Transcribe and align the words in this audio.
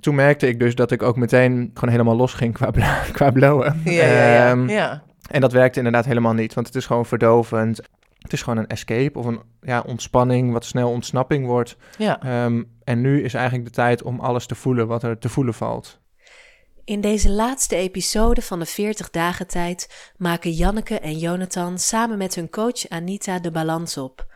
toen 0.00 0.14
merkte 0.14 0.48
ik 0.48 0.58
dus 0.58 0.74
dat 0.74 0.90
ik 0.90 1.02
ook 1.02 1.16
meteen 1.16 1.70
gewoon 1.74 1.90
helemaal 1.90 2.16
los 2.16 2.34
ging 2.34 2.54
qua, 2.54 2.70
bla- 2.70 3.02
qua 3.12 3.30
blowen. 3.30 3.80
Ja, 3.84 3.90
ja, 3.92 4.32
ja. 4.32 4.50
Ehm, 4.50 4.68
ja. 4.68 5.02
En 5.30 5.40
dat 5.40 5.52
werkte 5.52 5.78
inderdaad 5.78 6.04
helemaal 6.04 6.32
niet, 6.34 6.54
want 6.54 6.66
het 6.66 6.76
is 6.76 6.86
gewoon 6.86 7.06
verdovend. 7.06 7.80
Het 8.18 8.32
is 8.32 8.42
gewoon 8.42 8.58
een 8.58 8.66
escape 8.66 9.18
of 9.18 9.24
een 9.26 9.40
ja, 9.62 9.82
ontspanning, 9.86 10.52
wat 10.52 10.64
snel 10.64 10.90
ontsnapping 10.90 11.46
wordt. 11.46 11.76
ja. 11.98 12.22
Ehm, 12.22 12.62
en 12.84 13.00
nu 13.00 13.22
is 13.22 13.34
eigenlijk 13.34 13.64
de 13.64 13.74
tijd 13.74 14.02
om 14.02 14.20
alles 14.20 14.46
te 14.46 14.54
voelen 14.54 14.86
wat 14.86 15.02
er 15.02 15.18
te 15.18 15.28
voelen 15.28 15.54
valt. 15.54 15.98
In 16.84 17.00
deze 17.00 17.30
laatste 17.30 17.76
episode 17.76 18.42
van 18.42 18.58
de 18.58 18.66
40 18.66 19.10
dagen 19.10 19.46
tijd 19.46 20.12
maken 20.16 20.50
Janneke 20.50 20.98
en 20.98 21.18
Jonathan 21.18 21.78
samen 21.78 22.18
met 22.18 22.34
hun 22.34 22.50
coach 22.50 22.88
Anita 22.88 23.38
de 23.38 23.50
balans 23.50 23.96
op. 23.96 24.26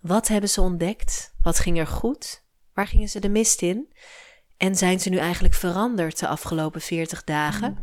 Wat 0.00 0.28
hebben 0.28 0.50
ze 0.50 0.60
ontdekt? 0.60 1.34
Wat 1.42 1.58
ging 1.58 1.78
er 1.78 1.86
goed? 1.86 2.44
Waar 2.74 2.86
gingen 2.86 3.08
ze 3.08 3.20
de 3.20 3.28
mist 3.28 3.62
in? 3.62 3.92
En 4.62 4.74
zijn 4.76 5.00
ze 5.00 5.08
nu 5.08 5.16
eigenlijk 5.16 5.54
veranderd 5.54 6.18
de 6.18 6.26
afgelopen 6.26 6.80
40 6.80 7.24
dagen? 7.24 7.76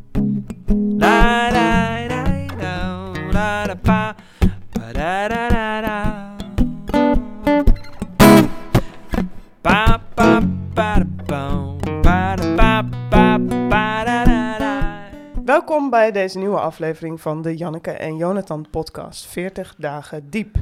Welkom 15.46 15.90
bij 15.90 16.12
deze 16.12 16.38
nieuwe 16.38 16.60
aflevering 16.60 17.22
van 17.22 17.42
de 17.42 17.58
Janneke 17.58 17.92
en 17.92 18.18
Jonathan 18.18 18.66
podcast. 18.72 19.28
40 19.28 19.76
dagen 19.78 20.30
diep. 20.30 20.56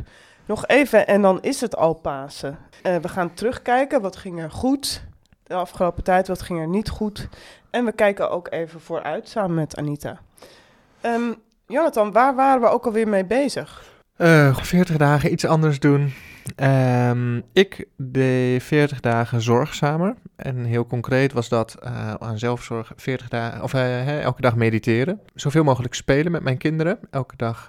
Nog 0.45 0.67
even 0.67 1.07
en 1.07 1.21
dan 1.21 1.41
is 1.41 1.61
het 1.61 1.75
al 1.75 1.93
Pasen. 1.93 2.57
Eh, 2.83 2.95
we 2.95 3.07
gaan 3.07 3.33
terugkijken, 3.33 4.01
wat 4.01 4.15
ging 4.15 4.41
er 4.41 4.51
goed 4.51 5.06
de 5.47 5.53
afgelopen 5.53 6.03
tijd, 6.03 6.27
wat 6.27 6.41
ging 6.41 6.59
er 6.59 6.67
niet 6.67 6.89
goed. 6.89 7.27
En 7.69 7.85
we 7.85 7.91
kijken 7.91 8.29
ook 8.29 8.51
even 8.51 8.81
vooruit 8.81 9.29
samen 9.29 9.55
met 9.55 9.77
Anita. 9.77 10.19
Ehm, 11.01 11.33
Jonathan, 11.67 12.11
waar 12.11 12.35
waren 12.35 12.61
we 12.61 12.67
ook 12.67 12.85
alweer 12.85 13.07
mee 13.07 13.25
bezig? 13.25 13.95
Eh 14.15 14.57
40 14.57 14.97
dagen 14.97 15.31
iets 15.31 15.45
anders 15.45 15.79
doen. 15.79 16.13
Ehm, 16.55 17.41
ik 17.53 17.85
deed 17.97 18.63
40 18.63 18.99
dagen 18.99 19.41
zorgzamer. 19.41 20.15
En 20.35 20.63
heel 20.63 20.85
concreet 20.85 21.33
was 21.33 21.49
dat 21.49 21.75
eh, 21.81 22.13
aan 22.13 22.39
zelfzorg 22.39 22.91
40 22.95 23.29
dagen, 23.29 23.63
of 23.63 23.73
eh, 23.73 24.21
elke 24.21 24.41
dag 24.41 24.55
mediteren. 24.55 25.21
Zoveel 25.33 25.63
mogelijk 25.63 25.93
spelen 25.93 26.31
met 26.31 26.43
mijn 26.43 26.57
kinderen. 26.57 26.99
Elke 27.09 27.35
dag 27.35 27.67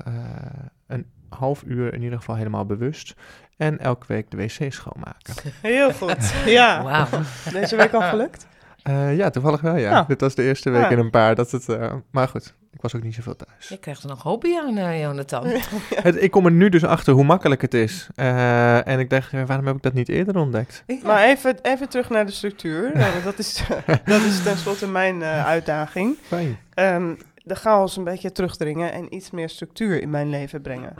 een 0.86 1.06
half 1.28 1.62
uur 1.66 1.94
in 1.94 2.02
ieder 2.02 2.18
geval 2.18 2.36
helemaal 2.36 2.66
bewust. 2.66 3.14
En 3.58 3.78
elke 3.78 4.04
week 4.08 4.30
de 4.30 4.36
wc 4.36 4.72
schoonmaken. 4.72 5.34
Heel 5.62 5.92
goed. 5.92 6.32
Ja, 6.46 6.82
Wauw. 6.82 7.06
deze 7.52 7.76
week 7.76 7.92
al 7.92 8.00
gelukt? 8.02 8.46
Eh, 8.82 9.16
ja, 9.16 9.30
toevallig 9.30 9.60
wel 9.60 9.76
ja. 9.76 10.02
Dit 10.08 10.20
was 10.20 10.34
de 10.34 10.42
eerste 10.42 10.70
week 10.70 10.82
Ja. 10.82 10.88
in 10.90 10.98
een 10.98 11.10
paar 11.10 11.34
dat 11.34 11.50
het... 11.50 11.68
eh, 11.68 11.92
maar 12.10 12.28
goed, 12.28 12.54
ik 12.72 12.80
was 12.80 12.94
ook 12.96 13.02
niet 13.02 13.14
zoveel 13.14 13.36
thuis. 13.36 13.68
Je 13.68 13.76
krijgt 13.78 14.02
er 14.02 14.08
nog 14.08 14.22
hobby 14.22 14.54
aan, 14.56 14.76
eh, 14.76 15.00
Jonathan. 15.00 15.46
Het, 16.02 16.22
ik 16.22 16.30
kom 16.30 16.44
er 16.44 16.52
nu 16.52 16.68
dus 16.68 16.84
achter 16.84 17.12
hoe 17.14 17.24
makkelijk 17.24 17.62
het 17.62 17.74
is. 17.74 18.08
Eh, 18.14 18.86
en 18.88 18.98
ik 18.98 19.10
dacht, 19.10 19.32
waarom 19.46 19.66
heb 19.66 19.76
ik 19.76 19.82
dat 19.82 19.92
niet 19.92 20.08
eerder 20.08 20.36
ontdekt? 20.36 20.84
Maar 21.02 21.24
even, 21.24 21.56
even 21.62 21.88
terug 21.88 22.08
naar 22.10 22.26
de 22.26 22.32
structuur. 22.32 22.90
Nou, 22.98 23.22
dat, 23.24 23.38
is, 23.38 23.62
dat 24.04 24.22
is 24.22 24.42
tenslotte 24.42 24.88
mijn 24.88 25.22
eh, 25.22 25.46
uitdaging. 25.46 26.16
Fijn. 26.22 26.58
Ehm, 26.74 27.14
de 27.44 27.54
chaos 27.54 27.96
een 27.96 28.04
beetje 28.04 28.32
terugdringen 28.32 28.92
en 28.92 29.14
iets 29.14 29.30
meer 29.30 29.48
structuur 29.48 30.02
in 30.02 30.10
mijn 30.10 30.28
leven 30.30 30.62
brengen. 30.62 30.94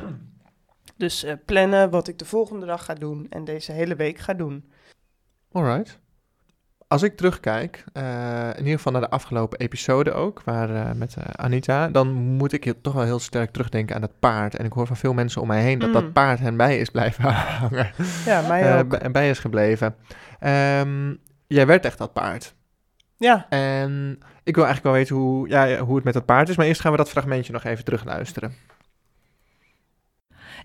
Dus 0.99 1.23
eh, 1.25 1.33
plannen 1.45 1.91
wat 1.91 2.09
ik 2.09 2.19
de 2.19 2.25
volgende 2.25 2.67
dag 2.67 2.85
ga 2.85 2.95
doen 2.95 3.27
en 3.31 3.45
deze 3.45 3.73
hele 3.73 3.95
week 3.97 4.19
ga 4.19 4.35
doen. 4.35 4.71
Alright. 5.53 5.99
Als 6.89 7.03
ik 7.03 7.17
terugkijk, 7.17 7.85
eh, 7.93 8.49
in 8.53 8.59
ieder 8.59 8.77
geval 8.77 8.93
naar 8.93 9.01
de 9.01 9.11
afgelopen 9.11 9.59
episode 9.59 10.13
ook, 10.13 10.43
waar, 10.45 10.75
eh, 10.75 10.93
met 10.93 11.17
Anita, 11.37 11.89
dan 11.89 12.13
moet 12.13 12.53
ik 12.53 12.75
toch 12.83 12.93
wel 12.93 13.03
heel 13.05 13.19
sterk 13.19 13.51
terugdenken 13.51 13.95
aan 13.95 14.01
dat 14.01 14.19
paard. 14.19 14.57
En 14.57 14.65
ik 14.65 14.73
hoor 14.73 14.87
van 14.87 14.97
veel 14.97 15.13
mensen 15.15 15.41
om 15.41 15.47
mij 15.49 15.63
heen 15.63 15.79
dat 15.79 15.89
Mm. 15.89 15.95
dat 15.95 16.13
paard 16.13 16.39
hen 16.39 16.57
bij 16.57 16.79
is 16.79 16.89
blijven 16.91 17.25
hangen. 17.33 17.91
Ja, 18.25 18.41
mij 18.49 18.79
ook. 18.81 18.89
bij- 18.89 19.11
bij 19.11 19.31
is 19.31 19.39
gebleven. 19.39 19.95
Ehm, 20.39 21.15
jij 21.47 21.67
werd 21.67 21.85
echt 21.85 21.99
dat 21.99 22.13
paard. 22.13 22.55
Ja, 23.17 23.47
En 23.49 24.19
ik 24.45 24.55
wil 24.55 24.65
eigenlijk 24.65 24.83
wel 24.83 24.93
weten 24.93 25.17
hoe, 25.17 25.49
ja, 25.49 25.79
hoe 25.79 25.95
het 25.95 26.05
met 26.05 26.15
dat 26.15 26.25
paard 26.25 26.49
is. 26.49 26.57
Maar 26.57 26.67
eerst 26.67 26.81
gaan 26.81 26.91
we 26.93 26.97
dat 26.99 27.09
fragmentje 27.11 27.53
nog 27.53 27.65
even 27.65 27.85
terugluisteren. 27.85 28.53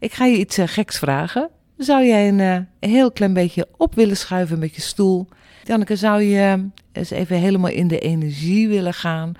Ik 0.03 0.13
ga 0.13 0.25
je 0.25 0.37
iets 0.37 0.57
eh, 0.57 0.67
geks 0.67 0.99
vragen. 0.99 1.49
Zou 1.77 2.05
jij 2.05 2.27
een 2.27 2.39
eh, 2.39 2.89
heel 2.89 3.11
klein 3.11 3.33
beetje 3.33 3.67
op 3.77 3.95
willen 3.95 4.17
schuiven 4.17 4.59
met 4.59 4.75
je 4.75 4.81
stoel? 4.81 5.27
Janneke, 5.63 5.95
zou 5.95 6.21
je 6.21 6.39
eh, 6.39 6.63
eens 6.91 7.09
even 7.09 7.37
helemaal 7.37 7.69
in 7.69 7.87
de 7.87 7.99
energie 7.99 8.67
willen 8.67 8.93
gaan 8.93 9.33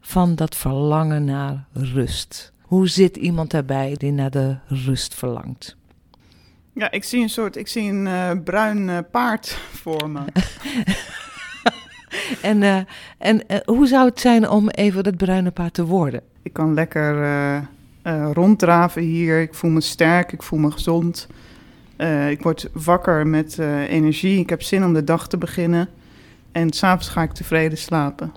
van 0.00 0.34
dat 0.34 0.56
verlangen 0.56 1.24
naar 1.24 1.64
rust? 1.72 2.52
Hoe 2.60 2.88
zit 2.88 3.16
iemand 3.16 3.50
daarbij 3.50 3.94
die 3.96 4.12
naar 4.12 4.30
de 4.30 4.56
rust 4.66 5.14
verlangt? 5.14 5.76
Ja, 6.74 6.90
ik 6.90 7.04
zie 7.04 7.22
een 7.22 7.28
soort, 7.28 7.56
ik 7.56 7.68
zie 7.68 7.92
een 7.92 8.42
bruin 8.42 9.06
paard 9.10 9.48
voor 9.82 10.10
me. 10.10 10.20
En, 12.42 12.86
en 13.18 13.42
hoe 13.64 13.86
zou 13.86 14.08
het 14.08 14.20
zijn 14.20 14.48
om 14.48 14.68
even 14.68 15.02
dat 15.02 15.16
bruine 15.16 15.50
paard 15.50 15.74
te 15.74 15.84
worden? 15.84 16.22
Ik 16.42 16.52
kan 16.52 16.74
lekker 16.74 17.14
eh, 18.02 18.22
eh, 18.22 18.30
ronddraven 18.32 19.02
hier. 19.02 19.40
Ik 19.40 19.54
voel 19.54 19.70
me 19.70 19.80
sterk, 19.80 20.32
ik 20.32 20.42
voel 20.42 20.58
me 20.58 20.70
gezond. 20.70 21.26
Eh, 21.96 22.30
ik 22.30 22.42
word 22.42 22.68
wakker 22.72 23.26
met 23.26 23.58
eh, 23.58 23.90
energie. 23.90 24.38
Ik 24.40 24.50
heb 24.50 24.62
zin 24.62 24.84
om 24.84 24.94
de 24.94 25.04
dag 25.04 25.28
te 25.28 25.38
beginnen. 25.38 25.88
En 26.52 26.72
s'avonds 26.72 27.08
ga 27.08 27.22
ik 27.22 27.32
tevreden 27.32 27.78
slapen. 27.78 28.32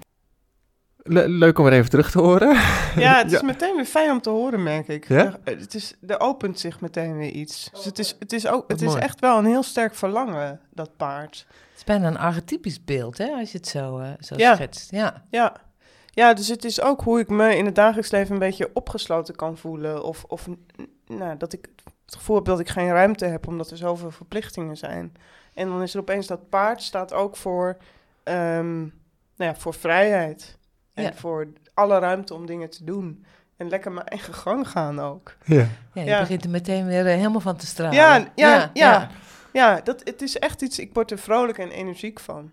Le- 1.05 1.25
leuk 1.27 1.57
om 1.59 1.63
weer 1.65 1.73
even 1.73 1.89
terug 1.89 2.11
te 2.11 2.19
horen. 2.19 2.53
ja 2.95 3.17
het 3.17 3.31
is 3.31 3.39
Ja. 3.39 3.45
meteen 3.45 3.75
weer 3.75 3.85
fijn 3.85 4.11
om 4.11 4.21
te 4.21 4.29
horen, 4.29 4.63
merk 4.63 4.87
ik. 4.87 5.07
Ja? 5.07 5.37
Er, 5.43 5.57
het 5.59 5.73
is, 5.75 5.93
er 6.07 6.19
opent 6.19 6.59
zich 6.59 6.81
meteen 6.81 7.17
weer 7.17 7.31
iets. 7.31 7.69
Dus 7.73 7.85
het 7.85 7.99
is, 7.99 8.15
het 8.19 8.33
is, 8.33 8.47
ook, 8.47 8.63
het 8.67 8.81
is 8.81 8.93
echt 8.93 9.19
wel 9.19 9.37
een 9.37 9.45
heel 9.45 9.63
sterk 9.63 9.95
verlangen, 9.95 10.59
dat 10.73 10.97
paard. 10.97 11.45
Het 11.47 11.77
is 11.77 11.83
bijna 11.83 12.07
een 12.07 12.17
archetypisch 12.17 12.83
beeld, 12.83 13.17
hè, 13.17 13.27
als 13.31 13.51
je 13.51 13.57
het 13.57 13.67
zo, 13.67 14.01
zo 14.19 14.35
Ja. 14.37 14.55
schetst. 14.55 14.91
Ja. 14.91 15.23
Ja. 15.29 15.55
Ja, 16.15 16.33
dus 16.33 16.47
het 16.47 16.65
is 16.65 16.81
ook 16.81 17.01
hoe 17.01 17.19
ik 17.19 17.29
me 17.29 17.55
in 17.57 17.65
het 17.65 17.75
dagelijks 17.75 18.11
leven 18.11 18.33
een 18.33 18.39
beetje 18.39 18.69
opgesloten 18.73 19.35
kan 19.35 19.57
voelen. 19.57 20.03
Of, 20.03 20.23
of 20.27 20.47
nou, 21.07 21.37
dat 21.37 21.53
ik 21.53 21.69
het 22.05 22.15
gevoel 22.15 22.35
heb 22.35 22.45
dat 22.45 22.59
ik 22.59 22.69
geen 22.69 22.89
ruimte 22.89 23.25
heb 23.25 23.47
omdat 23.47 23.71
er 23.71 23.77
zoveel 23.77 24.11
verplichtingen 24.11 24.77
zijn. 24.77 25.13
En 25.53 25.67
dan 25.67 25.81
is 25.81 25.93
er 25.93 25.99
opeens 25.99 26.27
dat 26.27 26.49
paard 26.49 26.81
staat 26.81 27.13
ook 27.13 27.35
voor, 27.37 27.77
ehm, 28.23 28.77
nou 28.79 28.91
ja, 29.51 29.55
voor 29.55 29.73
vrijheid. 29.73 30.57
En 30.93 31.03
Ja. 31.03 31.13
voor 31.13 31.47
alle 31.73 31.99
ruimte 31.99 32.33
om 32.33 32.45
dingen 32.45 32.69
te 32.69 32.83
doen. 32.83 33.25
En 33.57 33.69
lekker 33.69 33.91
mijn 33.91 34.07
eigen 34.07 34.33
gang 34.33 34.67
gaan 34.69 34.99
ook. 34.99 35.35
Ja. 35.45 35.55
Ja, 35.93 36.01
je 36.01 36.03
Ja. 36.03 36.19
begint 36.19 36.43
er 36.43 36.49
meteen 36.49 36.85
weer 36.85 37.05
eh, 37.07 37.15
helemaal 37.15 37.39
van 37.41 37.55
te 37.57 37.65
stralen. 37.65 37.95
Ja, 37.95 38.27
ja, 38.35 38.69
ja. 38.73 39.09
Ja, 39.53 39.81
dat, 39.81 40.01
het 40.03 40.21
is 40.21 40.39
echt 40.39 40.61
iets, 40.61 40.79
ik 40.79 40.93
word 40.93 41.11
er 41.11 41.17
vrolijk 41.17 41.57
en 41.57 41.69
energiek 41.69 42.19
van. 42.19 42.51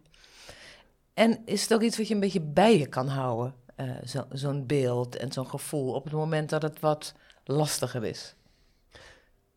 En 1.15 1.39
is 1.45 1.63
het 1.63 1.75
ook 1.75 1.83
iets 1.83 1.97
wat 1.97 2.09
je 2.09 2.15
een 2.15 2.21
beetje 2.21 2.41
bij 2.41 2.79
je 2.79 2.87
kan 2.87 3.09
houden? 3.09 3.55
eh, 3.77 3.87
zo- 4.05 4.27
zo'n 4.31 4.67
beeld 4.67 5.17
en 5.17 5.33
zo'n 5.33 5.47
gevoel 5.47 5.93
op 5.95 6.05
het 6.05 6.13
moment 6.13 6.51
dat 6.51 6.63
het 6.63 6.81
wat 6.81 7.15
lastiger 7.45 8.05
is. 8.05 8.35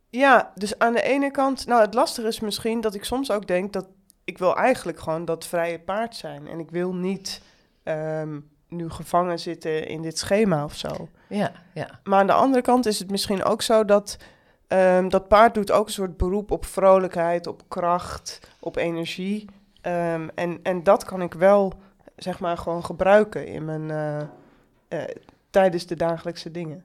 Ja, 0.09 0.51
dus 0.55 0.79
aan 0.79 0.93
de 0.93 1.01
ene 1.01 1.31
kant, 1.31 1.65
nou 1.65 1.81
het 1.81 1.93
lastige 1.93 2.27
is 2.27 2.39
misschien 2.39 2.81
dat 2.81 2.93
ik 2.93 3.03
soms 3.03 3.31
ook 3.31 3.47
denk 3.47 3.73
dat 3.73 3.87
ik 4.23 4.37
wil 4.37 4.55
eigenlijk 4.55 4.99
gewoon 4.99 5.25
dat 5.25 5.45
vrije 5.45 5.79
paard 5.79 6.15
zijn. 6.15 6.47
En 6.47 6.59
ik 6.59 6.71
wil 6.71 6.93
niet 6.95 7.41
ehm, 7.83 8.39
nu 8.67 8.89
gevangen 8.89 9.39
zitten 9.39 9.87
in 9.87 10.01
dit 10.01 10.17
schema 10.17 10.63
of 10.63 10.75
zo. 10.75 11.07
Ja, 11.29 11.51
ja. 11.73 11.99
Maar 12.03 12.19
aan 12.19 12.27
de 12.27 12.33
andere 12.33 12.61
kant 12.61 12.85
is 12.85 12.99
het 12.99 13.11
misschien 13.11 13.43
ook 13.43 13.61
zo 13.61 13.85
dat 13.85 14.17
ehm, 14.67 15.09
dat 15.09 15.27
paard 15.27 15.53
doet 15.53 15.71
ook 15.71 15.85
een 15.85 15.91
soort 15.93 16.17
beroep 16.17 16.51
op 16.51 16.65
vrolijkheid, 16.65 17.47
op 17.47 17.63
kracht, 17.67 18.39
op 18.59 18.75
energie. 18.75 19.45
Ehm, 19.83 20.27
en, 20.35 20.59
en 20.63 20.83
dat 20.83 21.03
kan 21.03 21.21
ik 21.21 21.33
wel, 21.33 21.73
zeg 22.15 22.39
maar, 22.39 22.57
gewoon 22.57 22.85
gebruiken 22.85 23.47
in 23.47 23.65
mijn, 23.65 23.91
eh, 23.91 24.19
eh, 24.87 25.15
tijdens 25.49 25.85
de 25.85 25.95
dagelijkse 25.95 26.51
dingen. 26.51 26.83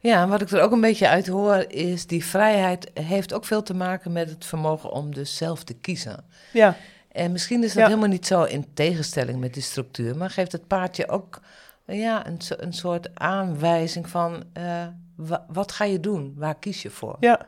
Ja, 0.00 0.22
en 0.22 0.28
wat 0.28 0.40
ik 0.40 0.50
er 0.50 0.60
ook 0.62 0.72
een 0.72 0.80
beetje 0.80 1.08
uit 1.08 1.26
hoor 1.26 1.56
is 1.68 2.06
die 2.06 2.24
vrijheid 2.24 2.90
heeft 2.94 3.32
ook 3.32 3.44
veel 3.44 3.62
te 3.62 3.74
maken 3.74 4.12
met 4.12 4.30
het 4.30 4.44
vermogen 4.44 4.90
om 4.90 5.14
dus 5.14 5.36
zelf 5.36 5.64
te 5.64 5.74
kiezen. 5.74 6.24
Ja, 6.52 6.76
En 7.12 7.32
misschien 7.32 7.62
is 7.62 7.72
dat 7.72 7.82
Ja. 7.82 7.88
helemaal 7.88 8.08
niet 8.08 8.26
zo 8.26 8.42
in 8.42 8.66
tegenstelling 8.74 9.40
met 9.40 9.54
die 9.54 9.62
structuur, 9.62 10.16
maar 10.16 10.30
geeft 10.30 10.52
het 10.52 10.66
paardje 10.66 11.08
ook 11.08 11.40
ja, 11.84 12.26
een, 12.26 12.38
een 12.56 12.72
soort 12.72 13.08
aanwijzing 13.18 14.08
van 14.08 14.42
eh, 14.52 14.86
wa- 15.16 15.44
wat 15.48 15.72
ga 15.72 15.84
je 15.84 16.00
doen, 16.00 16.34
waar 16.36 16.54
kies 16.58 16.82
je 16.82 16.90
voor? 16.90 17.16
Ja, 17.20 17.46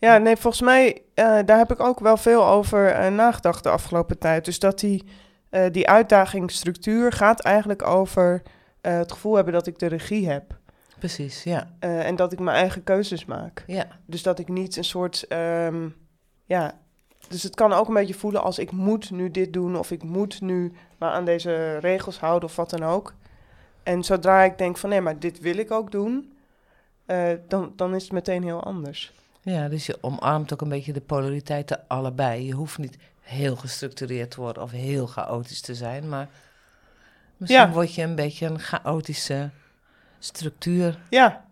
ja 0.00 0.18
nee, 0.18 0.36
volgens 0.36 0.62
mij, 0.62 1.02
eh, 1.14 1.38
daar 1.44 1.58
heb 1.58 1.72
ik 1.72 1.80
ook 1.80 2.00
wel 2.00 2.16
veel 2.16 2.46
over 2.46 2.88
eh, 2.88 3.12
nagedacht 3.12 3.62
de 3.62 3.70
afgelopen 3.70 4.18
tijd. 4.18 4.44
Dus 4.44 4.58
dat 4.58 4.78
die, 4.78 5.04
eh, 5.50 5.70
die 5.70 5.88
uitdaging 5.88 6.50
structuur 6.50 7.12
gaat 7.12 7.40
eigenlijk 7.40 7.86
over 7.86 8.42
het 8.80 9.12
gevoel 9.12 9.34
hebben 9.34 9.52
dat 9.52 9.66
ik 9.66 9.78
de 9.78 9.86
regie 9.86 10.28
heb. 10.28 10.58
Precies, 10.98 11.42
ja. 11.42 11.70
en 11.80 12.16
dat 12.16 12.32
ik 12.32 12.38
mijn 12.38 12.56
eigen 12.56 12.84
keuzes 12.84 13.24
maak. 13.24 13.64
ja. 13.66 13.86
Dus 14.06 14.22
dat 14.22 14.38
ik 14.38 14.48
niet 14.48 14.76
een 14.76 14.84
soort, 14.84 15.26
ehm, 15.28 15.88
ja, 16.44 16.74
dus 17.28 17.42
het 17.42 17.54
kan 17.54 17.72
ook 17.72 17.88
een 17.88 17.94
beetje 17.94 18.14
voelen 18.14 18.42
als 18.42 18.58
ik 18.58 18.70
moet 18.70 19.10
nu 19.10 19.30
dit 19.30 19.52
doen 19.52 19.76
of 19.76 19.90
ik 19.90 20.02
moet 20.02 20.40
nu 20.40 20.72
maar 20.98 21.10
aan 21.10 21.24
deze 21.24 21.78
regels 21.78 22.18
houden 22.18 22.48
of 22.48 22.56
wat 22.56 22.70
dan 22.70 22.82
ook. 22.82 23.14
En 23.82 24.04
zodra 24.04 24.42
ik 24.42 24.58
denk 24.58 24.76
van 24.76 24.90
nee, 24.90 25.00
maar 25.00 25.18
dit 25.18 25.40
wil 25.40 25.56
ik 25.56 25.70
ook 25.70 25.90
doen, 25.90 26.32
dan, 27.48 27.72
dan 27.76 27.94
is 27.94 28.02
het 28.02 28.12
meteen 28.12 28.42
heel 28.42 28.62
anders. 28.62 29.12
Ja, 29.42 29.68
dus 29.68 29.86
je 29.86 29.98
omarmt 30.00 30.52
ook 30.52 30.60
een 30.60 30.68
beetje 30.68 30.92
de 30.92 31.00
polariteiten 31.00 31.80
allebei. 31.86 32.46
Je 32.46 32.52
hoeft 32.52 32.78
niet 32.78 32.96
heel 33.20 33.56
gestructureerd 33.56 34.30
te 34.30 34.40
worden 34.40 34.62
of 34.62 34.70
heel 34.70 35.06
chaotisch 35.06 35.60
te 35.60 35.74
zijn, 35.74 36.08
maar 36.08 36.28
misschien 37.36 37.60
Ja. 37.66 37.70
word 37.72 37.94
je 37.94 38.02
een 38.02 38.14
beetje 38.14 38.46
een 38.46 38.58
chaotische 38.58 39.50
structuurfiguur. 40.18 40.98
Ja, 41.10 41.44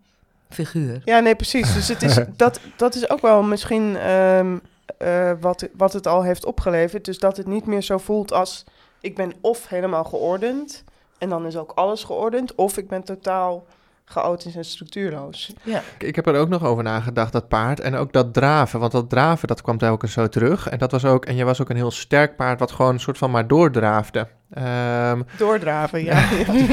ja 1.05 1.19
nee, 1.19 1.35
precies. 1.35 1.73
Dus 1.73 1.87
het 1.87 2.01
is, 2.03 2.17
dat, 2.35 2.59
dat 2.75 2.95
is 2.95 3.09
ook 3.09 3.21
wel 3.21 3.43
misschien 3.43 3.97
ehm, 3.97 4.57
eh, 4.97 5.31
wat, 5.39 5.67
wat 5.73 5.93
het 5.93 6.07
al 6.07 6.23
heeft 6.23 6.45
opgeleverd. 6.45 7.05
Dus 7.05 7.19
dat 7.19 7.37
het 7.37 7.47
niet 7.47 7.65
meer 7.65 7.81
zo 7.81 7.97
voelt 7.97 8.33
als 8.33 8.63
ik 9.01 9.15
ben 9.15 9.33
of 9.41 9.67
helemaal 9.67 10.03
geordend 10.03 10.83
en 11.17 11.29
dan 11.29 11.45
is 11.45 11.57
ook 11.57 11.71
alles 11.71 12.03
geordend, 12.03 12.55
of 12.55 12.77
ik 12.77 12.87
ben 12.87 13.03
totaal 13.03 13.65
chaotisch 14.11 14.55
en 14.55 14.65
structuurloos. 14.65 15.53
Ja, 15.63 15.81
Ik- 15.97 16.03
Ik 16.03 16.15
heb 16.15 16.27
er 16.27 16.35
ook 16.39 16.49
nog 16.49 16.63
over 16.63 16.83
nagedacht, 16.83 17.31
dat 17.31 17.47
paard. 17.47 17.79
En 17.79 17.95
ook 17.95 18.13
dat 18.13 18.33
draven. 18.33 18.79
Want 18.79 18.91
dat 18.91 19.09
draven, 19.09 19.47
dat 19.47 19.61
kwam 19.61 19.77
telkens 19.77 20.11
zo 20.13 20.27
terug. 20.27 20.67
En 20.69 20.77
dat 20.77 20.91
was 20.91 21.05
ook, 21.05 21.25
en 21.25 21.35
je 21.35 21.43
was 21.43 21.61
ook 21.61 21.69
een 21.69 21.75
heel 21.75 21.91
sterk 21.91 22.35
paard, 22.35 22.59
wat 22.59 22.71
gewoon 22.71 22.93
een 22.93 22.99
soort 22.99 23.17
van 23.17 23.31
maar 23.31 23.47
doordraafde. 23.47 24.27
Ehm, 24.53 25.21
Doordraven, 25.37 26.03
ja. 26.03 26.29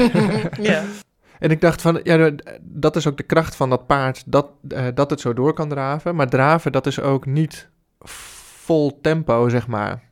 ja. 0.61 0.83
en 1.39 1.51
ik 1.51 1.61
dacht 1.61 1.81
van, 1.81 1.99
ja, 2.03 2.31
dat 2.61 2.95
is 2.95 3.07
ook 3.07 3.17
de 3.17 3.23
kracht 3.23 3.55
van 3.55 3.69
dat 3.69 3.87
paard, 3.87 4.23
dat, 4.25 4.47
eh, 4.69 4.85
dat 4.93 5.09
het 5.09 5.19
zo 5.19 5.33
door 5.33 5.53
kan 5.53 5.69
draven. 5.69 6.15
Maar 6.15 6.29
draven, 6.29 6.71
dat 6.71 6.87
is 6.87 6.99
ook 6.99 7.25
niet 7.25 7.69
vol 7.99 8.99
tempo, 9.01 9.49
zeg 9.49 9.67
maar. 9.67 10.03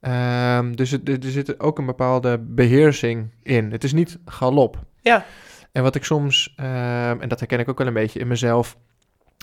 Ehm, 0.00 0.74
dus 0.74 0.90
het, 0.90 1.08
er 1.08 1.30
zit 1.30 1.60
ook 1.60 1.78
een 1.78 1.86
bepaalde 1.86 2.38
beheersing 2.38 3.30
in. 3.42 3.70
Het 3.72 3.84
is 3.84 3.92
niet 3.92 4.18
galop. 4.24 4.78
Ja. 5.00 5.24
En 5.72 5.82
wat 5.82 5.94
ik 5.94 6.04
soms, 6.04 6.52
ehm, 6.56 7.20
en 7.20 7.28
dat 7.28 7.38
herken 7.38 7.58
ik 7.58 7.68
ook 7.68 7.78
wel 7.78 7.86
een 7.86 7.92
beetje 7.92 8.20
in 8.20 8.28
mezelf, 8.28 8.76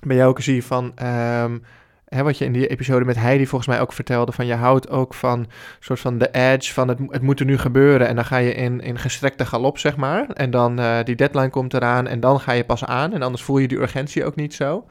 bij 0.05 0.15
jou 0.15 0.29
ook 0.29 0.41
zie 0.41 0.63
van, 0.63 0.91
ehm, 0.95 1.57
hè, 2.05 2.23
wat 2.23 2.37
je 2.37 2.45
in 2.45 2.51
die 2.51 2.67
episode 2.67 3.05
met 3.05 3.15
Heidi 3.15 3.47
volgens 3.47 3.69
mij 3.69 3.81
ook 3.81 3.93
vertelde, 3.93 4.31
van 4.31 4.45
je 4.45 4.53
houdt 4.53 4.89
ook 4.89 5.13
van 5.13 5.47
soort 5.79 5.99
van 5.99 6.17
de 6.17 6.31
edge 6.31 6.73
van 6.73 6.87
het, 6.87 6.99
het 7.07 7.21
moet 7.21 7.39
er 7.39 7.45
nu 7.45 7.57
gebeuren 7.57 8.07
en 8.07 8.15
dan 8.15 8.25
ga 8.25 8.37
je 8.37 8.53
in, 8.53 8.81
in 8.81 8.99
gestrekte 8.99 9.45
galop, 9.45 9.77
zeg 9.77 9.95
maar. 9.95 10.29
En 10.29 10.49
dan 10.51 10.79
eh, 10.79 11.03
die 11.03 11.15
deadline 11.15 11.49
komt 11.49 11.73
eraan 11.73 12.07
en 12.07 12.19
dan 12.19 12.39
ga 12.39 12.51
je 12.51 12.63
pas 12.63 12.85
aan 12.85 13.13
en 13.13 13.21
anders 13.21 13.43
voel 13.43 13.57
je 13.57 13.67
die 13.67 13.77
urgentie 13.79 14.25
ook 14.25 14.35
niet 14.35 14.53
zo. 14.53 14.85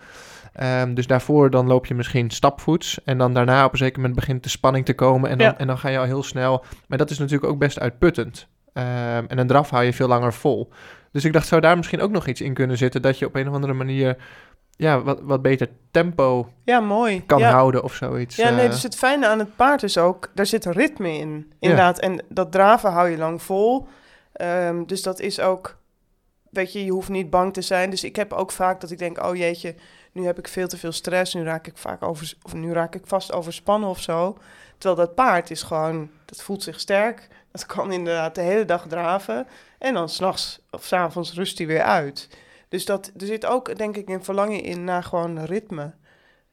Ehm, 0.52 0.94
dus 0.94 1.06
daarvoor 1.06 1.50
dan 1.50 1.66
loop 1.66 1.86
je 1.86 1.94
misschien 1.94 2.30
stapvoets 2.30 3.04
en 3.04 3.18
dan 3.18 3.34
daarna 3.34 3.64
op 3.64 3.72
een 3.72 3.78
zeker 3.78 3.96
moment 4.00 4.14
begint 4.18 4.42
de 4.42 4.48
spanning 4.48 4.84
te 4.84 4.94
komen 4.94 5.30
en 5.30 5.38
dan, 5.38 5.46
Ja. 5.46 5.58
en 5.58 5.66
dan 5.66 5.78
ga 5.78 5.88
je 5.88 5.98
al 5.98 6.04
heel 6.04 6.22
snel. 6.22 6.64
Maar 6.86 6.98
dat 6.98 7.10
is 7.10 7.18
natuurlijk 7.18 7.52
ook 7.52 7.58
best 7.58 7.80
uitputtend. 7.80 8.48
En 8.72 9.38
een 9.38 9.46
draf 9.46 9.70
hou 9.70 9.84
je 9.84 9.92
veel 9.92 10.08
langer 10.08 10.32
vol. 10.32 10.72
Dus 11.16 11.24
ik 11.24 11.32
dacht, 11.32 11.46
zou 11.46 11.60
daar 11.60 11.76
misschien 11.76 12.00
ook 12.00 12.10
nog 12.10 12.26
iets 12.26 12.40
in 12.40 12.54
kunnen 12.54 12.76
zitten 12.76 13.02
dat 13.02 13.18
je 13.18 13.26
op 13.26 13.34
een 13.34 13.48
of 13.48 13.54
andere 13.54 13.72
manier 13.72 14.16
ja, 14.70 15.02
wat, 15.02 15.20
wat 15.22 15.42
beter 15.42 15.68
tempo 15.90 16.48
Ja, 16.64 16.80
mooi. 16.80 17.26
kan 17.26 17.38
ja. 17.38 17.50
houden 17.50 17.82
of 17.82 17.94
zoiets. 17.94 18.36
Ja, 18.36 18.50
nee, 18.50 18.64
eh. 18.64 18.70
dus 18.70 18.82
het 18.82 18.96
fijne 18.96 19.26
aan 19.26 19.38
het 19.38 19.56
paard 19.56 19.82
is 19.82 19.98
ook, 19.98 20.30
daar 20.34 20.46
zit 20.46 20.64
ritme 20.64 21.12
in. 21.12 21.52
Inderdaad, 21.58 21.98
en 21.98 22.24
dat 22.28 22.52
draven 22.52 22.92
hou 22.92 23.08
je 23.08 23.16
lang 23.16 23.42
vol. 23.42 23.86
Ehm, 24.32 24.84
dus 24.84 25.02
dat 25.02 25.20
is 25.20 25.40
ook, 25.40 25.76
weet 26.50 26.72
je, 26.72 26.84
je 26.84 26.90
hoeft 26.90 27.08
niet 27.08 27.30
bang 27.30 27.52
te 27.52 27.62
zijn. 27.62 27.90
Dus 27.90 28.04
ik 28.04 28.16
heb 28.16 28.32
ook 28.32 28.50
vaak 28.50 28.80
dat 28.80 28.90
ik 28.90 28.98
denk, 28.98 29.24
oh 29.24 29.36
jeetje, 29.36 29.74
nu 30.12 30.24
heb 30.26 30.38
ik 30.38 30.48
veel 30.48 30.68
te 30.68 30.76
veel 30.76 30.92
stress. 30.92 31.34
Nu 31.34 31.42
raak 31.42 31.66
ik 31.66 31.76
vaak 31.76 32.02
over, 32.02 32.34
of 32.42 32.54
nu 32.54 32.72
raak 32.72 32.94
ik 32.94 33.06
vast 33.06 33.32
overspannen 33.32 33.88
of 33.88 34.00
zo. 34.00 34.38
Terwijl 34.78 35.06
dat 35.06 35.14
paard 35.14 35.50
is 35.50 35.62
gewoon, 35.62 36.10
dat 36.24 36.42
voelt 36.42 36.62
zich 36.62 36.80
sterk. 36.80 37.28
Dat 37.56 37.66
kan 37.66 37.92
inderdaad 37.92 38.34
de 38.34 38.40
hele 38.40 38.64
dag 38.64 38.86
draven. 38.86 39.46
En 39.78 39.94
dan 39.94 40.08
s'nachts 40.08 40.60
of 40.70 40.84
s 40.84 40.92
avonds 40.92 41.34
rust 41.34 41.58
hij 41.58 41.66
weer 41.66 41.82
uit. 41.82 42.28
Dus 42.68 42.84
dat, 42.84 43.12
er 43.16 43.26
zit 43.26 43.46
ook, 43.46 43.78
denk 43.78 43.96
ik, 43.96 44.08
een 44.08 44.24
verlangen 44.24 44.62
in 44.62 44.84
naar 44.84 45.02
gewoon 45.02 45.44
ritme. 45.44 45.94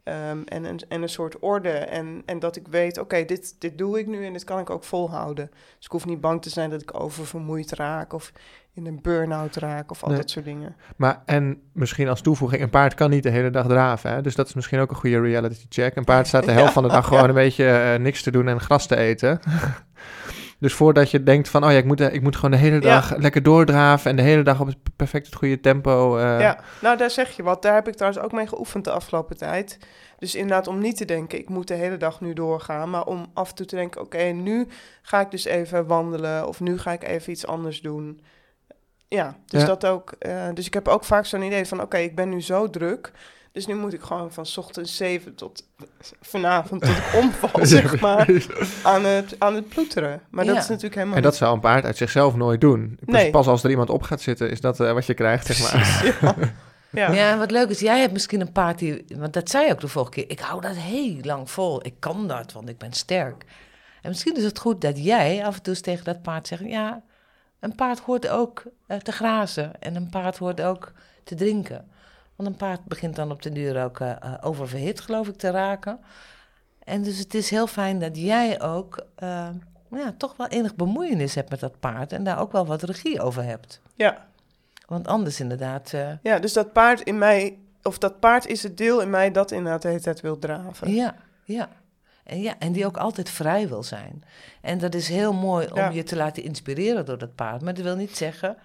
Ehm, 0.04 0.42
en, 0.46 0.64
een, 0.64 0.80
en 0.88 1.02
een 1.02 1.10
soort 1.10 1.40
orde. 1.40 1.70
En, 1.70 2.24
en 2.26 2.40
dat 2.40 2.56
ik 2.56 2.68
weet, 2.68 2.98
oké, 2.98 3.26
dit, 3.26 3.56
dit 3.60 3.78
doe 3.78 4.00
ik 4.00 4.08
nu 4.08 4.26
en 4.26 4.34
dit 4.34 4.44
kan 4.44 4.60
ik 4.60 4.70
ook 4.70 4.84
volhouden. 4.84 5.50
Dus 5.52 5.86
ik 5.86 5.92
hoef 5.92 6.06
niet 6.06 6.22
bang 6.22 6.42
te 6.42 6.50
zijn 6.50 6.70
dat 6.70 6.82
ik 6.82 7.00
oververmoeid 7.00 7.72
raak 7.72 8.14
of 8.14 8.32
in 8.74 8.86
een 8.86 9.00
burn-out 9.02 9.56
raak 9.56 9.92
of 9.92 10.04
al 10.04 10.10
Nee. 10.10 10.18
dat 10.18 10.30
soort 10.30 10.46
dingen. 10.46 10.76
Maar 10.96 11.22
en 11.26 11.62
misschien 11.72 12.08
als 12.08 12.22
toevoeging, 12.22 12.62
een 12.62 12.70
paard 12.70 12.94
kan 12.94 13.10
niet 13.10 13.24
de 13.24 13.30
hele 13.30 13.50
dag 13.50 13.68
draven. 13.68 14.12
Hè? 14.12 14.22
Dus 14.22 14.36
dat 14.36 14.48
is 14.48 14.54
misschien 14.54 14.80
ook 14.80 14.90
een 14.90 14.96
goede 14.96 15.22
reality 15.22 15.66
check. 15.70 15.96
Een 15.96 16.04
paard 16.04 16.28
staat 16.28 16.46
de 16.46 16.52
helft 16.52 16.68
Ja, 16.68 16.74
van 16.74 16.84
de 16.84 16.90
dag 16.90 17.08
gewoon 17.08 17.30
een 17.30 17.34
beetje 17.36 17.68
eh, 17.70 18.00
niks 18.00 18.24
te 18.24 18.32
doen 18.32 18.48
en 18.48 18.60
gras 18.60 18.88
te 18.88 18.96
eten. 18.96 19.40
dus 20.64 20.74
voordat 20.74 21.12
je 21.12 21.24
denkt 21.24 21.50
van, 21.50 21.64
oh 21.66 21.72
ja, 21.72 21.78
ik 21.78 21.86
moet, 21.86 22.02
eh, 22.02 22.14
ik 22.14 22.22
moet 22.22 22.36
gewoon 22.36 22.52
de 22.52 22.58
hele 22.58 22.76
Ja. 22.76 22.80
dag 22.82 23.16
lekker 23.18 23.44
doordraven 23.44 24.10
en 24.10 24.16
de 24.16 24.22
hele 24.22 24.44
dag 24.44 24.60
op 24.60 24.68
het 24.68 24.78
perfect 24.96 25.26
het 25.26 25.36
goede 25.36 25.60
tempo. 25.60 26.18
eh, 26.18 26.40
ja, 26.40 26.60
nou 26.82 26.98
daar 26.98 27.10
zeg 27.10 27.32
je 27.36 27.44
wat. 27.44 27.62
Daar 27.62 27.74
heb 27.74 27.88
ik 27.88 27.96
trouwens 27.96 28.24
ook 28.24 28.32
mee 28.32 28.48
geoefend 28.48 28.84
de 28.84 28.92
afgelopen 28.92 29.38
tijd. 29.38 29.78
Dus 30.20 30.36
inderdaad 30.36 30.68
om 30.68 30.80
niet 30.80 30.98
te 30.98 31.06
denken, 31.06 31.40
ik 31.40 31.50
moet 31.50 31.68
de 31.68 31.74
hele 31.74 31.98
dag 31.98 32.22
nu 32.22 32.34
doorgaan. 32.34 32.90
Maar 32.90 33.06
om 33.06 33.26
af 33.34 33.50
en 33.50 33.56
toe 33.56 33.66
te 33.66 33.76
denken, 33.76 34.02
oké, 34.02 34.24
nu 34.24 34.68
ga 35.02 35.20
ik 35.22 35.32
dus 35.32 35.46
even 35.46 35.88
wandelen. 35.88 36.48
Of 36.48 36.60
nu 36.60 36.78
ga 36.80 36.92
ik 36.92 37.04
even 37.04 37.32
iets 37.32 37.48
anders 37.48 37.82
doen. 37.82 38.22
Ja, 39.08 39.36
dus 39.46 39.62
Ja. 39.62 39.68
dat 39.68 39.86
ook. 39.86 40.12
eh, 40.20 40.48
dus 40.54 40.66
ik 40.66 40.74
heb 40.74 40.88
ook 40.88 41.04
vaak 41.04 41.26
zo'n 41.26 41.42
idee 41.42 41.66
van, 41.66 41.82
oké, 41.82 41.98
ik 41.98 42.16
ben 42.16 42.30
nu 42.30 42.42
zo 42.42 42.70
druk. 42.70 43.12
Dus 43.54 43.66
nu 43.66 43.76
moet 43.76 43.94
ik 43.94 44.02
gewoon 44.02 44.32
van 44.34 44.46
's 44.46 44.58
ochtends 44.58 44.96
7 44.98 45.36
tot 45.36 45.68
vanavond 46.22 46.82
tot 46.82 46.98
ik 46.98 47.14
omval, 47.22 47.66
zeg 47.66 48.00
maar, 48.00 48.30
aan 48.84 49.06
het, 49.06 49.36
aan 49.40 49.56
het 49.56 49.70
ploeteren. 49.70 50.22
Maar 50.30 50.46
dat 50.46 50.56
Ja. 50.56 50.62
is 50.62 50.68
natuurlijk 50.68 50.96
helemaal 50.96 51.16
En 51.18 51.22
dat 51.24 51.36
zou 51.36 51.54
een 51.54 51.60
paard 51.60 51.86
uit 51.86 51.98
zichzelf 51.98 52.36
nooit 52.36 52.62
doen. 52.62 52.98
Pas, 53.06 53.16
Nee. 53.16 53.30
pas 53.32 53.48
als 53.48 53.64
er 53.64 53.70
iemand 53.70 53.90
op 53.90 54.02
gaat 54.02 54.22
zitten, 54.22 54.50
is 54.50 54.62
dat 54.62 54.80
eh, 54.80 54.92
wat 54.94 55.06
je 55.06 55.14
krijgt, 55.14 55.46
zeg 55.46 55.74
maar. 55.74 56.54
Ja. 56.90 57.12
Ja. 57.12 57.32
en 57.32 57.38
wat 57.38 57.52
leuk 57.52 57.70
is, 57.70 57.80
jij 57.80 58.00
hebt 58.00 58.14
misschien 58.14 58.42
een 58.42 58.52
paard 58.52 58.80
die... 58.80 59.06
Want 59.16 59.34
dat 59.34 59.50
zei 59.50 59.66
je 59.66 59.72
ook 59.72 59.80
de 59.80 59.88
vorige 59.88 60.12
keer. 60.12 60.30
Ik 60.30 60.40
hou 60.40 60.62
dat 60.62 60.76
heel 60.76 61.18
lang 61.22 61.50
vol. 61.52 61.86
Ik 61.86 61.94
kan 62.00 62.28
dat, 62.28 62.52
want 62.52 62.70
ik 62.70 62.78
ben 62.78 62.94
sterk. 62.94 63.46
En 64.02 64.10
misschien 64.10 64.36
is 64.36 64.44
het 64.44 64.60
goed 64.60 64.82
dat 64.82 65.04
jij 65.04 65.46
af 65.46 65.56
en 65.56 65.62
toe 65.62 65.74
eens 65.74 65.82
tegen 65.82 66.04
dat 66.06 66.22
paard 66.22 66.48
zegt... 66.48 66.62
Ja, 66.66 67.02
een 67.60 67.76
paard 67.76 68.00
hoort 68.00 68.28
ook 68.28 68.64
eh, 68.88 68.98
te 68.98 69.12
grazen. 69.12 69.82
En 69.82 69.96
een 69.96 70.10
paard 70.10 70.38
hoort 70.38 70.62
ook 70.62 70.92
te 71.24 71.36
drinken. 71.36 71.88
Want 72.36 72.50
een 72.50 72.56
paard 72.56 72.84
begint 72.86 73.16
dan 73.16 73.32
op 73.32 73.42
de 73.42 73.52
duur 73.52 73.84
ook 73.84 74.00
eh, 74.00 74.34
oververhit, 74.42 75.02
geloof 75.02 75.28
ik, 75.28 75.36
te 75.38 75.50
raken. 75.50 76.00
En 76.84 77.04
dus 77.04 77.18
het 77.18 77.34
is 77.34 77.50
heel 77.50 77.68
fijn 77.68 78.00
dat 78.00 78.18
jij 78.18 78.62
ook... 78.62 79.06
eh, 79.16 79.48
ja, 79.92 80.14
toch 80.18 80.38
wel 80.38 80.48
enig 80.48 80.76
bemoeienis 80.76 81.36
hebt 81.36 81.50
met 81.50 81.60
dat 81.60 81.80
paard. 81.80 82.12
En 82.12 82.24
daar 82.24 82.40
ook 82.40 82.52
wel 82.52 82.66
wat 82.66 82.82
regie 82.84 83.22
over 83.22 83.44
hebt. 83.44 83.82
ja. 83.96 84.32
Want 84.88 85.08
anders 85.08 85.40
inderdaad... 85.40 85.94
Ja, 86.24 86.40
dus 86.40 86.54
dat 86.54 86.74
paard 86.74 87.02
in 87.02 87.18
mij, 87.18 87.58
of 87.84 87.98
dat 87.98 88.20
paard 88.20 88.46
is 88.48 88.64
het 88.64 88.78
deel 88.78 89.02
in 89.02 89.10
mij 89.10 89.32
dat 89.32 89.52
inderdaad 89.52 89.82
de 89.82 89.88
hele 89.88 90.00
tijd 90.02 90.22
wil 90.22 90.40
draven. 90.40 90.94
Ja, 90.94 91.16
ja. 91.44 91.70
En, 92.24 92.42
ja, 92.42 92.54
en 92.60 92.72
die 92.72 92.86
ook 92.86 92.98
altijd 92.98 93.30
vrij 93.30 93.68
wil 93.68 93.84
zijn. 93.84 94.24
En 94.62 94.78
dat 94.78 94.96
is 94.96 95.08
heel 95.08 95.34
mooi 95.34 95.68
om 95.68 95.76
Ja. 95.78 95.90
je 95.90 96.04
te 96.04 96.16
laten 96.16 96.44
inspireren 96.44 97.06
door 97.06 97.18
dat 97.18 97.36
paard. 97.36 97.62
Maar 97.62 97.74
dat 97.74 97.84
wil 97.84 97.96
niet 97.96 98.18
zeggen 98.18 98.58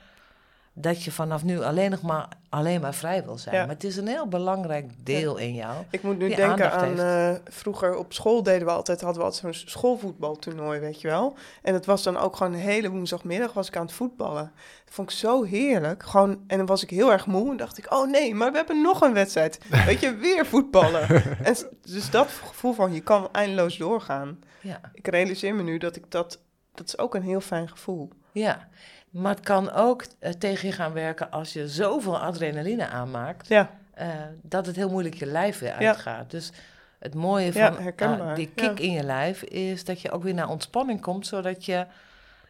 dat 0.80 1.02
je 1.02 1.12
vanaf 1.12 1.44
nu 1.44 1.62
alleen 1.62 1.90
nog 1.90 2.02
maar, 2.02 2.28
alleen 2.48 2.80
maar 2.80 2.94
vrij 2.94 3.24
wil 3.24 3.38
zijn. 3.38 3.54
Ja. 3.54 3.60
Maar 3.60 3.74
het 3.74 3.84
is 3.84 3.96
een 3.96 4.06
heel 4.06 4.28
belangrijk 4.28 4.90
deel 5.02 5.36
in 5.36 5.54
jou. 5.54 5.76
Ik 5.90 6.02
moet 6.02 6.18
nu 6.18 6.34
denken 6.34 6.72
aan, 6.72 6.98
eh, 6.98 7.34
vroeger 7.44 7.96
op 7.96 8.12
school 8.12 8.42
deden 8.42 8.66
we 8.66 8.72
altijd, 8.72 9.00
hadden 9.00 9.22
we 9.22 9.28
altijd 9.28 9.56
zo'n 9.56 9.68
schoolvoetbaltoernooi, 9.68 10.80
weet 10.80 11.00
je 11.00 11.08
wel. 11.08 11.36
En 11.62 11.74
het 11.74 11.86
was 11.86 12.02
dan 12.02 12.16
ook 12.16 12.36
gewoon 12.36 12.52
een 12.52 12.58
hele 12.58 12.90
woensdagmiddag 12.90 13.52
was 13.52 13.68
ik 13.68 13.76
aan 13.76 13.86
het 13.86 13.92
voetballen. 13.92 14.52
Dat 14.84 14.94
vond 14.94 15.10
ik 15.10 15.16
zo 15.16 15.42
heerlijk. 15.42 16.02
Gewoon, 16.02 16.44
en 16.46 16.56
dan 16.56 16.66
was 16.66 16.82
ik 16.82 16.90
heel 16.90 17.12
erg 17.12 17.26
moe 17.26 17.50
en 17.50 17.56
dacht 17.56 17.78
ik, 17.78 17.92
oh 17.92 18.10
nee, 18.10 18.34
maar 18.34 18.50
we 18.50 18.56
hebben 18.56 18.82
nog 18.82 19.00
een 19.00 19.12
wedstrijd. 19.12 19.60
weet 19.86 20.00
je, 20.00 20.14
weer 20.14 20.46
voetballen. 20.46 21.08
en, 21.42 21.56
dus 21.82 22.10
dat 22.10 22.26
gevoel 22.26 22.72
van, 22.72 22.92
je 22.92 23.00
kan 23.00 23.28
eindeloos 23.32 23.76
doorgaan. 23.76 24.38
Ja, 24.60 24.80
Ik 24.92 25.08
realiseer 25.08 25.54
me 25.54 25.62
nu 25.62 25.78
dat 25.78 25.96
ik 25.96 26.10
dat, 26.10 26.40
dat 26.74 26.86
is 26.86 26.98
ook 26.98 27.14
een 27.14 27.22
heel 27.22 27.40
fijn 27.40 27.68
gevoel. 27.68 28.10
ja. 28.32 28.68
Maar 29.10 29.34
het 29.34 29.44
kan 29.44 29.70
ook 29.72 30.04
eh, 30.18 30.32
tegen 30.32 30.68
je 30.68 30.74
gaan 30.74 30.92
werken 30.92 31.30
als 31.30 31.52
je 31.52 31.68
zoveel 31.68 32.18
adrenaline 32.18 32.88
aanmaakt... 32.88 33.48
Ja, 33.48 33.70
eh, 33.94 34.08
dat 34.42 34.66
het 34.66 34.76
heel 34.76 34.90
moeilijk 34.90 35.14
je 35.14 35.26
lijf 35.26 35.58
weer 35.58 35.80
Ja. 35.80 35.88
uitgaat. 35.88 36.30
Dus 36.30 36.52
het 36.98 37.14
mooie 37.14 37.52
van 37.52 37.76
ah, 37.96 38.34
die 38.34 38.50
kick 38.54 38.80
in 38.80 38.92
je 38.92 39.02
lijf 39.02 39.42
is 39.42 39.84
dat 39.84 40.00
je 40.00 40.10
ook 40.10 40.22
weer 40.22 40.34
naar 40.34 40.48
ontspanning 40.48 41.00
komt, 41.00 41.26
zodat 41.26 41.64
je 41.64 41.86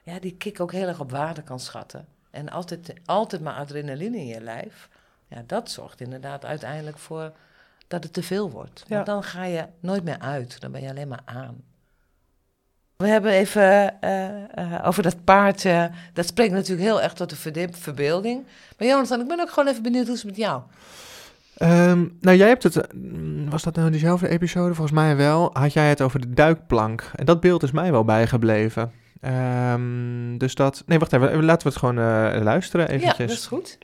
ja, 0.02 0.18
die 0.18 0.36
kick 0.36 0.60
ook 0.60 0.72
heel 0.72 0.88
erg 0.88 1.00
op 1.00 1.10
waarde 1.10 1.42
kan 1.42 1.60
schatten. 1.60 2.06
En 2.30 2.48
altijd, 2.48 2.92
altijd 3.04 3.42
maar 3.42 3.54
adrenaline 3.54 4.16
in 4.16 4.26
je 4.26 4.40
lijf, 4.40 4.88
ja, 5.26 5.42
dat 5.46 5.70
zorgt 5.70 6.00
inderdaad 6.00 6.44
uiteindelijk 6.44 6.98
voor 6.98 7.32
dat 7.88 8.04
het 8.04 8.12
te 8.12 8.22
veel 8.22 8.50
wordt. 8.50 8.84
Want 8.88 9.06
dan 9.06 9.22
ga 9.22 9.44
je 9.44 9.64
nooit 9.80 10.04
meer 10.04 10.18
uit, 10.18 10.60
dan 10.60 10.72
ben 10.72 10.82
je 10.82 10.88
alleen 10.88 11.08
maar 11.08 11.22
aan. 11.24 11.62
We 12.98 13.06
hebben 13.06 13.32
even 13.32 14.00
eh, 14.00 14.26
eh, 14.54 14.86
over 14.86 15.02
dat 15.02 15.24
paard. 15.24 15.64
eh, 15.64 15.84
dat 16.12 16.26
spreekt 16.26 16.52
natuurlijk 16.52 16.88
heel 16.88 17.02
erg 17.02 17.12
tot 17.12 17.30
de 17.30 17.36
verde- 17.36 17.68
verbeelding. 17.72 18.44
Maar 18.78 18.88
Jonathan, 18.88 19.20
ik 19.20 19.28
ben 19.28 19.40
ook 19.40 19.50
gewoon 19.50 19.68
even 19.68 19.82
benieuwd 19.82 20.04
hoe 20.06 20.14
is 20.14 20.22
het 20.22 20.30
met 20.30 20.40
jou? 20.40 20.62
Ehm, 21.56 22.06
nou, 22.20 22.36
jij 22.36 22.48
hebt 22.48 22.62
het, 22.62 22.86
was 23.48 23.62
dat 23.62 23.76
nou 23.76 23.90
diezelfde 23.90 24.28
episode? 24.28 24.74
Volgens 24.74 24.96
mij 24.96 25.16
wel. 25.16 25.50
Had 25.52 25.72
jij 25.72 25.88
het 25.88 26.00
over 26.02 26.20
de 26.20 26.30
duikplank. 26.34 27.10
En 27.14 27.24
dat 27.24 27.40
beeld 27.40 27.62
is 27.62 27.70
mij 27.70 27.90
wel 27.92 28.04
bijgebleven. 28.04 28.92
Ehm, 29.20 30.36
dus 30.38 30.54
dat, 30.54 30.82
nee, 30.86 30.98
wacht 30.98 31.12
even, 31.12 31.44
laten 31.44 31.62
we 31.66 31.68
het 31.72 31.78
gewoon 31.78 31.98
eh, 31.98 32.42
luisteren 32.42 32.86
Ja, 32.86 32.92
eventjes. 32.92 33.28
dat 33.28 33.38
is 33.38 33.46
goed. 33.46 33.78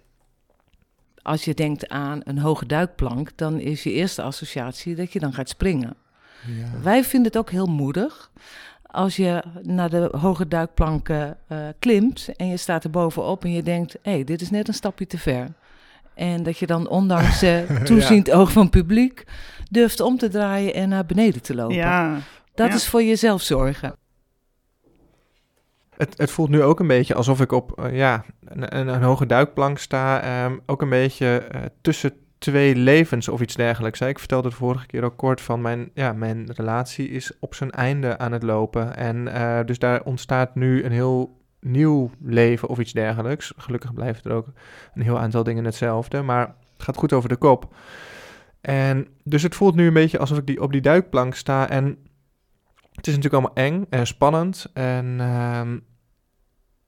Als 1.22 1.44
je 1.44 1.54
denkt 1.54 1.88
aan 1.88 2.20
een 2.24 2.38
hoge 2.38 2.66
duikplank, 2.66 3.30
dan 3.36 3.60
is 3.60 3.82
je 3.82 3.92
eerste 3.92 4.22
associatie 4.22 4.94
dat 4.94 5.12
je 5.12 5.18
dan 5.18 5.32
gaat 5.32 5.48
springen. 5.48 5.94
Ja. 6.46 6.80
Wij 6.82 7.04
vinden 7.04 7.28
het 7.32 7.38
ook 7.40 7.50
heel 7.50 7.66
moedig 7.66 8.30
als 8.94 9.16
je 9.16 9.42
naar 9.62 9.90
de 9.90 10.08
hoge 10.18 10.48
duikplank 10.48 11.08
eh, 11.08 11.28
klimt 11.78 12.28
en 12.36 12.48
je 12.48 12.56
staat 12.56 12.84
er 12.84 12.90
bovenop 12.90 13.44
en 13.44 13.52
je 13.52 13.62
denkt, 13.62 13.96
hé, 14.02 14.12
hey, 14.12 14.24
dit 14.24 14.40
is 14.40 14.50
net 14.50 14.68
een 14.68 14.74
stapje 14.74 15.06
te 15.06 15.18
ver. 15.18 15.48
En 16.14 16.42
dat 16.42 16.58
je 16.58 16.66
dan 16.66 16.88
ondanks 16.88 17.42
eh 17.42 17.58
toeziend 17.84 18.30
oog 18.30 18.52
van 18.52 18.62
het 18.62 18.70
publiek 18.70 19.24
durft 19.70 20.00
om 20.00 20.18
te 20.18 20.28
draaien 20.28 20.74
en 20.74 20.88
naar 20.88 21.06
beneden 21.06 21.42
te 21.42 21.54
lopen. 21.54 21.76
Ja, 21.76 22.18
dat 22.54 22.68
ja. 22.68 22.74
is 22.74 22.88
voor 22.88 23.02
jezelf 23.02 23.42
zorgen. 23.42 23.96
Het, 25.96 26.18
het 26.18 26.30
voelt 26.30 26.48
nu 26.48 26.62
ook 26.62 26.80
een 26.80 26.86
beetje 26.86 27.14
alsof 27.14 27.40
ik 27.40 27.52
op 27.52 27.80
eh, 27.80 27.96
ja, 27.96 28.24
een, 28.44 28.76
een, 28.78 28.88
een 28.88 29.02
hoge 29.02 29.26
duikplank 29.26 29.78
sta. 29.78 30.22
ehm, 30.22 30.58
ook 30.66 30.82
een 30.82 30.88
beetje 30.88 31.38
eh, 31.38 31.62
tussen 31.80 32.12
twee 32.44 32.76
levens 32.76 33.28
of 33.28 33.40
iets 33.40 33.54
dergelijks. 33.54 34.00
Ik 34.00 34.18
vertelde 34.18 34.48
het 34.48 34.56
vorige 34.56 34.86
keer 34.86 35.04
ook 35.04 35.16
kort 35.16 35.40
van 35.40 35.60
mijn, 35.60 35.90
ja, 35.94 36.12
mijn 36.12 36.52
relatie 36.52 37.08
is 37.08 37.32
op 37.40 37.54
zijn 37.54 37.70
einde 37.70 38.18
aan 38.18 38.32
het 38.32 38.42
lopen. 38.42 38.96
En 38.96 39.28
eh, 39.28 39.64
dus 39.64 39.78
daar 39.78 40.02
ontstaat 40.02 40.54
nu 40.54 40.84
een 40.84 40.92
heel 40.92 41.40
nieuw 41.60 42.10
leven 42.20 42.68
of 42.68 42.78
iets 42.78 42.92
dergelijks. 42.92 43.52
Gelukkig 43.56 43.94
blijven 43.94 44.30
er 44.30 44.36
ook 44.36 44.46
een 44.94 45.02
heel 45.02 45.18
aantal 45.18 45.42
dingen 45.42 45.64
hetzelfde. 45.64 46.22
Maar 46.22 46.46
het 46.72 46.82
gaat 46.82 46.96
goed 46.96 47.12
over 47.12 47.28
de 47.28 47.36
kop. 47.36 47.74
En 48.60 49.06
dus 49.22 49.42
het 49.42 49.54
voelt 49.54 49.74
nu 49.74 49.86
een 49.86 49.92
beetje 49.92 50.18
alsof 50.18 50.38
ik 50.38 50.46
die, 50.46 50.62
op 50.62 50.72
die 50.72 50.80
duikplank 50.80 51.34
sta 51.34 51.68
en 51.68 51.84
het 52.92 53.06
is 53.06 53.16
natuurlijk 53.16 53.34
allemaal 53.34 53.64
eng 53.66 53.86
en 53.90 54.06
spannend. 54.06 54.70
En, 54.72 55.16
ehm, 55.20 55.78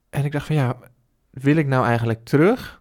en 0.09 0.25
ik 0.25 0.31
dacht 0.31 0.45
van 0.45 0.55
ja, 0.55 0.77
wil 1.31 1.55
ik 1.55 1.67
nou 1.67 1.85
eigenlijk 1.85 2.25
terug? 2.25 2.76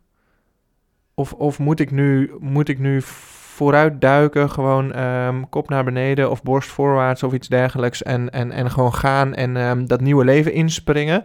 Of, 1.18 1.32
of 1.32 1.58
moet, 1.58 1.80
ik 1.80 1.90
nu, 1.90 2.32
moet 2.38 2.68
ik 2.68 2.78
nu 2.78 3.02
vooruit 3.02 4.00
duiken, 4.00 4.50
gewoon 4.50 4.92
ehm, 4.92 5.42
kop 5.50 5.68
naar 5.68 5.84
beneden 5.84 6.30
of 6.30 6.42
borst 6.42 6.68
voorwaarts 6.68 7.22
of 7.22 7.32
iets 7.32 7.48
dergelijks. 7.48 8.02
En, 8.02 8.30
en, 8.30 8.52
en 8.52 8.70
gewoon 8.70 8.94
gaan 8.94 9.34
en 9.34 9.56
ehm, 9.56 9.86
dat 9.86 10.00
nieuwe 10.00 10.24
leven 10.24 10.52
inspringen. 10.52 11.24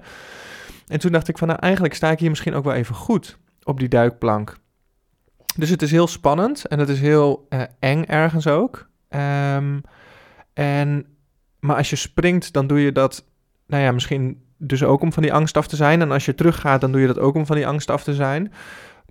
En 0.87 0.99
toen 0.99 1.11
dacht 1.11 1.27
ik 1.27 1.37
van 1.37 1.47
nou 1.47 1.59
eigenlijk 1.59 1.93
sta 1.93 2.11
ik 2.11 2.19
hier 2.19 2.29
misschien 2.29 2.53
ook 2.53 2.63
wel 2.63 2.73
even 2.73 2.95
goed 2.95 3.37
op 3.63 3.79
die 3.79 3.87
duikplank. 3.87 4.57
Dus 5.55 5.69
het 5.69 5.81
is 5.81 5.91
heel 5.91 6.07
spannend 6.07 6.65
en 6.65 6.79
het 6.79 6.89
is 6.89 6.99
heel 6.99 7.45
eh, 7.49 7.61
eng 7.79 8.03
ergens 8.03 8.47
ook. 8.47 8.89
Ehm, 9.09 9.79
en 10.53 11.05
maar 11.59 11.75
als 11.75 11.89
je 11.89 11.95
springt, 11.95 12.53
dan 12.53 12.67
doe 12.67 12.79
je 12.79 12.91
dat, 12.91 13.25
nou 13.67 13.83
ja, 13.83 13.91
misschien 13.91 14.43
dus 14.57 14.83
ook 14.83 15.01
om 15.01 15.13
van 15.13 15.23
die 15.23 15.33
angst 15.33 15.57
af 15.57 15.67
te 15.67 15.75
zijn. 15.75 16.01
En 16.01 16.11
als 16.11 16.25
je 16.25 16.35
teruggaat, 16.35 16.81
dan 16.81 16.91
doe 16.91 17.01
je 17.01 17.07
dat 17.07 17.19
ook 17.19 17.35
om 17.35 17.45
van 17.45 17.55
die 17.55 17.67
angst 17.67 17.89
af 17.89 18.03
te 18.03 18.13
zijn. 18.13 18.53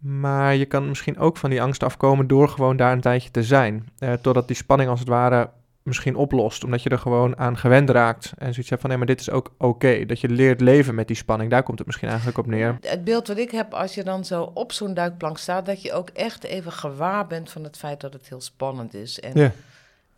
Maar 0.00 0.54
je 0.54 0.66
kan 0.66 0.88
misschien 0.88 1.18
ook 1.18 1.36
van 1.36 1.50
die 1.50 1.62
angst 1.62 1.82
afkomen 1.82 2.26
door 2.26 2.48
gewoon 2.48 2.76
daar 2.76 2.92
een 2.92 3.00
tijdje 3.00 3.30
te 3.30 3.42
zijn. 3.42 3.88
Eh, 3.98 4.12
totdat 4.12 4.46
die 4.46 4.56
spanning 4.56 4.90
als 4.90 5.00
het 5.00 5.08
ware 5.08 5.50
misschien 5.82 6.16
oplost. 6.16 6.64
Omdat 6.64 6.82
je 6.82 6.90
er 6.90 6.98
gewoon 6.98 7.38
aan 7.38 7.56
gewend 7.56 7.90
raakt. 7.90 8.32
En 8.38 8.52
zoiets 8.52 8.70
hebt 8.70 8.80
van, 8.80 8.90
nee, 8.90 8.98
maar 8.98 9.06
dit 9.08 9.20
is 9.20 9.30
ook 9.30 9.52
oké. 9.58 10.06
Dat 10.06 10.20
je 10.20 10.28
leert 10.28 10.60
leven 10.60 10.94
met 10.94 11.06
die 11.06 11.16
spanning. 11.16 11.50
Daar 11.50 11.62
komt 11.62 11.78
het 11.78 11.86
misschien 11.86 12.08
eigenlijk 12.08 12.38
op 12.38 12.46
neer. 12.46 12.78
Het 12.80 13.04
beeld 13.04 13.28
wat 13.28 13.38
ik 13.38 13.50
heb 13.50 13.74
als 13.74 13.94
je 13.94 14.04
dan 14.04 14.24
zo 14.24 14.50
op 14.54 14.72
zo'n 14.72 14.94
duikplank 14.94 15.38
staat, 15.38 15.66
dat 15.66 15.82
je 15.82 15.92
ook 15.92 16.08
echt 16.08 16.44
even 16.44 16.72
gewaar 16.72 17.26
bent 17.26 17.50
van 17.50 17.64
het 17.64 17.76
feit 17.76 18.00
dat 18.00 18.12
het 18.12 18.28
heel 18.28 18.40
spannend 18.40 18.94
is. 18.94 19.20
En, 19.20 19.30
Ja. 19.34 19.52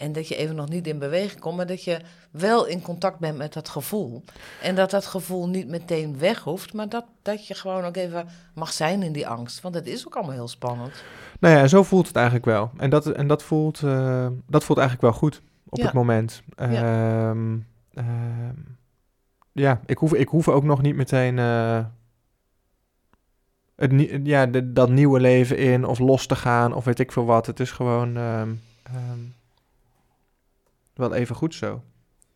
En 0.03 0.13
dat 0.13 0.29
je 0.29 0.37
even 0.37 0.55
nog 0.55 0.69
niet 0.69 0.87
in 0.87 0.99
beweging 0.99 1.41
komt, 1.41 1.57
maar 1.57 1.67
dat 1.67 1.85
je 1.85 2.01
wel 2.31 2.67
in 2.67 2.83
contact 2.83 3.19
bent 3.19 3.37
met 3.37 3.53
dat 3.53 3.69
gevoel. 3.69 4.23
En 4.63 4.75
dat 4.75 4.91
dat 4.91 5.07
gevoel 5.07 5.49
niet 5.49 5.69
meteen 5.69 6.19
weg 6.19 6.41
hoeft, 6.43 6.73
maar 6.73 6.89
dat, 6.89 7.05
dat 7.23 7.47
je 7.47 7.55
gewoon 7.55 7.85
ook 7.85 7.97
even 7.97 8.29
mag 8.55 8.73
zijn 8.73 9.03
in 9.03 9.13
die 9.13 9.27
angst. 9.29 9.61
Want 9.61 9.75
het 9.75 9.87
is 9.87 10.07
ook 10.07 10.15
allemaal 10.15 10.35
heel 10.35 10.49
spannend. 10.49 11.05
Nou 11.41 11.57
ja, 11.57 11.67
zo 11.67 11.83
voelt 11.83 12.07
het 12.07 12.17
eigenlijk 12.17 12.45
wel. 12.47 12.71
En 12.77 12.91
dat, 12.91 13.07
en 13.07 13.27
dat, 13.27 13.43
voelt, 13.43 13.83
eh, 13.83 14.27
dat 14.47 14.65
voelt 14.65 14.79
eigenlijk 14.79 15.09
wel 15.11 15.19
goed 15.21 15.43
op 15.69 15.79
Ja. 15.79 15.85
het 15.85 15.93
moment. 15.95 16.43
Ehm, 16.57 17.57
ehm, 17.95 18.55
ja, 19.53 19.81
ik 19.87 19.99
hoef, 19.99 20.15
ik 20.15 20.29
hoef 20.29 20.49
ook 20.49 20.65
nog 20.65 20.83
niet 20.83 20.97
meteen 20.97 21.39
eh, 21.39 21.79
het, 23.77 23.93
ja, 24.25 24.47
de- 24.47 24.73
dat 24.73 24.89
nieuwe 24.91 25.21
leven 25.21 25.59
in 25.59 25.85
of 25.85 25.99
los 25.99 26.27
te 26.27 26.37
gaan 26.37 26.73
of 26.75 26.85
weet 26.85 26.99
ik 26.99 27.13
veel 27.13 27.25
wat. 27.25 27.47
Het 27.47 27.61
is 27.61 27.71
gewoon 27.71 28.17
ehm, 28.17 28.49
wel 30.95 31.15
even 31.15 31.37
goed 31.37 31.55
zo. 31.55 31.83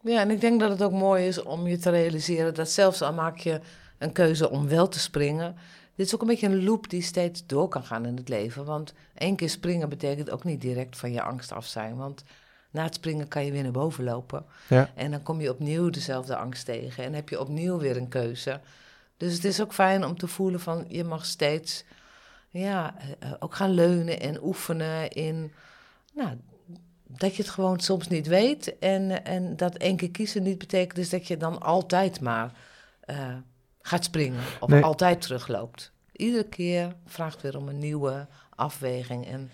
Ja, 0.01 0.21
en 0.21 0.31
ik 0.31 0.41
denk 0.41 0.61
dat 0.61 0.71
het 0.71 0.83
ook 0.83 0.93
mooi 0.93 1.27
is 1.27 1.43
om 1.43 1.67
je 1.67 1.79
te 1.79 1.91
realiseren 1.91 2.55
dat 2.55 2.71
zelfs 2.71 3.03
al 3.03 3.13
maak 3.13 3.39
je 3.39 3.61
een 3.99 4.13
keuze 4.13 4.51
om 4.51 4.69
wel 4.69 4.89
te 4.89 4.99
springen, 4.99 5.57
dit 5.97 6.07
is 6.07 6.15
ook 6.15 6.21
een 6.21 6.27
beetje 6.27 6.47
een 6.47 6.65
loop 6.65 6.91
die 6.91 7.03
steeds 7.03 7.47
door 7.47 7.69
kan 7.69 7.85
gaan 7.85 8.07
in 8.07 8.17
het 8.17 8.29
leven. 8.29 8.65
Want 8.65 8.95
één 9.15 9.37
keer 9.37 9.51
springen 9.51 9.89
betekent 9.89 10.31
ook 10.31 10.45
niet 10.45 10.61
direct 10.61 10.97
van 10.97 11.13
je 11.13 11.23
angst 11.23 11.53
af 11.53 11.67
zijn. 11.67 11.97
Want 11.97 12.25
na 12.71 12.83
het 12.83 12.95
springen 12.95 13.29
kan 13.29 13.45
je 13.45 13.53
weer 13.53 13.63
naar 13.63 13.73
boven 13.73 14.05
lopen. 14.05 14.45
Ja. 14.69 14.91
En 14.95 15.11
dan 15.11 15.23
kom 15.23 15.41
je 15.41 15.51
opnieuw 15.51 15.91
dezelfde 15.91 16.37
angst 16.37 16.65
tegen 16.65 17.05
en 17.05 17.15
heb 17.15 17.29
je 17.29 17.41
opnieuw 17.41 17.79
weer 17.79 17.97
een 17.97 18.09
keuze. 18.09 18.61
Dus 19.17 19.35
het 19.35 19.45
is 19.45 19.61
ook 19.61 19.73
fijn 19.73 20.05
om 20.05 20.19
te 20.19 20.29
voelen 20.29 20.61
van 20.61 20.85
je 20.89 21.05
mag 21.05 21.25
steeds 21.25 21.85
ja, 22.49 22.95
eh, 23.19 23.33
ook 23.39 23.55
gaan 23.55 23.71
leunen 23.71 24.21
en 24.21 24.43
oefenen 24.43 25.11
in 25.11 25.53
nou, 26.15 26.37
dat 27.07 27.37
je 27.37 27.43
het 27.43 27.51
gewoon 27.51 27.81
soms 27.81 28.09
niet 28.09 28.27
weet. 28.27 28.79
En, 28.79 29.25
en 29.25 29.57
dat 29.57 29.77
één 29.77 29.97
keer 29.97 30.11
kiezen 30.11 30.43
niet 30.43 30.59
betekent 30.59 30.97
dus 30.97 31.11
dat 31.11 31.27
je 31.27 31.37
dan 31.37 31.61
altijd 31.61 32.21
maar 32.21 32.53
eh, 33.01 33.17
gaat 33.83 34.05
springen 34.05 34.41
of 34.61 34.69
Nee. 34.69 34.83
altijd 34.83 35.21
terugloopt. 35.21 35.93
Iedere 36.13 36.45
keer 36.45 36.93
vraagt 37.07 37.43
weer 37.43 37.57
om 37.57 37.69
een 37.69 37.79
nieuwe 37.79 38.27
afweging 38.55 39.27
en 39.27 39.51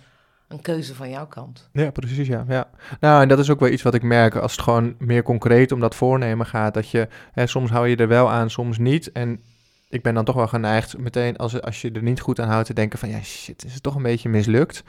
een 0.49 0.61
keuze 0.61 0.95
van 0.95 1.11
jouw 1.11 1.27
kant. 1.27 1.69
Ja, 1.73 1.91
precies, 1.91 2.27
ja. 2.27 2.45
ja. 2.49 2.71
Nou, 3.01 3.23
en 3.23 3.29
dat 3.29 3.39
is 3.39 3.51
ook 3.51 3.61
wel 3.61 3.69
iets 3.69 3.83
wat 3.83 3.95
ik 3.95 4.03
merk 4.03 4.37
als 4.37 4.53
het 4.53 4.61
gewoon 4.61 4.95
meer 4.99 5.23
concreet 5.23 5.73
om 5.73 5.81
dat 5.81 5.95
voornemen 5.95 6.47
gaat. 6.47 6.75
Dat 6.75 6.89
je, 6.91 7.09
hè, 7.33 7.47
soms 7.47 7.71
hou 7.71 7.89
je 7.89 7.97
er 7.97 8.09
wel 8.09 8.31
aan, 8.31 8.51
soms 8.51 8.79
niet. 8.79 9.13
En 9.13 9.41
ik 9.89 10.03
ben 10.03 10.15
dan 10.15 10.25
toch 10.25 10.35
wel 10.35 10.49
geneigd 10.49 10.99
meteen, 10.99 11.37
als, 11.37 11.61
als 11.61 11.81
je 11.81 11.91
er 11.91 12.03
niet 12.03 12.21
goed 12.21 12.41
aan 12.41 12.49
houdt, 12.49 12.67
te 12.67 12.75
denken 12.75 12.99
van, 12.99 13.09
ja, 13.09 13.23
shit, 13.23 13.65
is 13.65 13.75
het 13.75 13.83
toch 13.83 13.95
een 13.95 14.03
beetje 14.03 14.29
mislukt. 14.29 14.83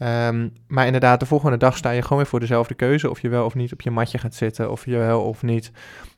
Ehm, 0.00 0.48
maar 0.66 0.86
inderdaad, 0.86 1.20
de 1.20 1.26
volgende 1.26 1.56
dag 1.56 1.76
sta 1.76 1.90
je 1.90 2.02
gewoon 2.02 2.18
weer 2.18 2.26
voor 2.26 2.40
dezelfde 2.40 2.74
keuze. 2.74 3.10
Of 3.10 3.20
je 3.20 3.28
wel 3.28 3.44
of 3.44 3.54
niet 3.54 3.72
op 3.72 3.80
je 3.80 3.90
matje 3.90 4.18
gaat 4.18 4.34
zitten, 4.34 4.70
of 4.70 4.84
je 4.84 4.96
wel 4.96 5.22
of 5.22 5.42
niet 5.42 5.70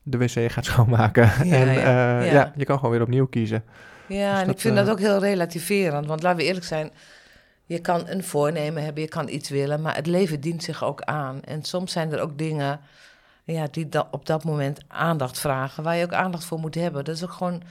de 0.02 0.18
wc 0.18 0.50
gaat 0.52 0.64
schoonmaken. 0.70 1.22
Ja, 1.44 1.54
en 1.54 1.72
ja, 1.72 2.18
eh, 2.20 2.26
ja. 2.26 2.32
ja, 2.32 2.52
je 2.56 2.64
kan 2.64 2.76
gewoon 2.76 2.90
weer 2.90 3.02
opnieuw 3.02 3.26
kiezen. 3.26 3.64
Ja, 4.06 4.30
Dus 4.30 4.40
en 4.40 4.46
dat, 4.46 4.54
ik 4.54 4.60
vind 4.60 4.76
eh, 4.76 4.84
dat 4.84 4.92
ook 4.92 5.00
heel 5.00 5.18
relativerend. 5.18 6.06
Want 6.06 6.22
laten 6.22 6.38
we 6.38 6.44
eerlijk 6.44 6.66
zijn, 6.66 6.90
je 7.66 7.78
kan 7.78 8.08
een 8.08 8.24
voornemen 8.24 8.84
hebben, 8.84 9.02
je 9.02 9.08
kan 9.08 9.28
iets 9.28 9.48
willen, 9.48 9.80
maar 9.80 9.94
het 9.96 10.06
leven 10.06 10.40
dient 10.40 10.62
zich 10.62 10.84
ook 10.84 11.02
aan. 11.02 11.40
En 11.44 11.62
soms 11.62 11.92
zijn 11.92 12.12
er 12.12 12.20
ook 12.20 12.38
dingen 12.38 12.80
ja, 13.44 13.66
die 13.70 13.88
da- 13.88 14.08
op 14.10 14.26
dat 14.26 14.44
moment 14.44 14.80
aandacht 14.88 15.38
vragen, 15.38 15.82
waar 15.82 15.96
je 15.96 16.04
ook 16.04 16.12
aandacht 16.12 16.44
voor 16.44 16.58
moet 16.58 16.74
hebben. 16.74 17.04
Dat 17.04 17.14
is 17.14 17.24
ook 17.24 17.32
gewoon, 17.32 17.62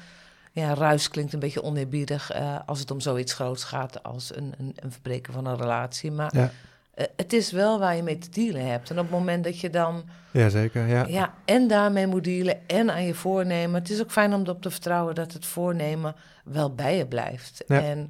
ja, 0.51 0.74
ruis 0.74 1.10
klinkt 1.10 1.34
een 1.34 1.39
beetje 1.39 1.63
oneerbiedig 1.63 2.31
eh, 2.31 2.60
als 2.65 2.79
het 2.79 2.91
om 2.91 3.00
zoiets 3.00 3.34
groots 3.34 3.63
gaat 3.63 4.03
als 4.03 4.36
een, 4.36 4.53
een, 4.58 4.74
een 4.75 4.91
verbreken 4.91 5.34
van 5.34 5.46
een 5.46 5.58
relatie. 5.58 6.12
Maar 6.12 6.36
Ja. 6.38 6.51
eh, 6.93 7.05
het 7.15 7.34
is 7.34 7.51
wel 7.51 7.79
waar 7.79 7.96
je 7.96 8.03
mee 8.03 8.17
te 8.17 8.29
dealen 8.29 8.65
hebt. 8.67 8.89
En 8.89 8.98
op 9.00 9.03
het 9.03 9.12
moment 9.20 9.43
dat 9.43 9.60
je 9.60 9.70
dan 9.70 10.03
Jazeker, 10.31 10.88
ja. 10.88 11.05
ja, 11.08 11.34
en 11.46 11.67
daarmee 11.67 12.08
moet 12.08 12.24
dealen 12.24 12.67
en 12.67 12.91
aan 12.91 13.03
je 13.03 13.13
voornemen. 13.13 13.79
Het 13.81 13.89
is 13.89 14.01
ook 14.01 14.12
fijn 14.12 14.34
om 14.34 14.41
erop 14.41 14.62
te 14.62 14.72
vertrouwen 14.72 15.15
dat 15.15 15.34
het 15.34 15.46
voornemen 15.46 16.15
wel 16.43 16.75
bij 16.75 16.98
je 16.98 17.08
blijft. 17.08 17.63
Ja. 17.67 17.81
En 17.81 18.10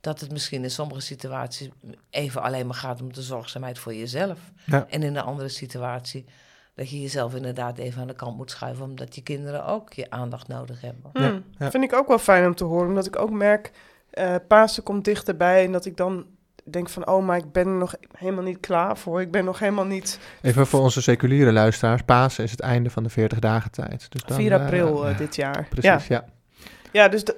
dat 0.00 0.20
het 0.20 0.32
misschien 0.32 0.62
in 0.62 0.70
sommige 0.70 1.00
situaties 1.00 1.68
even 2.10 2.42
alleen 2.42 2.66
maar 2.66 2.76
gaat 2.76 3.00
om 3.00 3.12
de 3.12 3.22
zorgzaamheid 3.22 3.78
voor 3.78 3.94
jezelf. 3.94 4.38
Ja. 4.64 4.86
En 4.90 5.02
in 5.02 5.16
een 5.16 5.22
andere 5.22 5.48
situatie 5.48 6.24
dat 6.74 6.90
je 6.90 7.00
jezelf 7.00 7.34
inderdaad 7.34 7.78
even 7.78 8.00
aan 8.00 8.06
de 8.06 8.14
kant 8.14 8.36
moet 8.36 8.50
schuiven, 8.50 8.84
omdat 8.84 9.14
je 9.14 9.22
kinderen 9.22 9.66
ook 9.66 9.92
je 9.92 10.10
aandacht 10.10 10.48
nodig 10.48 10.80
hebben. 10.80 11.10
Ja, 11.12 11.28
Hmm. 11.28 11.44
ja. 11.58 11.70
Vind 11.70 11.84
ik 11.84 11.92
ook 11.94 12.08
wel 12.08 12.18
fijn 12.18 12.46
om 12.46 12.54
te 12.54 12.64
horen, 12.64 12.88
omdat 12.88 13.06
ik 13.06 13.18
ook 13.18 13.30
merk, 13.30 13.70
eh 14.10 14.34
Pasen 14.48 14.82
komt 14.82 15.04
dichterbij 15.04 15.64
en 15.64 15.72
dat 15.72 15.84
ik 15.84 15.96
dan 15.96 16.26
denk 16.64 16.88
van, 16.88 17.06
oh, 17.08 17.24
maar 17.24 17.36
ik 17.36 17.52
ben 17.52 17.66
er 17.66 17.72
nog 17.76 17.94
helemaal 18.16 18.44
niet 18.44 18.60
klaar 18.60 18.98
voor. 18.98 19.20
Ik 19.20 19.30
ben 19.30 19.44
nog 19.44 19.58
helemaal 19.58 19.84
niet... 19.84 20.18
Even 20.42 20.66
voor 20.66 20.80
onze 20.80 21.02
seculiere 21.02 21.52
luisteraars. 21.52 22.02
Pasen 22.02 22.44
is 22.44 22.50
het 22.50 22.60
einde 22.60 22.90
van 22.90 23.02
de 23.02 23.08
40 23.08 23.38
dagen 23.38 23.70
tijd. 23.70 24.06
Dus 24.12 24.22
dan, 24.24 24.36
4 24.36 24.52
eh, 24.52 24.60
april 24.62 25.06
eh, 25.06 25.18
dit 25.18 25.36
jaar. 25.36 25.66
Precies, 25.70 26.06
Ja, 26.06 26.16
ja. 26.16 26.24
ja 26.92 27.08
dus 27.08 27.24
dat- 27.24 27.36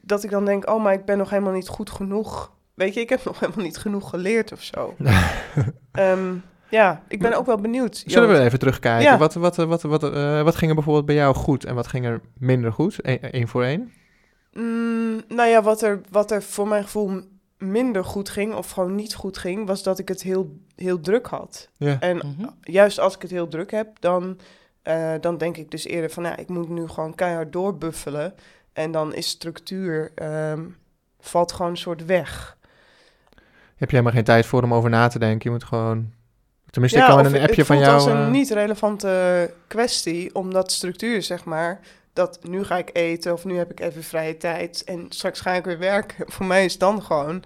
dat 0.00 0.24
ik 0.24 0.30
dan 0.30 0.44
denk, 0.44 0.70
oh, 0.70 0.82
maar 0.82 0.92
ik 0.92 1.04
ben 1.04 1.18
nog 1.18 1.30
helemaal 1.30 1.52
niet 1.52 1.68
goed 1.68 1.90
genoeg. 1.90 2.52
Weet 2.74 2.94
je, 2.94 3.00
ik 3.00 3.08
heb 3.08 3.24
nog 3.24 3.40
helemaal 3.40 3.64
niet 3.64 3.76
genoeg 3.76 4.10
geleerd 4.10 4.52
of 4.52 4.62
zo. 4.62 4.94
Ehm, 5.92 6.34
ja, 6.70 7.02
ik 7.08 7.18
ben 7.20 7.34
ook 7.34 7.46
wel 7.46 7.56
benieuwd. 7.60 8.02
Zullen 8.06 8.28
we 8.28 8.38
even 8.40 8.58
terugkijken? 8.58 9.02
Ja. 9.10 9.18
Wat, 9.18 9.34
wat, 9.34 9.56
wat, 9.56 9.82
wat, 9.82 10.02
eh, 10.02 10.42
wat 10.42 10.56
ging 10.56 10.68
er 10.70 10.74
bijvoorbeeld 10.76 11.06
bij 11.06 11.14
jou 11.14 11.34
goed 11.34 11.64
en 11.64 11.74
wat 11.74 11.86
ging 11.86 12.04
er 12.06 12.20
minder 12.38 12.72
goed? 12.72 12.96
Eén 13.02 13.20
één 13.20 13.48
voor 13.48 13.64
één? 13.64 13.92
Mm, 14.52 15.22
nou 15.28 15.48
ja, 15.48 15.62
wat 15.62 15.82
er, 15.82 16.00
wat 16.10 16.30
er 16.30 16.42
voor 16.42 16.68
mijn 16.68 16.82
gevoel 16.82 17.20
minder 17.58 18.04
goed 18.04 18.28
ging 18.28 18.54
of 18.54 18.70
gewoon 18.70 18.94
niet 18.94 19.14
goed 19.14 19.38
ging, 19.38 19.66
was 19.66 19.82
dat 19.82 19.98
ik 19.98 20.08
het 20.08 20.22
heel, 20.22 20.56
heel 20.76 21.00
druk 21.00 21.26
had. 21.26 21.68
Ja. 21.76 21.96
En 22.00 22.16
Mhm. 22.16 22.48
juist 22.60 22.98
als 22.98 23.14
ik 23.14 23.22
het 23.22 23.30
heel 23.30 23.48
druk 23.48 23.70
heb, 23.70 23.88
dan, 24.00 24.38
eh, 24.82 25.12
dan 25.20 25.38
denk 25.38 25.56
ik 25.56 25.70
dus 25.70 25.84
eerder 25.84 26.10
van, 26.10 26.22
ja, 26.24 26.36
ik 26.36 26.48
moet 26.48 26.68
nu 26.68 26.88
gewoon 26.88 27.14
keihard 27.14 27.52
doorbuffelen. 27.52 28.34
En 28.72 28.90
dan 28.92 29.14
is 29.14 29.28
structuur, 29.28 30.12
ehm, 30.14 30.60
valt 31.20 31.52
gewoon 31.52 31.70
een 31.70 31.76
soort 31.76 32.04
weg. 32.04 32.56
Heb 33.76 33.90
je 33.90 33.96
helemaal 33.96 34.12
geen 34.12 34.24
tijd 34.24 34.46
voor 34.46 34.62
om 34.62 34.74
over 34.74 34.90
na 34.90 35.08
te 35.08 35.18
denken. 35.18 35.40
Je 35.42 35.50
moet 35.50 35.64
gewoon... 35.64 36.12
Tenminste, 36.74 36.98
Ja, 36.98 37.04
ik 37.04 37.10
kan 37.10 37.26
in 37.26 37.26
een 37.26 37.40
het 37.40 37.48
appje 37.48 37.64
van 37.64 37.76
voelt 37.76 37.88
jou... 37.88 38.00
als 38.00 38.10
een 38.10 38.24
eh, 38.24 38.30
niet 38.30 38.50
relevante 38.50 39.50
kwestie, 39.66 40.34
omdat 40.34 40.72
structuur, 40.72 41.22
zeg 41.22 41.44
maar, 41.44 41.80
dat 42.12 42.38
nu 42.42 42.64
ga 42.64 42.76
ik 42.76 42.90
eten 42.92 43.32
of 43.32 43.44
nu 43.44 43.56
heb 43.56 43.70
ik 43.70 43.80
even 43.80 44.02
vrije 44.02 44.36
tijd 44.36 44.84
en 44.84 45.06
straks 45.08 45.40
ga 45.40 45.52
ik 45.52 45.64
weer 45.64 45.78
werken. 45.78 46.24
Voor 46.32 46.46
mij 46.46 46.64
is 46.64 46.78
dan 46.78 47.02
gewoon 47.02 47.42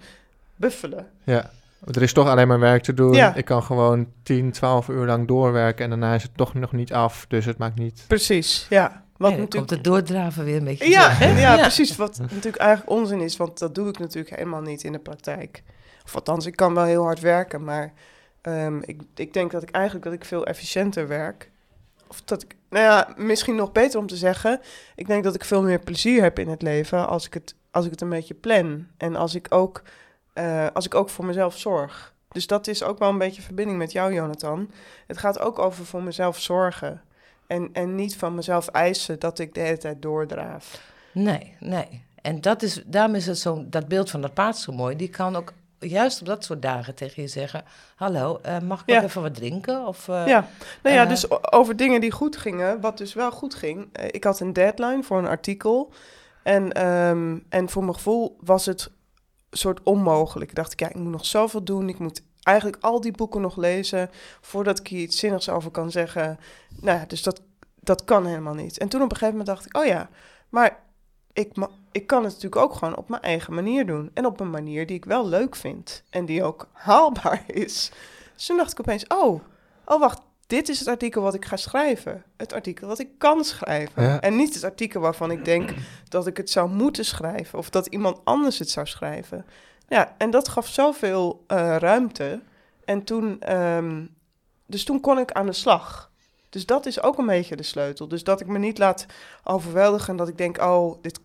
buffelen. 0.55 1.07
Ja, 1.23 1.51
er 1.93 2.01
is 2.01 2.13
toch 2.13 2.27
alleen 2.27 2.47
maar 2.47 2.59
werk 2.59 2.83
te 2.83 2.93
doen. 2.93 3.13
Ja. 3.13 3.35
Ik 3.35 3.45
kan 3.45 3.63
gewoon 3.63 4.07
10, 4.23 4.51
12 4.51 4.87
uur 4.87 5.05
lang 5.05 5.27
doorwerken 5.27 5.83
en 5.83 5.89
daarna 5.89 6.15
is 6.15 6.23
het 6.23 6.37
toch 6.37 6.53
nog 6.53 6.71
niet 6.71 6.93
af. 6.93 7.25
Dus 7.27 7.45
het 7.45 7.57
maakt 7.57 7.79
niet... 7.79 8.03
Precies, 8.07 8.65
ja. 8.69 9.03
Wat 9.17 9.31
Ja, 9.31 9.37
natuurlijk 9.37 9.55
komt 9.55 9.69
het 9.69 9.83
doordraven 9.83 10.45
weer 10.45 10.57
een 10.57 10.63
beetje 10.63 10.89
Ja, 10.89 11.09
hè? 11.09 11.39
ja, 11.47 11.57
precies. 11.57 11.95
Wat 11.95 12.19
natuurlijk 12.19 12.57
eigenlijk 12.57 12.91
onzin 12.91 13.21
is, 13.21 13.37
want 13.37 13.59
dat 13.59 13.75
doe 13.75 13.89
ik 13.89 13.99
natuurlijk 13.99 14.35
helemaal 14.35 14.61
niet 14.61 14.83
in 14.83 14.91
de 14.91 14.99
praktijk. 14.99 15.63
Of 16.05 16.15
althans, 16.15 16.45
ik 16.45 16.55
kan 16.55 16.73
wel 16.73 16.83
heel 16.83 17.03
hard 17.03 17.19
werken, 17.19 17.63
maar 17.63 17.93
ehm, 18.41 18.79
ik, 18.81 19.01
ik 19.15 19.33
denk 19.33 19.51
dat 19.51 19.63
ik 19.63 19.71
eigenlijk 19.71 20.05
dat 20.05 20.13
ik 20.13 20.25
veel 20.25 20.45
efficiënter 20.45 21.07
werk. 21.07 21.51
Of 22.07 22.21
dat 22.21 22.43
ik, 22.43 22.55
nou 22.69 22.85
ja, 22.85 23.13
misschien 23.17 23.55
nog 23.55 23.71
beter 23.71 23.99
om 23.99 24.07
te 24.07 24.17
zeggen, 24.17 24.61
ik 24.95 25.07
denk 25.07 25.23
dat 25.23 25.35
ik 25.35 25.43
veel 25.43 25.61
meer 25.61 25.79
plezier 25.79 26.21
heb 26.21 26.39
in 26.39 26.47
het 26.47 26.61
leven 26.61 27.07
als 27.07 27.25
ik 27.25 27.33
het, 27.33 27.55
als 27.71 27.85
ik 27.85 27.91
het 27.91 28.01
een 28.01 28.09
beetje 28.09 28.33
plan. 28.33 28.87
En 28.97 29.15
als 29.15 29.35
ik 29.35 29.47
ook, 29.49 29.81
eh, 30.33 30.67
als 30.73 30.85
ik 30.85 30.95
ook 30.95 31.09
voor 31.09 31.25
mezelf 31.25 31.57
zorg. 31.57 32.13
Dus 32.31 32.47
dat 32.47 32.67
is 32.67 32.83
ook 32.83 32.99
wel 32.99 33.09
een 33.09 33.17
beetje 33.17 33.41
verbinding 33.41 33.77
met 33.77 33.91
jou, 33.91 34.13
Jonathan. 34.13 34.71
Het 35.07 35.17
gaat 35.17 35.39
ook 35.39 35.59
over 35.59 35.85
voor 35.85 36.03
mezelf 36.03 36.39
zorgen. 36.39 37.01
En, 37.47 37.69
en 37.73 37.95
niet 37.95 38.15
van 38.15 38.35
mezelf 38.35 38.67
eisen 38.67 39.19
dat 39.19 39.39
ik 39.39 39.53
de 39.53 39.59
hele 39.59 39.77
tijd 39.77 40.01
doordraaf. 40.01 40.81
Nee, 41.11 41.55
nee. 41.59 42.03
En 42.21 42.41
dat 42.41 42.61
is, 42.61 42.83
daarom 42.85 43.15
is 43.15 43.25
het 43.25 43.39
zo, 43.39 43.65
dat 43.69 43.87
beeld 43.87 44.09
van 44.09 44.21
dat 44.21 44.33
paard 44.33 44.57
zo 44.57 44.71
mooi. 44.71 44.95
Die 44.95 45.09
kan 45.09 45.35
ook 45.35 45.53
juist 45.79 46.19
op 46.19 46.27
dat 46.27 46.43
soort 46.43 46.61
dagen 46.61 46.95
tegen 46.95 47.21
je 47.21 47.27
zeggen... 47.27 47.63
Hallo, 47.95 48.39
eh, 48.41 48.59
mag 48.59 48.81
ik 48.81 48.89
Ja. 48.89 49.03
even 49.03 49.21
wat 49.21 49.35
drinken? 49.35 49.85
Of, 49.87 50.07
eh, 50.07 50.27
Ja, 50.27 50.47
nou 50.83 50.95
ja, 50.95 51.03
eh, 51.03 51.09
dus 51.09 51.51
over 51.51 51.75
dingen 51.75 52.01
die 52.01 52.11
goed 52.11 52.37
gingen, 52.37 52.81
wat 52.81 52.97
dus 52.97 53.13
wel 53.13 53.31
goed 53.31 53.55
ging. 53.55 53.97
Ik 53.97 54.23
had 54.23 54.39
een 54.39 54.53
deadline 54.53 55.03
voor 55.03 55.17
een 55.17 55.27
artikel. 55.27 55.91
En, 56.43 56.71
ehm, 56.71 57.37
en 57.49 57.69
voor 57.69 57.83
mijn 57.83 57.95
gevoel 57.95 58.37
was 58.39 58.65
het 58.65 58.91
een 59.49 59.57
soort 59.57 59.83
onmogelijk. 59.83 60.49
Ik 60.49 60.55
dacht, 60.55 60.79
ja, 60.79 60.89
ik 60.89 60.95
moet 60.95 61.11
nog 61.11 61.25
zoveel 61.25 61.63
doen. 61.63 61.89
Ik 61.89 61.99
moet 61.99 62.21
eigenlijk 62.43 62.83
al 62.83 63.01
die 63.01 63.11
boeken 63.11 63.41
nog 63.41 63.57
lezen 63.57 64.09
voordat 64.41 64.79
ik 64.79 64.87
hier 64.87 65.01
iets 65.01 65.19
zinnigs 65.19 65.49
over 65.49 65.71
kan 65.71 65.91
zeggen. 65.91 66.39
Nou 66.81 66.99
ja, 66.99 67.05
dus 67.05 67.23
dat, 67.23 67.41
dat 67.79 68.03
kan 68.03 68.25
helemaal 68.25 68.53
niet. 68.53 68.77
En 68.77 68.89
toen 68.89 69.01
op 69.01 69.11
een 69.11 69.17
gegeven 69.17 69.37
moment 69.37 69.55
dacht 69.55 69.65
ik, 69.65 69.77
oh 69.77 69.85
ja, 69.85 70.09
maar 70.49 70.79
ik, 71.33 71.51
ik 71.91 72.07
kan 72.07 72.23
het 72.23 72.33
natuurlijk 72.33 72.61
ook 72.61 72.73
gewoon 72.73 72.95
op 72.95 73.09
mijn 73.09 73.21
eigen 73.21 73.53
manier 73.53 73.85
doen. 73.85 74.11
En 74.13 74.25
op 74.25 74.39
een 74.39 74.49
manier 74.49 74.85
die 74.85 74.95
ik 74.95 75.05
wel 75.05 75.27
leuk 75.27 75.55
vind. 75.55 76.03
En 76.09 76.25
die 76.25 76.43
ook 76.43 76.67
haalbaar 76.71 77.43
is. 77.65 77.91
Dus 78.35 78.45
toen 78.45 78.57
dacht 78.57 78.71
ik 78.71 78.79
opeens, 78.79 79.07
oh, 79.07 79.41
oh 79.85 79.99
wacht, 79.99 80.21
dit 80.47 80.69
is 80.69 80.79
het 80.79 80.87
artikel 80.87 81.21
wat 81.21 81.33
ik 81.33 81.45
ga 81.45 81.55
schrijven. 81.55 82.23
Het 82.37 82.53
artikel 82.53 82.87
wat 82.87 82.99
ik 82.99 83.09
kan 83.17 83.43
schrijven. 83.43 84.03
Ja. 84.03 84.19
En 84.19 84.35
niet 84.35 84.53
het 84.53 84.63
artikel 84.63 85.01
waarvan 85.01 85.31
ik 85.31 85.45
denk 85.45 85.73
dat 86.07 86.27
ik 86.27 86.37
het 86.37 86.49
zou 86.49 86.69
moeten 86.69 87.05
schrijven. 87.05 87.59
Of 87.59 87.69
dat 87.69 87.87
iemand 87.87 88.17
anders 88.23 88.59
het 88.59 88.69
zou 88.69 88.87
schrijven. 88.87 89.45
Ja, 89.87 90.15
en 90.17 90.29
dat 90.29 90.47
gaf 90.47 90.67
zoveel 90.67 91.43
eh, 91.47 91.75
ruimte. 91.75 92.41
En 92.85 93.03
toen, 93.03 93.41
ehm, 93.41 94.05
dus 94.65 94.83
toen 94.83 94.99
kon 94.99 95.19
ik 95.19 95.31
aan 95.31 95.45
de 95.45 95.53
slag. 95.53 96.11
Dus 96.49 96.65
dat 96.65 96.85
is 96.85 97.01
ook 97.01 97.17
een 97.17 97.25
beetje 97.25 97.55
de 97.55 97.63
sleutel. 97.63 98.07
Dus 98.07 98.23
dat 98.23 98.41
ik 98.41 98.47
me 98.47 98.57
niet 98.57 98.77
laat 98.77 99.05
overweldigen 99.43 100.09
en 100.09 100.15
dat 100.15 100.27
ik 100.27 100.37
denk, 100.37 100.61
oh, 100.61 101.01
dit, 101.01 101.19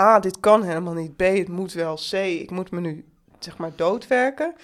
A, 0.00 0.20
dit 0.20 0.40
kan 0.40 0.62
helemaal 0.62 0.94
niet. 0.94 1.16
B, 1.16 1.20
het 1.20 1.48
moet 1.48 1.72
wel. 1.72 1.94
C, 2.10 2.12
ik 2.12 2.50
moet 2.50 2.70
me 2.70 2.80
nu, 2.80 3.04
zeg 3.38 3.56
maar, 3.56 3.70
doodwerken. 3.76 4.54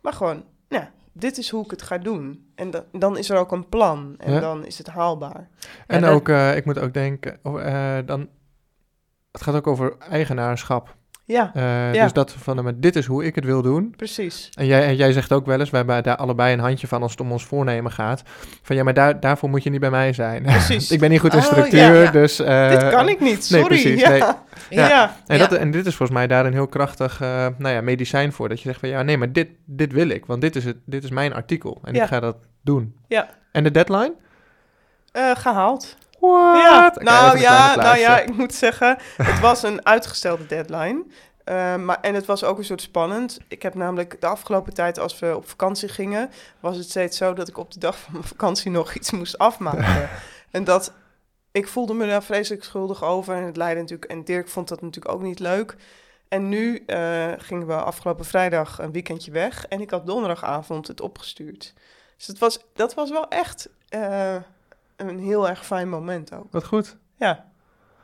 Maar 0.00 0.12
gewoon, 0.12 0.44
nou, 0.68 0.84
dit 1.12 1.38
is 1.38 1.50
hoe 1.50 1.64
ik 1.64 1.70
het 1.70 1.82
ga 1.82 1.98
doen. 1.98 2.46
En 2.54 2.70
da- 2.70 2.84
dan 2.92 3.18
is 3.18 3.30
er 3.30 3.38
ook 3.38 3.52
een 3.52 3.68
plan. 3.68 4.14
En 4.18 4.32
Ja. 4.32 4.40
dan 4.40 4.66
is 4.66 4.78
het 4.78 4.86
haalbaar. 4.86 5.48
En 5.86 6.04
ook, 6.04 6.28
eh, 6.28 6.56
ik 6.56 6.64
moet 6.64 6.78
ook 6.78 6.92
denken, 6.94 7.38
eh, 7.42 7.96
dan, 8.06 8.28
het 9.32 9.42
gaat 9.42 9.54
ook 9.54 9.66
over 9.66 9.96
eigenaarschap. 9.98 10.98
Ja, 11.24 11.50
Ja. 11.54 11.92
Dus 12.04 12.12
dat 12.12 12.32
van, 12.32 12.62
maar 12.62 12.80
dit 12.80 12.96
is 12.96 13.06
hoe 13.06 13.24
ik 13.24 13.34
het 13.34 13.44
wil 13.44 13.62
doen. 13.62 13.94
precies. 13.96 14.50
En 14.54 14.66
jij, 14.66 14.86
en 14.86 14.96
jij 14.96 15.12
zegt 15.12 15.32
ook 15.32 15.46
wel 15.46 15.60
eens, 15.60 15.70
wij 15.70 15.78
hebben 15.84 16.02
daar 16.02 16.16
allebei 16.16 16.52
een 16.52 16.58
handje 16.60 16.86
van 16.86 17.02
als 17.02 17.10
het 17.10 17.20
om 17.20 17.32
ons 17.32 17.44
voornemen 17.46 17.92
gaat. 17.92 18.22
Van 18.62 18.76
ja, 18.76 18.82
maar 18.82 18.94
daar, 18.94 19.20
daarvoor 19.20 19.48
moet 19.50 19.62
je 19.62 19.70
niet 19.70 19.80
bij 19.80 19.90
mij 19.90 20.12
zijn. 20.12 20.42
Precies. 20.42 20.90
ik 20.94 21.00
ben 21.00 21.10
niet 21.10 21.20
goed 21.20 21.32
in 21.32 21.38
Oh, 21.38 21.44
structuur, 21.44 22.02
ja. 22.02 22.10
dus... 22.10 22.36
dit 22.36 22.88
kan 22.88 23.08
ik 23.08 23.20
niet, 23.20 23.44
sorry. 23.44 23.60
nee, 23.60 23.82
precies, 23.82 24.00
ja. 24.00 24.08
nee. 24.08 24.22
Ja. 24.70 24.88
Ja. 24.88 25.16
En, 25.26 25.38
dat, 25.38 25.52
en 25.52 25.70
dit 25.70 25.86
is 25.86 25.94
volgens 25.94 26.18
mij 26.18 26.26
daar 26.26 26.46
een 26.46 26.52
heel 26.52 26.66
krachtig 26.66 27.20
eh, 27.20 27.46
nou 27.58 27.74
ja, 27.74 27.80
medicijn 27.80 28.32
voor. 28.32 28.48
Dat 28.48 28.60
je 28.60 28.68
zegt 28.68 28.80
van 28.80 28.88
ja, 28.88 29.02
nee, 29.02 29.18
maar 29.18 29.32
dit, 29.32 29.48
dit 29.64 29.92
wil 29.92 30.08
ik. 30.08 30.26
Want 30.26 30.40
dit 30.40 30.56
is, 30.56 30.64
het, 30.64 30.76
dit 30.84 31.04
is 31.04 31.10
mijn 31.10 31.32
artikel. 31.32 31.80
En 31.84 31.94
ik 31.94 32.02
ga 32.02 32.20
dat 32.20 32.36
doen. 32.62 32.96
Ja. 33.08 33.28
En 33.52 33.64
de 33.64 33.70
deadline? 33.70 34.14
Eh, 35.12 35.30
gehaald. 35.36 35.96
What? 36.20 36.62
Ja, 36.62 36.92
nou 36.94 37.38
ja, 37.38 37.76
nou 37.76 37.98
ja, 37.98 38.20
ik 38.20 38.36
moet 38.36 38.54
zeggen, 38.54 38.98
het 39.22 39.40
was 39.40 39.62
een 39.62 39.86
uitgestelde 39.86 40.46
deadline. 40.46 41.04
Eh, 41.44 41.76
maar, 41.76 41.98
en 42.00 42.14
het 42.14 42.26
was 42.26 42.44
ook 42.44 42.58
een 42.58 42.64
soort 42.64 42.80
spannend. 42.80 43.38
Ik 43.48 43.62
heb 43.62 43.74
namelijk 43.74 44.20
de 44.20 44.26
afgelopen 44.26 44.74
tijd, 44.74 44.98
als 44.98 45.18
we 45.18 45.36
op 45.36 45.48
vakantie 45.48 45.88
gingen, 45.88 46.30
was 46.60 46.76
het 46.76 46.88
steeds 46.88 47.16
zo 47.16 47.32
dat 47.32 47.48
ik 47.48 47.58
op 47.58 47.72
de 47.72 47.78
dag 47.78 47.98
van 47.98 48.12
mijn 48.12 48.24
vakantie 48.24 48.70
nog 48.70 48.94
iets 48.94 49.10
moest 49.10 49.38
afmaken. 49.38 50.08
en 50.50 50.64
dat, 50.64 50.92
ik 51.52 51.68
voelde 51.68 51.94
me 51.94 52.06
daar 52.06 52.22
vreselijk 52.22 52.64
schuldig 52.64 53.04
over. 53.04 53.36
En 53.36 53.44
het 53.44 53.56
leidde 53.56 53.80
natuurlijk, 53.80 54.10
en 54.10 54.24
Dirk 54.24 54.48
vond 54.48 54.68
dat 54.68 54.80
natuurlijk 54.80 55.14
ook 55.14 55.22
niet 55.22 55.38
leuk. 55.38 55.76
En 56.28 56.48
nu 56.48 56.82
eh, 56.86 57.32
gingen 57.36 57.66
we 57.66 57.74
afgelopen 57.74 58.24
vrijdag 58.24 58.78
een 58.78 58.92
weekendje 58.92 59.30
weg. 59.30 59.66
En 59.66 59.80
ik 59.80 59.90
had 59.90 60.06
donderdagavond 60.06 60.86
het 60.86 61.00
opgestuurd. 61.00 61.74
Dus 62.16 62.26
het 62.26 62.38
was, 62.38 62.64
dat 62.74 62.94
was 62.94 63.10
wel 63.10 63.28
echt 63.28 63.68
eh, 63.88 64.36
een 64.96 65.18
heel 65.18 65.48
erg 65.48 65.66
fijn 65.66 65.88
moment 65.88 66.32
ook. 66.32 66.52
Wat 66.52 66.64
goed. 66.64 66.96
Ja, 67.16 67.50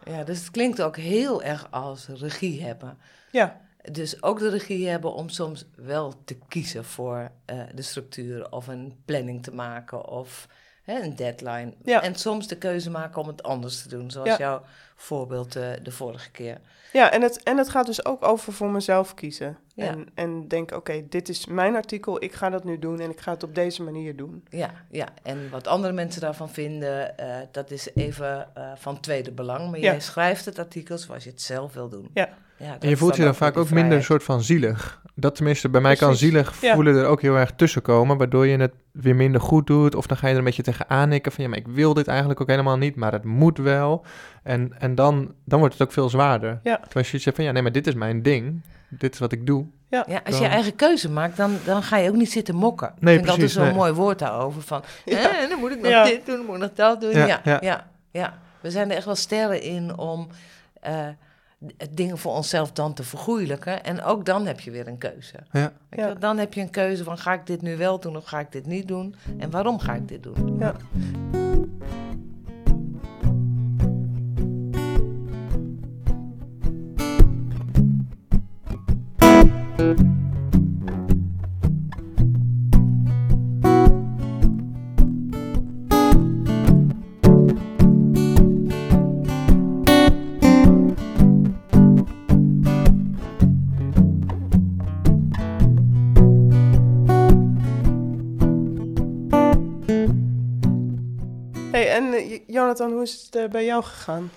Ja, 0.04 0.24
dus 0.24 0.38
het 0.38 0.50
klinkt 0.50 0.82
ook 0.82 0.96
heel 0.96 1.42
erg 1.42 1.66
als 1.70 2.08
regie 2.08 2.62
hebben. 2.62 2.98
ja, 3.30 3.60
Dus 3.92 4.22
ook 4.22 4.38
de 4.38 4.48
regie 4.48 4.88
hebben 4.88 5.12
om 5.14 5.28
soms 5.28 5.66
wel 5.76 6.24
te 6.24 6.38
kiezen 6.48 6.84
voor 6.84 7.30
eh, 7.44 7.60
de 7.74 7.82
structuur 7.82 8.52
of 8.52 8.66
een 8.66 8.96
planning 9.04 9.42
te 9.42 9.54
maken 9.54 10.04
of 10.08 10.48
hè, 10.86 11.00
een 11.02 11.16
deadline. 11.16 11.72
Ja. 11.84 12.02
En 12.02 12.14
soms 12.14 12.48
de 12.48 12.56
keuze 12.56 12.90
maken 12.90 13.22
om 13.22 13.28
het 13.28 13.42
anders 13.42 13.82
te 13.82 13.88
doen, 13.88 14.10
zoals 14.10 14.28
Ja. 14.28 14.36
jouw 14.38 14.62
voorbeeld 14.96 15.56
eh, 15.56 15.68
de 15.82 15.90
vorige 15.90 16.30
keer. 16.30 16.58
ja 16.92 17.10
en, 17.12 17.22
het, 17.22 17.42
en 17.42 17.56
het 17.56 17.68
gaat 17.68 17.86
dus 17.86 18.04
ook 18.04 18.24
over 18.24 18.52
voor 18.52 18.70
mezelf 18.70 19.14
kiezen. 19.14 19.56
Ja. 19.74 19.86
En, 19.86 20.08
en 20.14 20.48
denk, 20.48 20.70
oké, 20.72 21.04
dit 21.08 21.28
is 21.28 21.46
mijn 21.46 21.74
artikel, 21.74 22.22
ik 22.22 22.32
ga 22.32 22.50
dat 22.50 22.64
nu 22.64 22.78
doen 22.78 23.00
en 23.00 23.10
ik 23.10 23.20
ga 23.20 23.32
het 23.32 23.42
op 23.42 23.54
deze 23.54 23.82
manier 23.82 24.16
doen. 24.16 24.44
Ja, 24.50 24.70
ja, 24.90 25.08
en 25.22 25.50
wat 25.50 25.66
andere 25.66 25.92
mensen 25.92 26.20
daarvan 26.20 26.50
vinden, 26.50 27.18
eh, 27.18 27.36
dat 27.50 27.70
is 27.70 27.88
even 27.94 28.48
eh, 28.54 28.72
van 28.76 29.00
tweede 29.00 29.32
belang. 29.32 29.70
Maar 29.70 29.80
jij 29.80 30.00
schrijft 30.00 30.44
het 30.44 30.58
artikel 30.58 30.98
zoals 30.98 31.24
je 31.24 31.30
het 31.30 31.42
zelf 31.42 31.72
wil 31.72 31.88
doen. 31.88 32.10
Ja. 32.14 32.28
Ja 32.58 32.72
dat 32.72 32.82
En 32.82 32.88
je 32.88 32.94
is 32.94 32.98
voelt 32.98 33.16
je 33.16 33.22
dan 33.24 33.34
vaak 33.34 33.56
ook 33.56 33.70
minder 33.70 33.96
een 33.96 34.04
soort 34.04 34.22
van 34.22 34.42
zielig. 34.42 35.00
Dat 35.14 35.34
tenminste, 35.34 35.68
bij 35.68 35.80
mij 35.80 35.96
kan 35.96 36.08
Precies, 36.08 36.26
zielig 36.28 36.60
ja. 36.60 36.74
voelen 36.74 36.96
er 36.96 37.06
ook 37.06 37.20
heel 37.22 37.36
erg 37.36 37.52
tussen 37.56 37.82
komen. 37.82 38.16
Waardoor 38.18 38.46
je 38.46 38.56
het 38.58 38.72
weer 38.92 39.16
minder 39.16 39.40
goed 39.40 39.66
doet. 39.66 39.94
Of 39.94 40.06
dan 40.06 40.16
ga 40.16 40.26
je 40.26 40.32
er 40.32 40.38
een 40.38 40.44
beetje 40.44 40.62
tegenaan 40.62 41.08
nikken 41.08 41.32
van 41.32 41.44
ja, 41.44 41.50
maar 41.50 41.58
ik 41.58 41.68
wil 41.68 41.94
dit 41.94 42.08
eigenlijk 42.08 42.40
ook 42.40 42.48
helemaal 42.48 42.76
niet. 42.76 42.96
Maar 42.96 43.12
het 43.12 43.24
moet 43.24 43.58
wel. 43.58 44.04
En, 44.42 44.72
en 44.78 44.94
dan, 44.94 45.32
dan 45.44 45.58
wordt 45.58 45.74
het 45.78 45.82
ook 45.86 45.92
veel 45.92 46.08
zwaarder. 46.08 46.50
Ja. 46.62 46.74
Terwijl 46.76 46.92
als 46.94 47.10
je 47.10 47.18
zegt 47.18 47.36
van 47.36 47.44
ja, 47.44 47.52
nee, 47.52 47.62
maar 47.62 47.72
dit 47.72 47.86
is 47.86 47.94
mijn 47.94 48.22
ding. 48.22 48.62
Dit 48.88 49.12
is 49.14 49.18
wat 49.18 49.32
ik 49.32 49.46
doe. 49.46 49.66
Ja, 49.90 50.00
als 50.24 50.34
je 50.36 50.42
Dan- 50.42 50.50
eigen 50.50 50.76
keuze 50.76 51.10
maakt, 51.10 51.36
dan, 51.36 51.56
dan 51.64 51.82
ga 51.82 51.96
je 51.96 52.08
ook 52.08 52.16
niet 52.16 52.30
zitten 52.30 52.54
mokken. 52.54 52.94
Nee, 52.98 53.14
ik 53.14 53.20
vind 53.24 53.30
altijd 53.30 53.36
precies, 53.38 53.54
zo'n 53.54 53.64
nee. 53.64 53.74
mooi 53.74 53.92
woord 53.92 54.18
daarover. 54.18 54.62
Van, 54.62 54.82
Ja. 55.04 55.40
eh, 55.42 55.48
dan 55.48 55.58
moet 55.58 55.70
ik 55.70 55.80
nog 55.80 55.90
Ja. 55.90 56.04
dit 56.04 56.26
doen, 56.26 56.36
dan 56.36 56.46
moet 56.46 56.54
ik 56.54 56.60
nog 56.60 56.72
dat 56.74 57.00
doen. 57.00 57.10
Ja, 57.10 57.26
Ja, 57.26 57.40
ja, 57.44 57.58
ja. 57.60 57.86
ja, 58.10 58.38
We 58.60 58.70
zijn 58.70 58.90
er 58.90 58.96
echt 58.96 59.04
wel 59.04 59.14
sterren 59.14 59.62
in 59.62 59.98
om 59.98 60.28
eh, 60.80 61.06
dingen 61.90 62.18
voor 62.18 62.32
onszelf 62.32 62.72
dan 62.72 62.94
te 62.94 63.02
vergoeilijken. 63.02 63.84
En 63.84 64.02
ook 64.02 64.24
dan 64.24 64.46
heb 64.46 64.60
je 64.60 64.70
weer 64.70 64.88
een 64.88 64.98
keuze. 64.98 65.34
Ja. 65.52 66.14
Dan 66.18 66.38
heb 66.38 66.54
je 66.54 66.60
een 66.60 66.70
keuze 66.70 67.04
van 67.04 67.18
ga 67.18 67.32
ik 67.32 67.46
dit 67.46 67.62
nu 67.62 67.76
wel 67.76 68.00
doen 68.00 68.16
of 68.16 68.24
ga 68.24 68.40
ik 68.40 68.52
dit 68.52 68.66
niet 68.66 68.88
doen? 68.88 69.14
En 69.38 69.50
waarom 69.50 69.78
ga 69.78 69.94
ik 69.94 70.08
dit 70.08 70.22
doen? 70.22 70.56
Ja. 70.58 70.74
Jonathan, 102.76 102.92
hoe 102.92 103.02
is 103.02 103.22
het 103.24 103.36
eh, 103.36 103.50
bij 103.50 103.64
jou 103.64 103.82
gegaan? 103.82 104.30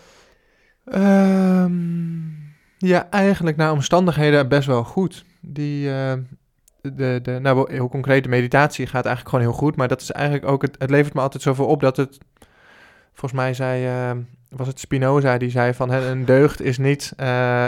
Ehm, 0.85 1.71
ja, 2.77 3.09
eigenlijk 3.09 3.57
naar 3.57 3.71
omstandigheden 3.71 4.47
best 4.47 4.67
wel 4.67 4.83
goed. 4.83 5.25
Die, 5.41 5.89
eh, 5.89 6.13
de, 6.81 7.19
de, 7.23 7.39
nou, 7.41 7.73
heel 7.73 7.89
concreet, 7.89 8.23
de 8.23 8.29
meditatie 8.29 8.87
gaat 8.87 9.05
eigenlijk 9.05 9.35
gewoon 9.35 9.51
heel 9.51 9.59
goed. 9.59 9.75
Maar 9.75 9.87
dat 9.87 10.01
is 10.01 10.11
eigenlijk 10.11 10.45
ook, 10.45 10.61
het, 10.61 10.75
het 10.79 10.89
levert 10.89 11.13
me 11.13 11.21
altijd 11.21 11.43
zoveel 11.43 11.65
op 11.65 11.81
dat 11.81 11.97
het, 11.97 12.17
volgens 13.13 13.41
mij 13.41 13.53
zei, 13.53 13.85
eh, 13.85 14.17
was 14.49 14.67
het 14.67 14.79
Spinoza 14.79 15.37
die 15.37 15.49
zei 15.49 15.73
van, 15.73 15.91
een 15.91 16.25
deugd 16.25 16.61
is 16.61 16.77
niet 16.77 17.13
eh, 17.17 17.65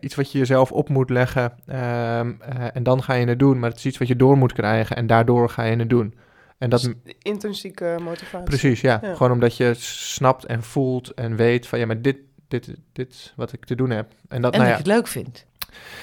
iets 0.00 0.14
wat 0.14 0.32
je 0.32 0.38
jezelf 0.38 0.72
op 0.72 0.88
moet 0.88 1.10
leggen 1.10 1.52
ehm, 1.66 2.32
eh, 2.40 2.66
en 2.72 2.82
dan 2.82 3.02
ga 3.02 3.14
je 3.14 3.26
het 3.26 3.38
doen. 3.38 3.58
Maar 3.58 3.70
het 3.70 3.78
is 3.78 3.86
iets 3.86 3.98
wat 3.98 4.08
je 4.08 4.16
door 4.16 4.36
moet 4.36 4.52
krijgen 4.52 4.96
en 4.96 5.06
daardoor 5.06 5.50
ga 5.50 5.62
je 5.62 5.76
het 5.76 5.90
doen. 5.90 6.14
En 6.58 6.70
dat, 6.70 6.80
Dus 6.80 7.14
intrinsieke 7.22 7.96
motivatie. 8.00 8.46
Precies, 8.46 8.80
ja. 8.80 8.98
Ja. 9.02 9.14
Gewoon 9.14 9.32
omdat 9.32 9.56
je 9.56 9.74
snapt 9.74 10.44
en 10.44 10.62
voelt 10.62 11.14
en 11.14 11.36
weet 11.36 11.66
van 11.66 11.78
ja, 11.78 11.86
maar 11.86 12.02
dit, 12.02 12.16
dit, 12.48 12.74
dit 12.92 13.12
is 13.12 13.32
wat 13.36 13.52
ik 13.52 13.64
te 13.64 13.74
doen 13.74 13.90
heb. 13.90 14.12
En 14.28 14.42
dat, 14.42 14.52
En 14.52 14.58
nou 14.58 14.62
dat 14.62 14.62
ja. 14.62 14.66
je 14.68 14.76
het 14.76 14.86
leuk 14.86 15.06
vindt. 15.06 15.46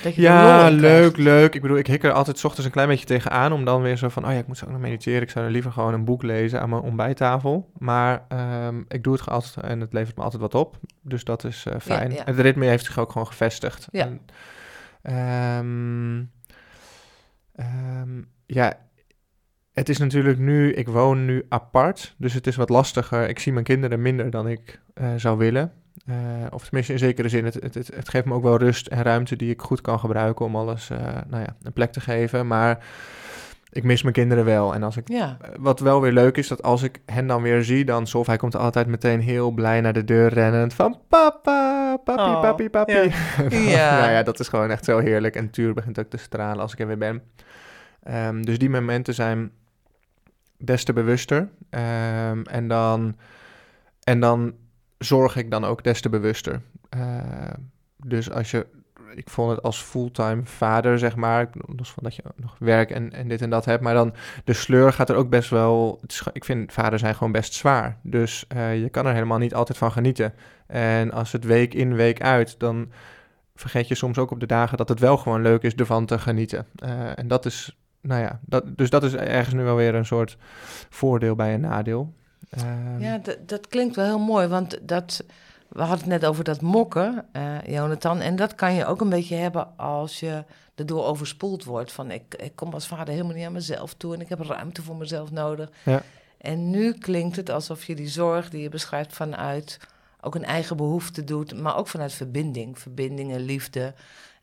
Dat 0.04 0.15
je 0.15 0.22
er 0.22 0.28
Ja, 0.28 0.70
leuk, 0.70 1.18
leuk. 1.18 1.56
Ik 1.56 1.62
bedoel, 1.62 1.78
ik 1.78 1.88
hik 1.88 2.04
er 2.04 2.12
altijd 2.12 2.39
's 2.39 2.44
ochtends 2.44 2.65
een 2.65 2.72
klein 2.72 2.88
beetje 2.88 3.06
tegenaan 3.06 3.54
om 3.54 3.65
dan 3.65 3.82
weer 3.82 3.98
zo 3.98 4.10
van, 4.10 4.26
oh 4.26 4.32
ja, 4.32 4.38
ik 4.38 4.48
moet 4.48 4.58
zo 4.58 4.65
ook 4.65 4.72
nog 4.72 4.82
mediteren. 4.82 5.22
Ik 5.22 5.30
zou 5.30 5.44
dan 5.44 5.54
liever 5.54 5.72
gewoon 5.72 5.94
een 5.94 6.06
boek 6.06 6.24
lezen 6.24 6.62
aan 6.62 6.70
mijn 6.70 6.82
ontbijttafel. 6.82 7.70
Maar 7.78 8.26
ehm, 8.28 8.82
ik 8.88 9.04
doe 9.04 9.13
het 9.13 9.30
altijd 9.30 9.65
en 9.65 9.80
het 9.80 9.94
levert 9.94 10.18
me 10.18 10.24
altijd 10.24 10.41
wat 10.41 10.56
op. 10.56 10.78
Dus 11.02 11.24
dat 11.24 11.44
is 11.44 11.65
eh, 11.65 11.80
fijn. 11.80 12.12
ja. 12.12 12.22
Het 12.26 12.39
ritme 12.39 12.65
heeft 12.65 12.86
zich 12.86 13.00
ook 13.00 13.12
gewoon 13.12 13.28
gevestigd. 13.28 13.88
Ja. 13.91 14.06
En, 14.06 14.22
ehm, 15.02 16.24
ehm, 17.65 18.22
ja, 18.46 18.78
het 19.76 19.90
is 19.90 19.98
natuurlijk 19.98 20.40
nu, 20.40 20.74
ik 20.74 20.88
woon 20.88 21.26
nu 21.26 21.46
apart, 21.50 22.16
dus 22.18 22.34
het 22.34 22.48
is 22.48 22.56
wat 22.56 22.70
lastiger. 22.70 23.30
Ik 23.30 23.40
zie 23.40 23.54
mijn 23.54 23.66
kinderen 23.66 24.02
minder 24.02 24.30
dan 24.30 24.48
ik 24.48 24.80
eh, 24.94 25.08
zou 25.16 25.38
willen. 25.38 25.72
Eh, 26.06 26.16
of 26.50 26.64
tenminste 26.64 26.94
in 26.94 27.00
zekere 27.00 27.30
zin, 27.30 27.46
het, 27.46 27.54
het, 27.54 27.74
het, 27.74 28.10
geeft 28.10 28.26
me 28.26 28.34
ook 28.34 28.44
wel 28.44 28.58
rust 28.58 28.88
en 28.88 29.02
ruimte 29.02 29.36
die 29.36 29.50
ik 29.50 29.62
goed 29.62 29.82
kan 29.82 30.00
gebruiken 30.00 30.46
om 30.46 30.56
alles 30.56 30.90
eh, 30.90 30.98
nou 31.28 31.44
ja, 31.44 31.56
een 31.64 31.74
plek 31.74 31.92
te 31.92 32.00
geven. 32.00 32.48
Maar 32.48 32.86
ik 33.72 33.84
mis 33.84 34.02
mijn 34.02 34.14
kinderen 34.14 34.46
wel. 34.46 34.74
En 34.74 34.84
als 34.84 34.98
ik, 34.98 35.08
Ja, 35.08 35.38
wat 35.60 35.80
wel 35.80 36.02
weer 36.02 36.12
leuk 36.12 36.38
is, 36.38 36.48
dat 36.48 36.64
als 36.64 36.84
ik 36.84 37.02
hen 37.06 37.28
dan 37.28 37.42
weer 37.42 37.64
zie, 37.64 37.86
dan 37.86 38.08
Sof, 38.08 38.28
hij 38.28 38.38
komt 38.38 38.56
altijd 38.56 38.88
meteen 38.88 39.20
heel 39.20 39.52
blij 39.52 39.82
naar 39.82 39.94
de 39.94 40.04
deur 40.04 40.34
rennend 40.34 40.74
van 40.74 41.00
papa, 41.10 41.98
papi, 42.04 42.22
Oh, 42.22 42.42
papi, 42.42 42.70
papi. 42.70 42.94
ja. 42.94 43.10
Ja. 43.76 44.00
nou 44.00 44.12
ja, 44.12 44.24
dat 44.24 44.40
is 44.40 44.48
gewoon 44.48 44.70
echt 44.70 44.86
zo 44.86 45.00
heerlijk. 45.00 45.36
En 45.36 45.50
Tuur 45.50 45.74
begint 45.74 46.00
ook 46.00 46.10
te 46.10 46.18
stralen 46.18 46.62
als 46.62 46.74
ik 46.74 46.80
er 46.80 46.88
weer 46.88 46.98
ben. 46.98 47.22
Ehm, 48.04 48.42
dus 48.42 48.58
die 48.58 48.70
momenten 48.70 49.14
zijn 49.14 49.52
des 50.58 50.84
te 50.84 50.94
bewuster. 50.94 51.50
Ehm, 51.70 52.41
en, 52.41 52.68
dan, 52.68 53.15
en 54.04 54.20
dan 54.20 54.54
zorg 54.98 55.36
ik 55.36 55.52
dan 55.52 55.65
ook 55.65 55.84
des 55.84 56.02
te 56.02 56.10
bewuster. 56.10 56.62
Ehm, 56.89 57.54
dus 57.98 58.32
als 58.32 58.52
je, 58.52 58.65
ik 59.13 59.30
vond 59.30 59.52
het 59.52 59.62
als 59.62 59.82
fulltime 59.82 60.41
vader, 60.44 61.00
zeg 61.00 61.15
maar, 61.15 61.50
los 61.76 61.91
van 61.91 62.04
dat 62.04 62.15
je 62.15 62.24
nog 62.36 62.56
werk 62.60 62.91
en, 62.91 63.13
en 63.13 63.28
dit 63.28 63.41
en 63.41 63.50
dat 63.50 63.65
hebt, 63.65 63.84
maar 63.84 63.94
dan 63.94 64.13
de 64.44 64.54
sleur 64.54 64.94
gaat 64.94 65.10
er 65.10 65.15
ook 65.15 65.30
best 65.30 65.50
wel, 65.50 66.02
ik 66.32 66.46
vind 66.46 66.74
vader 66.74 67.00
zijn 67.00 67.15
gewoon 67.15 67.32
best 67.32 67.54
zwaar. 67.54 68.00
Dus 68.04 68.46
eh, 68.48 68.82
je 68.82 68.89
kan 68.89 69.06
er 69.06 69.13
helemaal 69.13 69.38
niet 69.38 69.56
altijd 69.56 69.78
van 69.78 69.91
genieten. 69.91 70.34
En 70.68 71.12
als 71.12 71.32
het 71.32 71.44
week 71.44 71.74
in, 71.74 71.96
week 71.96 72.22
uit, 72.22 72.60
dan 72.60 72.91
vergeet 73.56 73.88
je 73.88 73.96
soms 73.96 74.18
ook 74.18 74.32
op 74.32 74.39
de 74.39 74.46
dagen 74.46 74.78
dat 74.78 74.89
het 74.89 75.00
wel 75.00 75.18
gewoon 75.18 75.41
leuk 75.41 75.63
is 75.63 75.76
ervan 75.76 76.06
te 76.06 76.20
genieten. 76.20 76.68
Eh, 76.76 77.18
en 77.18 77.28
dat 77.28 77.46
is, 77.46 77.78
nou 78.06 78.22
ja, 78.22 78.39
dat, 78.46 78.78
dus 78.78 78.89
dat 78.89 79.04
is 79.04 79.13
ergens 79.15 79.56
nu 79.56 79.63
wel 79.63 79.76
weer 79.76 79.96
een 79.96 80.06
soort 80.06 80.38
voordeel 80.89 81.36
bij 81.36 81.54
een 81.54 81.62
nadeel. 81.62 82.13
Ehm, 82.50 83.00
ja 83.00 83.22
dat 83.46 83.68
klinkt 83.68 83.96
wel 83.96 84.06
heel 84.06 84.20
mooi, 84.20 84.48
want 84.48 84.80
dat, 84.82 85.24
we 85.68 85.80
hadden 85.80 85.98
het 85.98 86.08
net 86.08 86.26
over 86.26 86.44
dat 86.44 86.62
mokken, 86.62 87.26
eh, 87.32 87.62
Jonathan. 87.65 88.20
En 88.20 88.36
dat 88.36 88.56
kan 88.56 88.74
je 88.74 88.86
ook 88.86 89.02
een 89.02 89.10
beetje 89.10 89.36
hebben 89.36 89.78
als 89.78 90.20
je 90.20 90.44
erdoor 90.76 91.06
overspoeld 91.06 91.63
wordt. 91.63 91.91
Van 91.91 92.12
ik, 92.12 92.36
ik 92.36 92.56
kom 92.56 92.74
als 92.74 92.88
vader 92.88 93.13
helemaal 93.13 93.36
niet 93.36 93.46
aan 93.46 93.52
mezelf 93.52 93.94
toe 93.94 94.13
en 94.13 94.22
ik 94.22 94.30
heb 94.30 94.39
ruimte 94.39 94.82
voor 94.82 94.96
mezelf 94.96 95.32
nodig. 95.32 95.70
Ja. 95.84 96.02
En 96.38 96.70
nu 96.70 96.94
klinkt 96.94 97.36
het 97.36 97.50
alsof 97.50 97.84
je 97.84 97.96
die 97.96 98.08
zorg 98.08 98.50
die 98.50 98.62
je 98.62 98.70
beschrijft 98.70 99.13
vanuit 99.13 99.80
ook 100.22 100.36
een 100.36 100.46
eigen 100.46 100.78
behoefte 100.78 101.24
doet, 101.24 101.62
maar 101.62 101.78
ook 101.78 101.88
vanuit 101.88 102.13
verbinding. 102.13 102.80
Verbinding 102.80 103.34
en 103.34 103.41
liefde. 103.41 103.94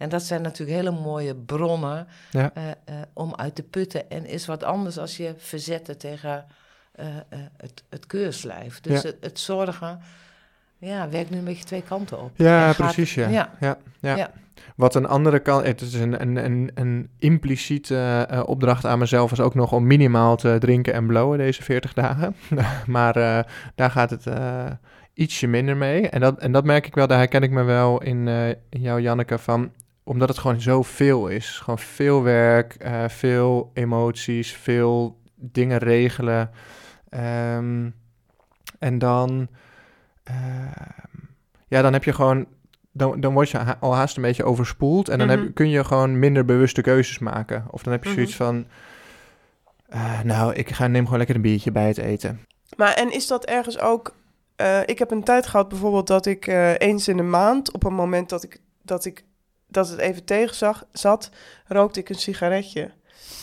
En 0.02 0.08
dat 0.08 0.22
zijn 0.22 0.42
natuurlijk 0.42 0.78
hele 0.78 0.90
mooie 0.90 1.34
bronnen 1.34 2.06
Ja. 2.30 2.50
eh, 2.54 2.70
eh, 2.70 2.74
om 3.12 3.34
uit 3.36 3.54
te 3.54 3.62
putten. 3.62 4.10
En 4.10 4.26
is 4.26 4.46
wat 4.46 4.62
anders 4.64 4.98
als 4.98 5.16
je 5.16 5.34
verzetten 5.36 5.98
tegen 5.98 6.44
eh, 6.92 7.06
het, 7.56 7.82
het 7.90 8.06
keurslijf. 8.06 8.80
Dus 8.80 9.02
Ja. 9.02 9.08
het, 9.08 9.16
het 9.20 9.38
zorgen 9.38 10.00
ja, 10.78 11.08
werkt 11.08 11.30
nu 11.30 11.38
een 11.38 11.44
beetje 11.44 11.64
twee 11.64 11.82
kanten 11.82 12.20
op. 12.22 12.30
Ja, 12.34 12.72
gaat- 12.72 12.76
precies, 12.92 13.14
ja. 13.14 13.28
ja. 13.60 13.78
Ja. 14.00 14.30
Wat 14.76 14.94
een 14.94 15.06
andere 15.06 15.38
kant, 15.38 15.66
het 15.66 15.80
is 15.80 15.94
een, 15.94 16.20
een, 16.22 16.36
een, 16.44 16.70
een 16.74 17.08
impliciete 17.18 18.26
opdracht 18.46 18.84
aan 18.86 18.98
mezelf, 18.98 19.30
was 19.30 19.40
ook 19.40 19.54
nog 19.54 19.72
om 19.72 19.86
minimaal 19.86 20.36
te 20.36 20.56
drinken 20.58 20.92
en 20.94 21.06
blowen 21.06 21.38
deze 21.38 21.62
40 21.62 21.92
dagen. 21.92 22.36
maar 22.86 23.12
daar 23.74 23.90
gaat 23.90 24.10
het 24.10 24.24
ietsje 25.14 25.46
minder 25.46 25.76
mee. 25.76 26.08
En 26.08 26.20
dat, 26.20 26.38
en 26.38 26.52
dat 26.52 26.64
merk 26.64 26.86
ik 26.86 26.94
wel, 26.94 27.06
daar 27.06 27.18
herken 27.18 27.42
ik 27.42 27.50
me 27.50 27.62
wel 27.62 28.02
in, 28.02 28.28
in 28.68 28.80
jou, 28.80 29.00
Janneke, 29.00 29.38
van 29.38 29.70
omdat 30.04 30.28
het 30.28 30.38
gewoon 30.38 30.60
zoveel 30.60 31.28
is. 31.28 31.58
Gewoon 31.58 31.78
veel 31.78 32.22
werk, 32.22 32.74
eh, 32.74 33.08
veel 33.08 33.70
emoties, 33.74 34.52
veel 34.52 35.18
dingen 35.34 35.78
regelen. 35.78 36.50
Ehm, 37.08 37.90
en 38.78 38.98
dan, 38.98 39.48
ehm, 40.24 41.18
ja, 41.68 41.82
dan 41.82 41.92
heb 41.92 42.04
je 42.04 42.12
gewoon, 42.12 42.46
dan, 42.92 43.20
dan 43.20 43.32
word 43.32 43.50
je 43.50 43.56
ha- 43.58 43.76
al 43.80 43.94
haast 43.94 44.16
een 44.16 44.22
beetje 44.22 44.44
overspoeld. 44.44 45.08
En 45.08 45.18
dan 45.18 45.26
Mhm. 45.26 45.38
heb, 45.38 45.54
kun 45.54 45.68
je 45.68 45.84
gewoon 45.84 46.18
minder 46.18 46.44
bewuste 46.44 46.80
keuzes 46.82 47.18
maken. 47.18 47.64
Of 47.70 47.82
dan 47.82 47.92
heb 47.92 48.02
je 48.02 48.08
Mhm. 48.08 48.18
zoiets 48.18 48.36
van, 48.36 48.66
eh, 49.88 50.20
nou, 50.20 50.52
ik 50.54 50.70
ga, 50.70 50.86
neem 50.86 51.02
gewoon 51.04 51.18
lekker 51.18 51.36
een 51.36 51.42
biertje 51.42 51.72
bij 51.72 51.86
het 51.88 51.98
eten. 51.98 52.40
Maar 52.76 52.92
en 52.94 53.12
is 53.12 53.26
dat 53.26 53.44
ergens 53.44 53.78
ook... 53.78 54.14
eh, 54.56 54.80
ik 54.86 54.98
heb 54.98 55.10
een 55.10 55.22
tijd 55.24 55.46
gehad 55.46 55.68
bijvoorbeeld 55.68 56.06
dat 56.06 56.26
ik 56.26 56.46
eens 56.78 57.08
in 57.08 57.16
de 57.16 57.22
maand... 57.22 57.72
op 57.72 57.84
een 57.84 57.94
moment 57.94 58.28
dat 58.28 58.42
ik, 58.42 58.60
dat 58.82 59.04
ik 59.04 59.24
dat 59.72 59.88
het 59.88 59.98
even 59.98 60.24
tegen 60.24 60.56
zag, 60.56 60.84
zat... 60.92 61.30
rookte 61.66 62.00
ik 62.00 62.08
een 62.08 62.14
sigaretje. 62.14 62.90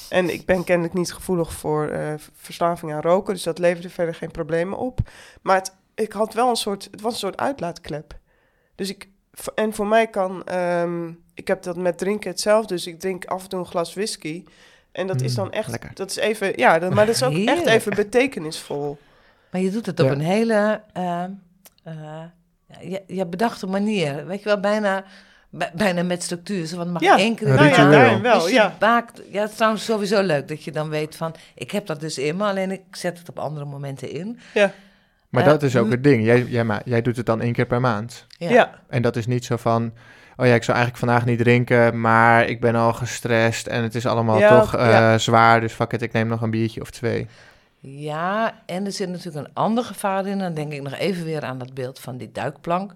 En 0.10 0.34
ik 0.34 0.46
ben 0.46 0.64
kennelijk 0.64 0.94
niet 0.94 1.14
gevoelig 1.14 1.54
voor 1.54 1.88
eh, 1.88 2.14
verslaving 2.36 2.94
aan 2.94 3.02
roken... 3.02 3.34
dus 3.34 3.44
dat 3.44 3.58
leverde 3.60 3.90
verder 3.90 4.16
geen 4.16 4.32
problemen 4.32 4.78
op. 4.78 5.00
Maar 5.42 5.56
het, 5.56 5.76
ik 5.96 6.12
had 6.12 6.34
wel 6.34 6.50
een 6.50 6.56
soort... 6.56 6.88
het 6.92 7.02
was 7.02 7.14
een 7.14 7.20
soort 7.20 7.38
uitlaatklep. 7.38 8.18
Dus 8.76 8.90
ik... 8.90 9.08
En 9.56 9.74
voor 9.74 9.88
mij 9.88 10.08
kan... 10.08 10.44
ehm, 10.44 11.12
ik 11.34 11.48
heb 11.48 11.64
dat 11.64 11.76
met 11.78 11.98
drinken 11.98 12.30
hetzelfde. 12.30 12.74
Dus 12.74 12.88
ik 12.88 13.00
drink 13.00 13.26
af 13.26 13.44
en 13.44 13.50
toe 13.50 13.60
een 13.60 13.66
glas 13.66 13.94
whisky... 13.94 14.44
En 14.92 15.08
dat 15.08 15.22
is 15.22 15.30
Mm, 15.30 15.36
dan 15.44 15.52
echt, 15.52 15.70
lekker. 15.70 15.92
dat 15.94 16.10
is 16.10 16.16
even, 16.16 16.54
ja, 16.56 16.80
dat- 16.80 16.94
maar 16.94 17.06
dat 17.06 17.16
is 17.16 17.24
ook 17.24 17.38
echt 17.38 17.66
even 17.66 17.96
betekenisvol. 17.96 18.98
Maar 19.52 19.62
je 19.62 19.72
doet 19.72 19.86
het 19.86 20.00
op 20.00 20.06
Ja. 20.06 20.12
een 20.12 20.20
hele 20.20 20.82
uh, 20.98 21.24
uh, 21.88 22.24
ja, 22.82 23.00
ja, 23.08 23.26
bedachte 23.26 23.68
manier. 23.68 24.26
Weet 24.26 24.40
je 24.40 24.46
wel, 24.46 24.60
bijna, 24.60 25.02
bij- 25.02 25.10
bijna 25.74 26.04
met 26.04 26.24
structuur. 26.24 26.66
Zo, 26.66 26.76
van 26.78 26.92
mag 26.92 27.02
Ja, 27.02 27.18
één 27.18 27.36
keer 27.36 27.48
een 27.48 27.54
in 27.54 27.60
de 27.60 27.64
ritueel. 27.68 27.88
maand. 27.88 27.98
daarin 28.02 28.22
wel, 28.22 28.40
Dus 28.40 28.50
je 28.50 28.54
ja. 28.56 28.74
ja, 29.32 29.42
het 29.42 29.50
is 29.50 29.56
trouwens 29.56 29.86
sowieso 29.86 30.22
leuk 30.22 30.48
dat 30.48 30.64
je 30.64 30.72
dan 30.72 30.90
weet 30.90 31.16
van... 31.16 31.36
ik 31.56 31.72
heb 31.72 31.86
dat 31.86 32.00
dus 32.00 32.18
in 32.18 32.38
me, 32.38 32.44
alleen 32.44 32.72
ik 32.72 32.82
zet 32.92 33.18
het 33.20 33.30
op 33.30 33.40
andere 33.40 33.66
momenten 33.66 34.12
in. 34.12 34.40
Maar 35.30 35.44
Eh, 35.44 35.50
dat 35.50 35.64
is 35.64 35.76
ook 35.76 35.92
het 35.92 36.04
ding. 36.04 36.26
Jij, 36.26 36.44
jij, 36.44 36.64
ma- 36.64 36.82
jij 36.86 37.02
doet 37.02 37.18
het 37.18 37.26
dan 37.26 37.42
één 37.42 37.54
keer 37.54 37.66
per 37.66 37.82
maand. 37.82 38.26
Ja. 38.38 38.50
ja. 38.50 38.80
En 38.90 39.02
dat 39.02 39.16
is 39.16 39.26
niet 39.28 39.46
zo 39.46 39.58
van, 39.58 39.94
oh 40.38 40.46
ja, 40.46 40.54
ik 40.54 40.64
zou 40.64 40.78
eigenlijk 40.78 41.06
vandaag 41.06 41.26
niet 41.26 41.40
drinken, 41.40 42.02
maar 42.02 42.46
ik 42.48 42.62
ben 42.62 42.76
al 42.76 42.94
gestrest 42.94 43.68
en 43.68 43.84
het 43.84 43.96
is 43.96 44.06
allemaal 44.06 44.40
Ja, 44.40 44.60
toch 44.60 44.76
eh, 44.76 44.90
ja. 44.90 45.18
zwaar, 45.18 45.62
dus 45.62 45.74
fuck 45.74 45.94
it, 45.94 46.02
ik 46.02 46.12
neem 46.12 46.28
nog 46.28 46.42
een 46.42 46.50
biertje 46.52 46.82
of 46.82 46.90
twee. 46.92 47.28
Ja, 47.82 48.54
en 48.66 48.86
er 48.86 48.92
zit 48.92 49.10
natuurlijk 49.10 49.48
een 49.48 49.54
ander 49.54 49.84
gevaar 49.84 50.26
in. 50.26 50.40
Dan 50.40 50.54
denk 50.54 50.74
ik 50.74 50.82
nog 50.82 50.94
even 50.96 51.26
weer 51.26 51.44
aan 51.44 51.58
dat 51.58 51.74
beeld 51.74 52.00
van 52.00 52.18
die 52.18 52.32
duikplank. 52.32 52.94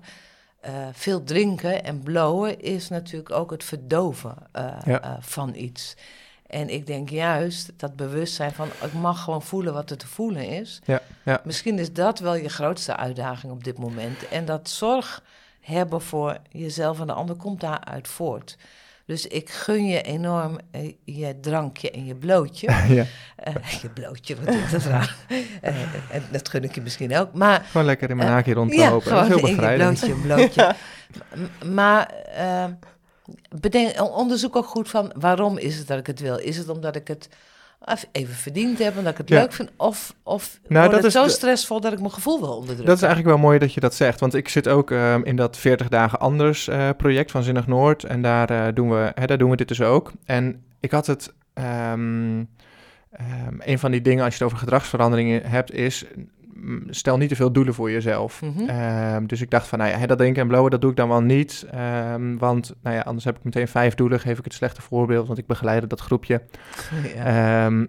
Eh, 0.64 0.88
veel 0.92 1.24
drinken 1.24 1.84
en 1.84 2.00
blowen 2.00 2.62
is 2.62 2.90
natuurlijk 2.90 3.32
ook 3.32 3.52
het 3.52 3.64
verdoven 3.64 4.36
eh, 4.52 4.76
Ja. 4.86 5.02
eh, 5.02 5.12
van 5.20 5.56
iets. 5.56 5.96
En 6.48 6.70
ik 6.70 6.88
denk 6.88 7.10
juist 7.10 7.72
dat 7.78 7.96
bewustzijn 7.96 8.52
van 8.52 8.68
ik 8.68 8.94
mag 8.94 9.24
gewoon 9.24 9.42
voelen 9.42 9.74
wat 9.74 9.90
er 9.90 9.98
te 9.98 10.08
voelen 10.08 10.48
is. 10.48 10.82
Ja, 10.86 11.02
ja. 11.24 11.42
Misschien 11.44 11.80
is 11.80 11.94
dat 11.94 12.20
wel 12.20 12.36
je 12.36 12.50
grootste 12.50 12.96
uitdaging 12.96 13.52
op 13.54 13.64
dit 13.64 13.78
moment. 13.78 14.28
En 14.28 14.46
dat 14.46 14.70
zorg 14.70 15.24
hebben 15.62 16.02
voor 16.02 16.38
jezelf 16.50 17.00
en 17.00 17.08
de 17.08 17.14
ander 17.14 17.36
komt 17.36 17.60
daaruit 17.60 18.08
voort. 18.08 18.58
Dus 19.06 19.28
ik 19.28 19.50
gun 19.50 19.88
je 19.88 20.02
enorm 20.02 20.58
eh, 20.72 20.94
je 21.04 21.40
drankje 21.40 21.92
en 21.92 22.06
je 22.06 22.16
blootje. 22.16 22.68
ja. 22.96 23.06
Eh, 23.36 23.54
je 23.82 23.90
blootje, 23.90 24.36
wat 24.44 24.54
is 24.54 24.72
dat 24.72 24.84
raar. 24.84 25.16
Eh, 25.62 25.76
en 26.10 26.24
dat 26.32 26.50
gun 26.50 26.64
ik 26.64 26.76
je 26.76 26.82
misschien 26.82 27.16
ook. 27.16 27.34
Maar 27.34 27.66
Gewoon 27.66 27.86
lekker 27.86 28.10
in 28.10 28.18
mijn 28.18 28.30
haakje 28.30 28.54
rondlopen. 28.54 29.10
dat 29.10 29.22
is 29.22 29.28
heel 29.28 29.42
bevrijdend. 29.42 30.00
blootje, 30.00 30.22
blootje. 30.22 30.76
Maar 31.76 32.14
bedenk, 33.60 34.02
onderzoek 34.02 34.56
ook 34.56 34.66
goed 34.66 34.90
van 34.90 35.14
waarom 35.20 35.58
is 35.58 35.78
het 35.78 35.88
dat 35.88 36.00
ik 36.00 36.08
het 36.08 36.20
wil. 36.20 36.38
Is 36.38 36.58
het 36.58 36.70
omdat 36.70 36.96
ik 36.96 37.08
het 37.08 37.30
even 38.12 38.34
verdiend 38.34 38.80
hebben, 38.80 39.04
dat 39.04 39.12
ik 39.12 39.18
het 39.18 39.30
Ja. 39.30 39.40
leuk 39.40 39.54
vind. 39.54 39.70
Of, 39.78 40.14
of 40.24 40.60
Nou, 40.68 40.80
wordt 40.90 40.96
dat 40.96 41.06
is 41.06 41.20
zo 41.22 41.28
stressvol 41.28 41.82
dat 41.82 41.94
ik 41.94 42.00
mijn 42.00 42.12
gevoel 42.12 42.40
wil 42.40 42.50
onderdrukken. 42.50 42.86
Dat 42.86 42.96
is 42.96 43.02
eigenlijk 43.02 43.36
wel 43.36 43.44
mooi 43.46 43.60
dat 43.60 43.74
je 43.74 43.80
dat 43.80 43.96
zegt. 43.96 44.20
Want 44.20 44.34
ik 44.34 44.50
zit 44.50 44.68
ook 44.68 44.92
ehm, 44.92 45.22
in 45.24 45.36
dat 45.36 45.58
40 45.58 45.88
dagen 45.90 46.20
anders 46.20 46.68
eh, 46.68 46.90
project 46.98 47.32
van 47.32 47.44
Zinnig 47.44 47.68
Noord. 47.68 48.04
En 48.04 48.22
daar, 48.22 48.50
eh, 48.50 48.74
doen 48.74 48.90
we, 48.90 49.12
hè, 49.16 49.26
daar 49.26 49.38
doen 49.38 49.50
we 49.50 49.56
dit 49.56 49.68
dus 49.68 49.82
ook. 49.82 50.12
En 50.26 50.64
ik 50.80 50.92
had 50.92 51.06
het... 51.08 51.34
ehm, 51.54 52.44
ehm, 53.12 53.56
een 53.60 53.80
van 53.80 53.92
die 53.92 54.02
dingen 54.02 54.24
als 54.24 54.34
je 54.38 54.44
het 54.44 54.48
over 54.48 54.64
gedragsveranderingen 54.64 55.42
hebt 55.50 55.72
is... 55.74 56.06
Stel 56.90 57.18
niet 57.18 57.30
te 57.30 57.36
veel 57.36 57.52
doelen 57.52 57.74
voor 57.74 57.92
jezelf. 57.92 58.42
Mhm. 58.42 58.70
Ehm, 58.70 59.26
dus 59.26 59.42
ik 59.42 59.50
dacht 59.50 59.68
van, 59.68 59.80
nou 59.80 60.00
ja, 60.00 60.06
dat 60.06 60.18
denken 60.18 60.42
en 60.42 60.48
blowen, 60.48 60.72
dat 60.72 60.82
doe 60.82 60.90
ik 60.90 60.98
dan 60.98 61.10
wel 61.10 61.22
niet. 61.22 61.66
Ehm, 61.72 62.38
want, 62.38 62.76
nou 62.82 62.96
ja, 62.96 63.02
anders 63.02 63.26
heb 63.26 63.38
ik 63.38 63.44
meteen 63.44 63.68
vijf 63.68 63.96
doelen, 63.96 64.20
geef 64.20 64.38
ik 64.38 64.44
het 64.44 64.54
slechte 64.54 64.82
voorbeeld, 64.82 65.28
want 65.28 65.40
ik 65.40 65.48
begeleide 65.48 65.88
dat 65.88 66.00
groepje. 66.00 66.42
Ja. 67.16 67.66
Ehm, 67.66 67.86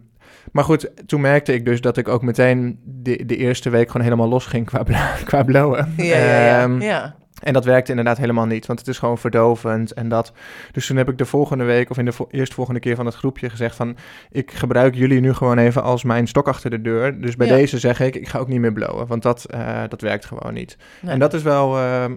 maar 0.52 0.64
goed, 0.64 0.90
toen 1.06 1.20
merkte 1.20 1.54
ik 1.54 1.64
dus 1.64 1.80
dat 1.80 1.96
ik 1.96 2.08
ook 2.08 2.22
meteen 2.22 2.78
de, 2.84 3.26
de 3.26 3.36
eerste 3.36 3.70
week 3.70 3.86
gewoon 3.86 4.02
helemaal 4.02 4.28
los 4.28 4.46
ging 4.46 4.66
qua, 4.66 4.82
qua 5.24 5.42
blowen. 5.42 5.94
Ja, 5.96 6.18
ja, 6.18 6.46
ja. 6.46 6.76
Ja. 6.80 7.14
En 7.44 7.52
dat 7.52 7.64
werkte 7.64 7.90
inderdaad 7.90 8.16
helemaal 8.16 8.46
niet, 8.46 8.66
want 8.66 8.78
het 8.78 8.88
is 8.88 8.98
gewoon 8.98 9.18
verdovend. 9.18 9.92
En 9.92 10.08
dat, 10.08 10.32
dus 10.72 10.86
toen 10.86 10.96
heb 10.96 11.08
ik 11.08 11.18
de 11.18 11.24
volgende 11.24 11.64
week, 11.64 11.90
of 11.90 11.98
in 11.98 12.04
de 12.04 12.12
vo- 12.12 12.28
eerstvolgende 12.30 12.80
keer 12.80 12.96
van 12.96 13.06
het 13.06 13.14
groepje 13.14 13.50
gezegd 13.50 13.76
van... 13.76 13.96
ik 14.30 14.50
gebruik 14.52 14.94
jullie 14.94 15.20
nu 15.20 15.32
gewoon 15.34 15.58
even 15.58 15.82
als 15.82 16.04
mijn 16.04 16.26
stok 16.28 16.48
achter 16.48 16.70
de 16.70 16.80
deur. 16.80 17.20
Dus 17.20 17.36
bij 17.36 17.46
Ja. 17.46 17.54
deze 17.54 17.78
zeg 17.78 18.00
ik, 18.00 18.16
ik 18.16 18.28
ga 18.28 18.38
ook 18.38 18.48
niet 18.48 18.60
meer 18.60 18.72
blowen, 18.72 19.06
want 19.06 19.22
dat, 19.22 19.44
eh, 19.44 19.82
dat 19.88 20.00
werkt 20.00 20.24
gewoon 20.24 20.54
niet. 20.54 20.76
Nee. 21.00 21.12
En 21.12 21.18
dat 21.18 21.34
is 21.34 21.42
wel... 21.42 21.78
ehm, 21.78 22.14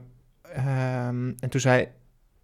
ehm, 0.55 1.31
en 1.39 1.49
toen 1.49 1.59
zei... 1.61 1.87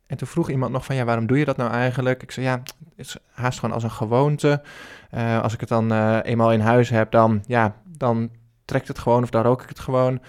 En 0.08 0.18
toen 0.18 0.28
vroeg 0.28 0.50
iemand 0.50 0.72
nog 0.72 0.86
van, 0.86 0.96
ja, 0.96 1.04
waarom 1.06 1.28
doe 1.28 1.38
je 1.38 1.46
dat 1.46 1.58
nou 1.58 1.72
eigenlijk? 1.72 2.24
Ik 2.24 2.32
zei, 2.32 2.46
ja, 2.46 2.62
het 2.62 2.74
is 2.96 3.18
haast 3.32 3.60
gewoon 3.60 3.76
als 3.76 3.84
een 3.84 3.92
gewoonte. 3.92 4.62
Eh, 5.10 5.42
als 5.42 5.54
ik 5.54 5.60
het 5.60 5.70
dan 5.70 5.92
eh, 5.92 6.18
eenmaal 6.24 6.52
in 6.52 6.60
huis 6.60 6.90
heb, 6.90 7.12
dan, 7.12 7.44
ja, 7.48 7.76
dan 7.98 8.30
trekt 8.66 8.88
het 8.88 9.00
gewoon 9.00 9.24
of 9.24 9.30
dan 9.30 9.44
rook 9.44 9.62
ik 9.62 9.70
het 9.70 9.80
gewoon. 9.80 10.22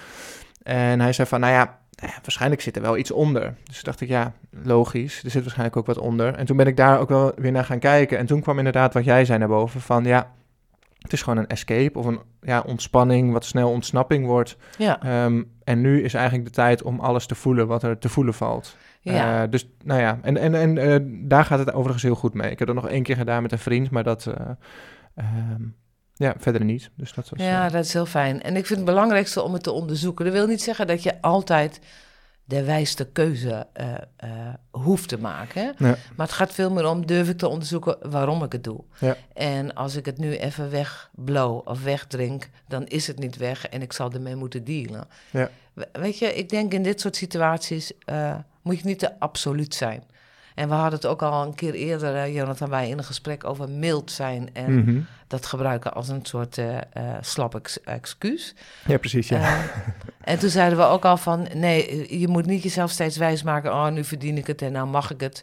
En 0.62 1.00
hij 1.00 1.12
zei 1.12 1.28
van, 1.28 1.40
nou 1.40 1.52
ja, 1.52 1.78
eh, 1.94 2.08
waarschijnlijk 2.22 2.60
zit 2.60 2.76
er 2.76 2.82
wel 2.82 2.96
iets 2.96 3.10
onder. 3.10 3.54
Dus 3.64 3.82
dacht 3.82 4.00
ik, 4.00 4.08
ja, 4.08 4.32
logisch, 4.50 5.22
er 5.24 5.30
zit 5.30 5.42
waarschijnlijk 5.42 5.76
ook 5.76 5.86
wat 5.86 5.98
onder. 5.98 6.34
En 6.34 6.46
toen 6.46 6.56
ben 6.56 6.66
ik 6.66 6.76
daar 6.76 6.98
ook 6.98 7.08
wel 7.08 7.32
weer 7.36 7.52
naar 7.52 7.64
gaan 7.64 7.78
kijken. 7.78 8.18
En 8.18 8.26
toen 8.26 8.40
kwam 8.40 8.58
inderdaad 8.58 8.94
wat 8.94 9.04
jij 9.04 9.24
zei 9.24 9.38
naar 9.38 9.48
boven, 9.48 9.80
van 9.80 10.04
ja, 10.04 10.32
het 11.04 11.12
is 11.12 11.22
gewoon 11.22 11.38
een 11.38 11.48
escape 11.48 11.98
of 11.98 12.06
een 12.06 12.20
ja, 12.40 12.62
ontspanning, 12.66 13.32
wat 13.32 13.44
snel 13.44 13.70
ontsnapping 13.70 14.26
wordt. 14.26 14.56
ja. 14.78 15.02
Ehm, 15.02 15.42
en 15.64 15.80
nu 15.80 16.02
is 16.02 16.14
eigenlijk 16.14 16.44
de 16.44 16.54
tijd 16.54 16.82
om 16.82 17.00
alles 17.00 17.26
te 17.26 17.34
voelen 17.34 17.66
wat 17.66 17.82
er 17.82 17.98
te 17.98 18.08
voelen 18.08 18.34
valt. 18.34 18.76
ja. 19.00 19.42
Eh, 19.42 19.50
dus 19.50 19.68
nou 19.82 20.00
ja, 20.00 20.18
en, 20.22 20.36
en, 20.36 20.54
en 20.54 20.78
eh, 20.78 20.96
daar 21.06 21.44
gaat 21.44 21.58
het 21.58 21.72
overigens 21.72 22.02
heel 22.02 22.14
goed 22.14 22.34
mee. 22.34 22.50
Ik 22.50 22.58
heb 22.58 22.68
dat 22.68 22.76
nog 22.76 22.88
één 22.88 23.02
keer 23.02 23.16
gedaan 23.16 23.42
met 23.42 23.52
een 23.52 23.58
vriend, 23.58 23.90
maar 23.90 24.04
dat, 24.04 24.26
eh, 24.26 24.50
ehm, 25.14 25.62
ja, 26.14 26.34
verder 26.38 26.64
niet. 26.64 26.90
Dus 26.96 27.12
dat 27.14 27.28
was, 27.28 27.40
Ja, 27.40 27.66
eh, 27.66 27.72
dat 27.72 27.84
is 27.84 27.92
heel 27.92 28.06
fijn. 28.06 28.42
En 28.42 28.56
ik 28.56 28.66
vind 28.66 28.78
het 28.78 28.88
belangrijkste 28.88 29.42
om 29.42 29.52
het 29.52 29.62
te 29.62 29.70
onderzoeken. 29.72 30.24
Dat 30.24 30.34
wil 30.34 30.46
niet 30.46 30.62
zeggen 30.62 30.86
dat 30.86 31.02
je 31.02 31.20
altijd 31.22 31.80
de 32.44 32.64
wijste 32.64 33.04
keuze 33.12 33.66
eh, 33.72 33.92
eh, 34.16 34.30
hoeft 34.70 35.08
te 35.08 35.18
maken. 35.18 35.62
Ja. 35.62 35.96
Maar 36.16 36.26
het 36.26 36.32
gaat 36.32 36.52
veel 36.52 36.70
meer 36.70 36.88
om, 36.88 37.06
durf 37.06 37.28
ik 37.28 37.38
te 37.38 37.48
onderzoeken 37.48 37.96
waarom 38.10 38.42
ik 38.42 38.52
het 38.52 38.64
doe. 38.64 38.80
Ja. 38.98 39.16
En 39.32 39.74
als 39.74 39.96
ik 39.96 40.06
het 40.06 40.18
nu 40.18 40.36
even 40.36 40.70
wegblow 40.70 41.68
of 41.68 41.82
wegdrink, 41.82 42.48
dan 42.68 42.86
is 42.86 43.06
het 43.06 43.18
niet 43.18 43.36
weg 43.36 43.66
en 43.68 43.82
ik 43.82 43.92
zal 43.92 44.12
ermee 44.12 44.36
moeten 44.36 44.64
dealen. 44.64 45.04
Ja. 45.30 45.50
We- 45.72 45.88
Weet 45.92 46.18
je, 46.18 46.34
ik 46.34 46.48
denk 46.48 46.72
in 46.72 46.82
dit 46.82 47.00
soort 47.00 47.16
situaties 47.16 47.92
moet 48.62 48.78
je 48.78 48.86
niet 48.86 48.98
te 48.98 49.18
absoluut 49.20 49.74
zijn. 49.74 50.02
En 50.54 50.68
we 50.68 50.74
hadden 50.74 50.92
het 50.92 51.06
ook 51.06 51.22
al 51.22 51.46
een 51.46 51.54
keer 51.54 51.74
eerder, 51.74 52.14
eh, 52.14 52.34
Jonathan, 52.34 52.68
wij 52.68 52.88
in 52.88 52.98
een 52.98 53.04
gesprek 53.04 53.44
over 53.44 53.70
mild 53.70 54.10
zijn 54.10 54.48
en 54.52 54.78
mhm. 54.78 55.00
dat 55.26 55.46
gebruiken 55.46 55.94
als 55.94 56.08
een 56.08 56.24
soort 56.24 56.58
eh, 56.58 56.78
slap 57.20 57.54
ex- 57.54 57.80
excuus. 57.80 58.54
ja, 58.86 58.98
precies. 58.98 59.28
Ja. 59.28 59.60
En 60.20 60.38
toen 60.38 60.50
zeiden 60.50 60.78
we 60.78 60.84
ook 60.84 61.04
al 61.04 61.16
van, 61.16 61.48
nee, 61.54 62.18
je 62.20 62.28
moet 62.28 62.46
niet 62.46 62.62
jezelf 62.62 62.90
steeds 62.90 63.16
wijsmaken, 63.16 63.72
oh, 63.72 63.88
nu 63.88 64.04
verdien 64.04 64.36
ik 64.36 64.46
het 64.46 64.62
en 64.62 64.72
nou 64.72 64.86
mag 64.86 65.10
ik 65.10 65.20
het. 65.20 65.42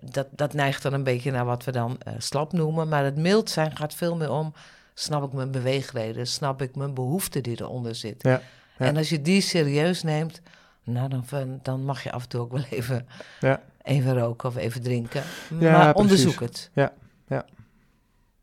Dat, 0.00 0.26
dat 0.30 0.54
neigt 0.54 0.82
dan 0.82 0.92
een 0.92 1.04
beetje 1.04 1.30
naar 1.30 1.44
wat 1.44 1.64
we 1.64 1.72
dan 1.72 1.98
slap 2.18 2.52
noemen. 2.52 2.88
Maar 2.88 3.04
het 3.04 3.16
mild 3.16 3.50
zijn 3.50 3.76
gaat 3.76 3.94
veel 3.94 4.16
meer 4.16 4.30
om, 4.30 4.54
snap 4.94 5.24
ik 5.24 5.32
mijn 5.32 5.50
beweegreden, 5.50 6.26
snap 6.26 6.62
ik 6.62 6.76
mijn 6.76 6.94
behoefte 6.94 7.40
die 7.40 7.60
eronder 7.60 7.94
zit. 7.94 8.22
Ja, 8.22 8.40
ja. 8.78 8.86
En 8.86 8.96
als 8.96 9.08
je 9.08 9.22
die 9.22 9.40
serieus 9.40 10.02
neemt, 10.02 10.40
nou, 10.84 11.08
dan, 11.08 11.60
dan 11.62 11.84
mag 11.84 12.02
je 12.02 12.12
af 12.12 12.22
en 12.22 12.28
toe 12.28 12.40
ook 12.40 12.52
wel 12.52 12.64
even, 12.70 13.06
Ja. 13.40 13.60
Even 13.82 14.18
roken 14.18 14.48
of 14.48 14.56
even 14.56 14.82
drinken. 14.82 15.22
Ja, 15.58 15.70
maar 15.70 15.80
precies. 15.80 16.00
onderzoek 16.00 16.40
het. 16.40 16.70
Ja, 16.72 16.92
ja, 17.28 17.44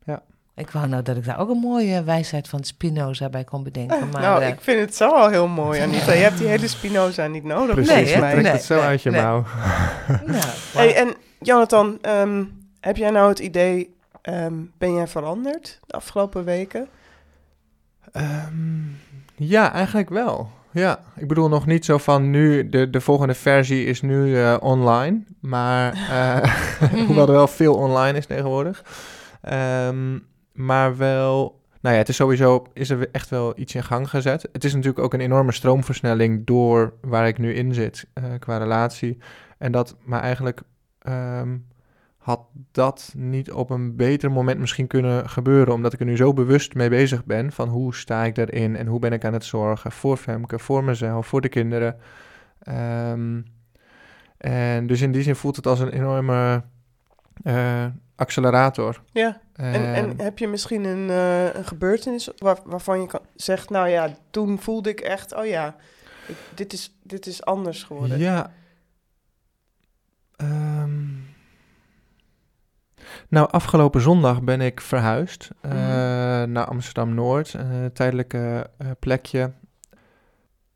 ja. 0.05 0.21
Ik 0.55 0.69
wou 0.69 0.87
nou 0.87 1.03
dat 1.03 1.17
ik 1.17 1.25
daar 1.25 1.39
ook 1.39 1.49
een 1.49 1.57
mooie 1.59 2.03
wijsheid 2.03 2.47
van 2.47 2.63
Spinoza 2.63 3.29
bij 3.29 3.43
kon 3.43 3.63
bedenken. 3.63 4.09
Maar, 4.09 4.21
nou, 4.21 4.41
eh, 4.41 4.47
ik 4.47 4.61
vind 4.61 4.79
het 4.79 4.95
zo 4.95 5.09
al 5.09 5.29
heel 5.29 5.47
mooi, 5.47 5.81
Anita. 5.81 6.11
Je 6.11 6.21
hebt 6.21 6.37
die 6.37 6.47
hele 6.47 6.67
Spinoza 6.67 7.27
niet 7.27 7.43
nodig, 7.43 7.75
Precies, 7.75 8.13
hè? 8.13 8.19
mij. 8.19 8.31
trekt 8.31 8.43
Nee, 8.43 8.51
het 8.51 8.63
zo 8.63 8.75
nee, 8.75 8.83
uit 8.83 9.01
je 9.01 9.09
nee. 9.09 9.21
mouw. 9.21 9.43
nou, 10.25 10.43
Hey, 10.73 10.95
en 10.95 11.13
Jonathan, 11.39 11.97
ehm, 12.01 12.43
heb 12.79 12.97
jij 12.97 13.09
nou 13.09 13.29
het 13.29 13.39
idee, 13.39 13.95
ehm, 14.21 14.53
ben 14.77 14.93
jij 14.93 15.07
veranderd 15.07 15.79
de 15.85 15.93
afgelopen 15.93 16.43
weken? 16.43 16.87
Ehm, 18.11 18.81
ja, 19.35 19.73
eigenlijk 19.73 20.09
wel. 20.09 20.49
Ja, 20.71 20.99
ik 21.15 21.27
bedoel 21.27 21.49
nog 21.49 21.65
niet 21.65 21.85
zo 21.85 21.97
van 21.97 22.29
nu, 22.29 22.69
de, 22.69 22.89
de 22.89 23.01
volgende 23.01 23.33
versie 23.33 23.85
is 23.85 24.01
nu 24.01 24.37
eh, 24.37 24.57
online. 24.59 25.23
Maar, 25.39 25.93
eh, 25.93 26.53
hoewel 27.07 27.27
er 27.27 27.33
wel 27.33 27.47
veel 27.47 27.75
online 27.75 28.17
is 28.17 28.25
tegenwoordig. 28.25 28.83
Ehm, 29.41 30.19
maar 30.53 30.97
wel, 30.97 31.61
nou 31.81 31.93
ja, 31.95 32.01
het 32.01 32.09
is 32.09 32.15
sowieso, 32.15 32.65
is 32.73 32.89
er 32.89 33.09
echt 33.11 33.29
wel 33.29 33.53
iets 33.55 33.75
in 33.75 33.83
gang 33.83 34.09
gezet. 34.09 34.49
Het 34.51 34.63
is 34.63 34.73
natuurlijk 34.73 34.99
ook 34.99 35.13
een 35.13 35.21
enorme 35.21 35.51
stroomversnelling 35.51 36.45
door 36.45 36.93
waar 37.01 37.27
ik 37.27 37.37
nu 37.37 37.53
in 37.53 37.73
zit 37.73 38.07
eh, 38.13 38.23
qua 38.39 38.57
relatie. 38.57 39.17
En 39.57 39.71
dat, 39.71 39.95
maar 40.03 40.21
eigenlijk 40.21 40.61
ehm, 40.99 41.57
had 42.29 42.41
dat 42.71 43.13
niet 43.17 43.51
op 43.51 43.69
een 43.69 43.95
beter 43.95 44.31
moment 44.31 44.59
misschien 44.59 44.87
kunnen 44.87 45.29
gebeuren, 45.29 45.73
omdat 45.73 45.93
ik 45.93 45.99
er 45.99 46.05
nu 46.05 46.15
zo 46.17 46.33
bewust 46.33 46.73
mee 46.73 46.89
bezig 46.89 47.25
ben 47.25 47.51
van 47.51 47.69
hoe 47.69 47.95
sta 47.95 48.23
ik 48.23 48.35
daarin 48.35 48.75
en 48.75 48.87
hoe 48.87 48.99
ben 48.99 49.13
ik 49.13 49.25
aan 49.25 49.33
het 49.33 49.43
zorgen 49.45 49.91
voor 49.91 50.17
Femke, 50.17 50.59
voor 50.59 50.83
mezelf, 50.83 51.27
voor 51.27 51.41
de 51.41 51.49
kinderen. 51.49 51.97
Ehm, 52.59 53.41
en 54.37 54.87
dus 54.87 55.01
in 55.01 55.11
die 55.11 55.21
zin 55.23 55.35
voelt 55.35 55.55
het 55.55 55.67
als 55.67 55.79
een 55.79 55.89
enorme 55.91 56.63
eh, 57.43 57.85
accelerator. 58.15 59.01
Ja. 59.11 59.41
En, 59.53 59.73
en 59.73 60.09
Ehm, 60.09 60.19
heb 60.19 60.37
je 60.39 60.47
misschien 60.47 60.83
een, 60.83 61.09
eh, 61.09 61.53
een 61.55 61.65
gebeurtenis 61.65 62.29
waar, 62.37 62.57
waarvan 62.65 63.01
je 63.01 63.07
kan, 63.07 63.19
zegt, 63.35 63.69
nou 63.69 63.87
ja, 63.89 64.09
toen 64.29 64.59
voelde 64.59 64.89
ik 64.89 64.99
echt, 64.99 65.35
oh 65.35 65.45
ja, 65.45 65.75
ik- 66.27 66.35
dit, 66.55 66.73
is, 66.73 66.97
dit 67.03 67.25
is 67.25 67.43
anders 67.45 67.83
geworden. 67.83 68.17
Ja. 68.19 68.51
Ehm, 70.35 70.99
nou, 73.29 73.47
afgelopen 73.51 74.01
zondag 74.01 74.41
ben 74.41 74.61
ik 74.61 74.81
verhuisd 74.81 75.49
eh, 75.61 75.71
Mhm. 75.71 76.51
naar 76.51 76.65
Amsterdam-Noord, 76.65 77.53
een 77.53 77.93
tijdelijke 77.93 78.69
eh, 78.77 78.87
plekje. 78.99 79.51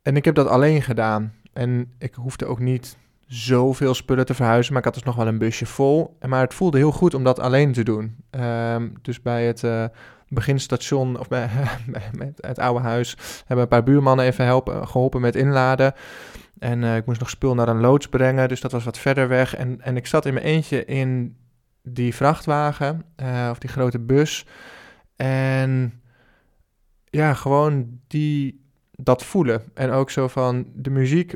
En 0.01 0.15
ik 0.15 0.25
heb 0.25 0.35
dat 0.35 0.47
alleen 0.47 0.81
gedaan. 0.81 1.33
En 1.53 1.93
ik 1.99 2.13
hoefde 2.15 2.45
ook 2.45 2.59
niet 2.59 2.97
zoveel 3.27 3.93
spullen 3.93 4.25
te 4.25 4.33
verhuizen, 4.33 4.71
maar 4.73 4.81
ik 4.81 4.87
had 4.87 4.93
dus 4.97 5.03
nog 5.03 5.15
wel 5.15 5.27
een 5.27 5.37
busje 5.37 5.65
vol. 5.65 6.17
Maar 6.27 6.41
het 6.41 6.53
voelde 6.53 6.77
heel 6.77 6.91
goed 6.91 7.13
om 7.13 7.23
dat 7.23 7.39
alleen 7.39 7.73
te 7.73 7.83
doen. 7.83 8.15
Ehm, 8.29 8.89
dus 9.01 9.21
bij 9.21 9.45
het 9.45 9.63
eh, 9.63 9.85
beginstation, 10.27 11.19
of 11.19 11.27
bij, 11.27 11.49
het 12.37 12.59
oude 12.59 12.83
huis, 12.83 13.17
hebben 13.39 13.63
een 13.63 13.67
paar 13.67 13.83
buurmannen 13.83 14.25
even 14.25 14.45
helpen, 14.45 14.87
geholpen 14.87 15.21
met 15.21 15.35
inladen. 15.35 15.93
En 16.59 16.83
eh, 16.83 16.95
ik 16.95 17.05
moest 17.05 17.19
nog 17.19 17.29
spul 17.29 17.55
naar 17.55 17.67
een 17.67 17.79
loods 17.81 18.07
brengen, 18.07 18.47
dus 18.47 18.61
dat 18.61 18.71
was 18.71 18.83
wat 18.83 18.97
verder 18.97 19.27
weg. 19.27 19.55
En, 19.55 19.81
en 19.81 19.97
ik 19.97 20.07
zat 20.07 20.25
in 20.25 20.33
mijn 20.33 20.45
eentje 20.45 20.85
in 20.85 21.35
die 21.83 22.15
vrachtwagen, 22.15 23.03
eh, 23.15 23.47
of 23.51 23.59
die 23.59 23.69
grote 23.69 23.99
bus. 23.99 24.45
En 25.15 26.01
ja, 27.05 27.33
gewoon 27.33 27.99
die, 28.07 28.65
dat 28.91 29.23
voelen. 29.23 29.63
En 29.73 29.91
ook 29.91 30.09
zo 30.09 30.27
van, 30.27 30.65
de 30.75 30.89
muziek 30.89 31.35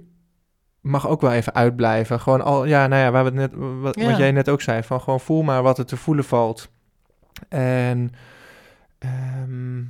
mag 0.81 1.07
ook 1.07 1.21
wel 1.21 1.31
even 1.31 1.53
uitblijven. 1.55 2.19
Gewoon 2.19 2.41
al, 2.41 2.65
ja, 2.65 2.87
nou 2.87 3.01
ja, 3.01 3.11
waar 3.11 3.23
we 3.23 3.39
het 3.39 3.51
net, 3.51 3.79
wat, 3.81 3.99
Ja. 3.99 4.09
wat 4.09 4.17
jij 4.17 4.31
net 4.31 4.49
ook 4.49 4.61
zei, 4.61 4.83
van 4.83 5.01
gewoon 5.01 5.19
voel 5.19 5.41
maar 5.43 5.63
wat 5.63 5.77
er 5.77 5.85
te 5.85 5.97
voelen 5.97 6.25
valt. 6.25 6.69
En 7.49 8.11
ehm, 8.97 9.83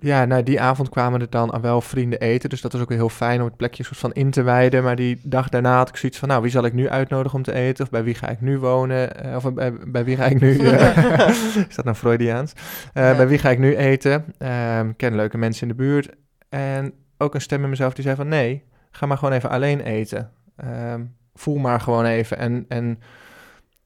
ja, 0.00 0.24
nou, 0.24 0.42
die 0.42 0.60
avond 0.60 0.88
kwamen 0.88 1.20
er 1.20 1.30
dan 1.30 1.60
wel 1.60 1.80
vrienden 1.80 2.20
eten. 2.20 2.48
Dus 2.48 2.60
dat 2.60 2.72
was 2.72 2.80
ook 2.80 2.88
weer 2.88 2.98
heel 2.98 3.08
fijn 3.08 3.40
om 3.40 3.46
het 3.46 3.56
plekje 3.56 3.84
soort 3.84 3.98
van 3.98 4.12
in 4.12 4.30
te 4.30 4.42
wijden. 4.42 4.82
Maar 4.82 4.96
die 4.96 5.20
dag 5.22 5.48
daarna 5.48 5.76
had 5.76 5.88
ik 5.88 5.96
zoiets 5.96 6.18
van, 6.18 6.28
nou, 6.28 6.42
wie 6.42 6.50
zal 6.50 6.64
ik 6.64 6.72
nu 6.72 6.88
uitnodigen 6.88 7.38
om 7.38 7.44
te 7.44 7.52
eten? 7.52 7.84
Of 7.84 7.90
bij 7.90 8.04
wie 8.04 8.14
ga 8.14 8.28
ik 8.28 8.40
nu 8.40 8.58
wonen? 8.58 9.24
Eh, 9.24 9.36
of 9.36 9.52
bij, 9.54 9.72
bij 9.72 10.04
wie 10.04 10.16
ga 10.16 10.24
ik 10.24 10.40
nu... 10.40 10.58
eh, 10.68 11.28
is 11.68 11.74
dat 11.74 11.84
nou 11.84 11.96
Freudiaans? 11.96 12.52
Eh, 12.92 13.02
Ja. 13.02 13.16
Bij 13.16 13.28
wie 13.28 13.38
ga 13.38 13.50
ik 13.50 13.58
nu 13.58 13.76
eten? 13.76 14.24
Ehm, 14.38 14.88
ik 14.88 14.96
ken 14.96 15.16
leuke 15.16 15.38
mensen 15.38 15.62
in 15.62 15.68
de 15.68 15.82
buurt. 15.82 16.08
En 16.48 16.92
ook 17.18 17.34
een 17.34 17.40
stem 17.40 17.62
in 17.62 17.70
mezelf 17.70 17.94
die 17.94 18.04
zei 18.04 18.16
van, 18.16 18.28
nee, 18.28 18.64
ga 18.90 19.06
maar 19.06 19.18
gewoon 19.18 19.34
even 19.34 19.50
alleen 19.50 19.80
eten. 19.80 20.30
Ehm, 20.56 21.04
voel 21.34 21.56
maar 21.56 21.80
gewoon 21.80 22.04
even. 22.04 22.38
En, 22.38 22.64
en 22.68 22.98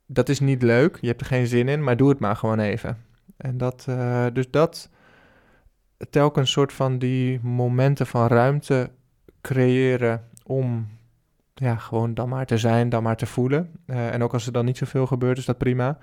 dat 0.07 0.29
is 0.29 0.40
niet 0.40 0.62
leuk, 0.62 0.98
je 1.01 1.07
hebt 1.07 1.20
er 1.20 1.27
geen 1.27 1.46
zin 1.46 1.68
in, 1.68 1.85
maar 1.85 1.96
doe 1.96 2.09
het 2.09 2.18
maar 2.18 2.37
gewoon 2.37 2.59
even. 2.59 2.96
En 3.37 3.59
dat, 3.59 3.85
eh, 3.88 4.27
dus 4.33 4.51
dat 4.51 4.90
telkens 6.11 6.51
soort 6.51 6.73
van 6.73 6.99
die 6.99 7.41
momenten 7.43 8.07
van 8.07 8.27
ruimte 8.27 8.91
creëren 9.41 10.29
om 10.45 10.88
ja, 11.55 11.77
gewoon 11.77 12.15
dan 12.15 12.29
maar 12.29 12.47
te 12.47 12.59
zijn, 12.59 12.88
dan 12.88 13.03
maar 13.03 13.17
te 13.17 13.27
voelen. 13.27 13.71
Eh, 13.87 14.12
en 14.15 14.23
ook 14.23 14.33
als 14.33 14.47
er 14.47 14.53
dan 14.53 14.65
niet 14.65 14.77
zoveel 14.77 15.07
gebeurt, 15.07 15.38
is 15.38 15.45
dat 15.45 15.59
prima. 15.59 15.99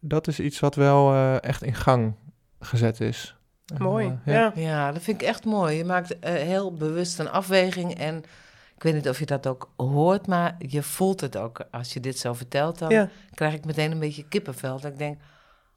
Dat 0.00 0.26
is 0.26 0.40
iets 0.40 0.60
wat 0.60 0.74
wel 0.74 1.12
eh, 1.12 1.42
echt 1.42 1.62
in 1.62 1.74
gang 1.74 2.14
gezet 2.60 3.00
is. 3.00 3.36
Mooi. 3.78 4.18
eh, 4.24 4.34
ja. 4.34 4.52
Ja, 4.54 4.92
dat 4.92 5.02
vind 5.02 5.20
ik 5.22 5.28
echt 5.28 5.44
mooi. 5.44 5.76
Je 5.76 5.84
maakt 5.84 6.16
heel 6.20 6.72
bewust 6.74 7.18
een 7.18 7.30
afweging 7.30 7.94
en 7.94 8.16
ik 8.76 8.82
weet 8.82 8.94
niet 8.94 9.08
of 9.08 9.18
je 9.18 9.26
dat 9.26 9.46
ook 9.46 9.72
hoort, 9.76 10.26
maar 10.26 10.54
je 10.58 10.82
voelt 10.82 11.20
het 11.20 11.36
ook. 11.36 11.60
Als 11.70 11.92
je 11.92 12.00
dit 12.00 12.18
zo 12.18 12.32
vertelt, 12.32 12.78
dan 12.78 12.90
Ja. 12.90 13.08
krijg 13.34 13.54
ik 13.54 13.64
meteen 13.64 13.90
een 13.92 13.98
beetje 13.98 14.28
kippenvel. 14.28 14.80
Dat 14.80 14.92
ik 14.92 14.98
denk, 14.98 15.20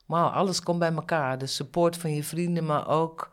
wauw, 0.06 0.28
alles 0.28 0.62
komt 0.64 0.80
bij 0.80 0.94
elkaar. 0.94 1.38
De 1.38 1.46
support 1.48 1.98
van 1.98 2.14
je 2.16 2.24
vrienden, 2.24 2.66
maar 2.66 2.88
ook 2.88 3.32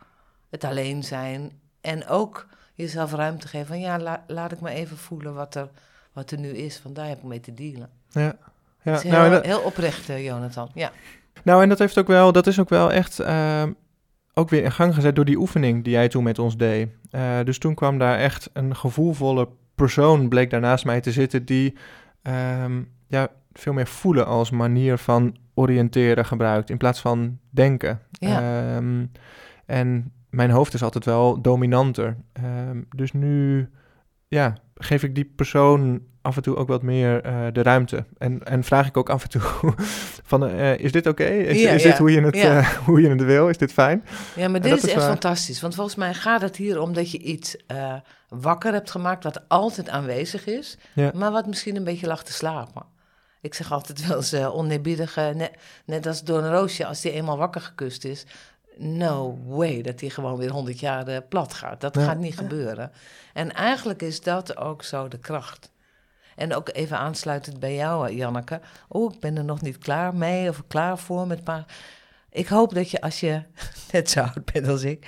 het 0.54 0.64
alleen 0.64 1.02
zijn. 1.02 1.50
En 1.80 2.06
ook 2.08 2.46
jezelf 2.74 3.12
ruimte 3.12 3.48
geven 3.48 3.66
van, 3.66 3.80
ja, 3.80 3.98
la- 3.98 4.24
laat 4.26 4.52
ik 4.52 4.60
maar 4.60 4.72
even 4.72 4.96
voelen 4.96 5.34
wat 5.34 5.54
er, 5.54 5.68
wat 6.12 6.30
er 6.30 6.38
nu 6.38 6.48
is. 6.48 6.82
Want 6.82 6.96
daar 6.96 7.08
heb 7.08 7.16
ik 7.18 7.22
mee 7.24 7.40
te 7.40 7.54
dealen. 7.54 7.88
Ja. 8.10 8.36
Ja, 8.82 8.98
heel, 8.98 9.10
nou, 9.10 9.30
dat- 9.30 9.44
heel 9.44 9.60
oprecht, 9.60 10.08
eh, 10.08 10.24
Jonathan. 10.24 10.70
Ja. 10.74 10.90
Nou, 11.42 11.62
en 11.62 11.68
dat 11.68 11.78
heeft 11.78 11.98
ook 11.98 12.06
wel, 12.06 12.32
dat 12.32 12.46
is 12.46 12.60
ook 12.60 12.68
wel 12.68 12.92
echt 12.92 13.18
ehm, 13.20 13.72
ook 14.34 14.48
weer 14.48 14.64
in 14.64 14.72
gang 14.72 14.94
gezet 14.94 15.16
door 15.16 15.24
die 15.24 15.38
oefening 15.38 15.84
die 15.84 15.92
jij 15.92 16.08
toen 16.08 16.22
met 16.24 16.38
ons 16.38 16.56
deed. 16.56 16.88
Eh, 17.10 17.38
dus 17.44 17.58
toen 17.58 17.74
kwam 17.74 17.98
daar 17.98 18.18
echt 18.18 18.50
een 18.52 18.76
gevoelvolle 18.76 19.48
persoon, 19.74 20.28
bleek 20.28 20.50
daar 20.50 20.60
naast 20.60 20.84
mij 20.84 21.00
te 21.00 21.12
zitten, 21.12 21.44
die 21.44 21.76
ehm, 22.22 22.82
ja, 23.08 23.28
veel 23.52 23.72
meer 23.72 23.86
voelen 23.86 24.26
als 24.26 24.50
manier 24.50 24.98
van 24.98 25.36
oriënteren 25.54 26.24
gebruikt 26.26 26.70
in 26.70 26.76
plaats 26.76 27.00
van 27.00 27.38
denken. 27.50 28.00
Ja. 28.10 28.40
Ehm, 28.76 29.06
en 29.66 30.12
mijn 30.34 30.50
hoofd 30.50 30.74
is 30.74 30.82
altijd 30.82 31.04
wel 31.04 31.40
dominanter. 31.40 32.16
Ehm, 32.32 32.82
dus 32.96 33.12
nu 33.12 33.68
ja, 34.28 34.56
geef 34.74 35.02
ik 35.02 35.14
die 35.14 35.32
persoon 35.36 36.02
af 36.22 36.36
en 36.36 36.42
toe 36.42 36.56
ook 36.56 36.68
wat 36.68 36.82
meer 36.82 37.22
eh, 37.22 37.46
de 37.52 37.62
ruimte. 37.62 38.04
En, 38.18 38.42
en 38.44 38.64
vraag 38.64 38.86
ik 38.86 38.96
ook 38.96 39.08
af 39.10 39.22
en 39.22 39.28
toe 39.28 39.42
van, 40.30 40.46
eh, 40.48 40.78
is 40.78 40.92
dit 40.92 41.06
oké? 41.06 41.24
Is, 41.24 41.60
Ja, 41.62 41.70
is 41.70 41.82
ja. 41.82 41.88
dit 41.88 41.98
hoe 41.98 42.12
je, 42.12 42.20
het, 42.20 42.36
Ja. 42.36 42.58
eh, 42.58 42.68
hoe 42.68 43.00
je 43.00 43.08
het 43.08 43.22
wil? 43.22 43.48
Is 43.48 43.58
dit 43.58 43.72
fijn? 43.72 44.04
Ja, 44.36 44.48
maar 44.48 44.60
dit 44.60 44.72
is 44.76 44.82
is 44.82 44.90
echt 44.90 45.00
waar. 45.00 45.08
fantastisch. 45.08 45.60
Want 45.60 45.74
volgens 45.74 45.96
mij 45.96 46.14
gaat 46.14 46.40
het 46.40 46.56
hier 46.56 46.80
om 46.80 46.92
dat 46.92 47.10
je 47.10 47.18
iets 47.18 47.56
wakker 48.28 48.72
hebt 48.72 48.90
gemaakt 48.90 49.24
wat 49.24 49.48
altijd 49.48 49.88
aanwezig 49.88 50.46
is, 50.46 50.78
maar 51.14 51.32
wat 51.32 51.46
misschien 51.46 51.76
een 51.76 51.84
beetje 51.84 52.06
lag 52.06 52.24
te 52.24 52.32
slapen. 52.32 52.82
Ik 53.40 53.54
zeg 53.54 53.72
altijd 53.72 54.06
wel 54.06 54.16
eens 54.16 54.32
uh, 54.32 55.28
net, 55.34 55.50
net 55.86 56.06
als 56.06 56.22
door 56.24 56.38
een 56.38 56.50
roosje, 56.52 56.86
als 56.86 57.00
die 57.00 57.12
eenmaal 57.12 57.38
wakker 57.38 57.60
gekust 57.60 58.04
is, 58.04 58.26
no 58.78 59.38
way 59.46 59.82
dat 59.82 59.98
die 59.98 60.10
gewoon 60.10 60.36
weer 60.36 60.50
honderd 60.50 60.80
jaar 60.80 61.06
eh, 61.06 61.16
plat 61.28 61.54
gaat. 61.54 61.80
Dat 61.80 61.94
Ja. 61.94 62.04
gaat 62.04 62.18
niet 62.18 62.36
gebeuren. 62.36 62.92
En 63.32 63.52
eigenlijk 63.52 64.02
is 64.02 64.20
dat 64.20 64.56
ook 64.56 64.82
zo 64.82 65.08
de 65.08 65.18
kracht. 65.18 65.72
En 66.36 66.54
ook 66.54 66.68
even 66.72 66.98
aansluitend 66.98 67.60
bij 67.60 67.74
jou, 67.74 68.08
eh, 68.08 68.16
Janneke. 68.16 68.60
Oh, 68.88 69.14
ik 69.14 69.20
ben 69.20 69.36
er 69.36 69.44
nog 69.44 69.60
niet 69.60 69.78
klaar 69.78 70.14
mee 70.14 70.48
of 70.48 70.62
klaar 70.68 70.98
voor 70.98 71.26
met 71.26 71.44
paar. 71.44 71.64
Ik 72.30 72.46
hoop 72.48 72.74
dat 72.74 72.90
je 72.90 73.00
als 73.00 73.20
je 73.20 73.42
net 73.92 74.10
zo 74.10 74.20
oud 74.20 74.52
bent 74.52 74.68
als 74.68 74.82
ik, 74.82 75.06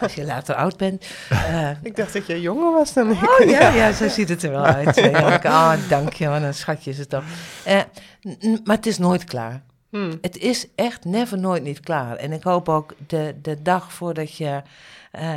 als 0.00 0.14
je 0.14 0.24
later 0.24 0.54
oud 0.54 0.76
bent. 0.76 1.06
eh, 1.28 1.70
Ik 1.82 1.96
dacht 1.96 2.12
dat 2.12 2.26
jij 2.26 2.40
jonger 2.40 2.72
was 2.72 2.92
dan 2.92 3.10
ik. 3.10 3.22
oh 3.40 3.48
ja, 3.50 3.68
ja, 3.80 3.92
zo 3.92 4.08
ziet 4.08 4.28
het 4.28 4.42
er 4.42 4.50
wel 4.50 4.64
uit. 4.64 4.94
Janneke. 4.96 5.48
Ah, 5.48 5.88
dank 5.88 6.12
je, 6.12 6.28
wat 6.28 6.42
een 6.42 6.54
schatje 6.54 6.90
is 6.90 6.98
het 6.98 7.08
toch. 7.08 7.24
Eh, 7.64 7.80
n- 8.28 8.46
n- 8.48 8.60
maar 8.64 8.76
het 8.76 8.86
is 8.86 8.98
nooit 8.98 9.24
klaar. 9.24 9.62
Hmm. 9.90 10.18
Het 10.20 10.38
is 10.38 10.66
echt 10.74 11.04
never 11.04 11.38
nooit 11.38 11.62
niet 11.62 11.80
klaar. 11.80 12.16
En 12.16 12.32
ik 12.32 12.42
hoop 12.42 12.68
ook 12.68 12.94
de, 13.06 13.34
de 13.42 13.62
dag 13.62 13.92
voordat 13.92 14.36
je, 14.36 14.62
eh, 15.10 15.34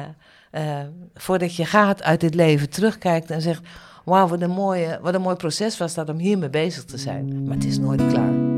eh, 0.51 0.87
voordat 1.13 1.55
je 1.55 1.65
gaat 1.65 2.03
uit 2.03 2.19
dit 2.19 2.35
leven 2.35 2.69
terugkijkt 2.69 3.31
en 3.31 3.41
zegt... 3.41 3.61
Wauw, 4.05 4.27
wat, 4.27 4.41
een 4.41 4.49
mooie, 4.49 4.99
wat 5.01 5.13
een 5.13 5.21
mooi 5.21 5.35
proces 5.35 5.77
was 5.77 5.93
dat 5.93 6.09
om 6.09 6.17
hiermee 6.17 6.49
bezig 6.49 6.85
te 6.85 6.97
zijn. 6.97 7.43
Maar 7.43 7.55
het 7.55 7.65
is 7.65 7.77
nooit 7.77 8.07
klaar. 8.07 8.48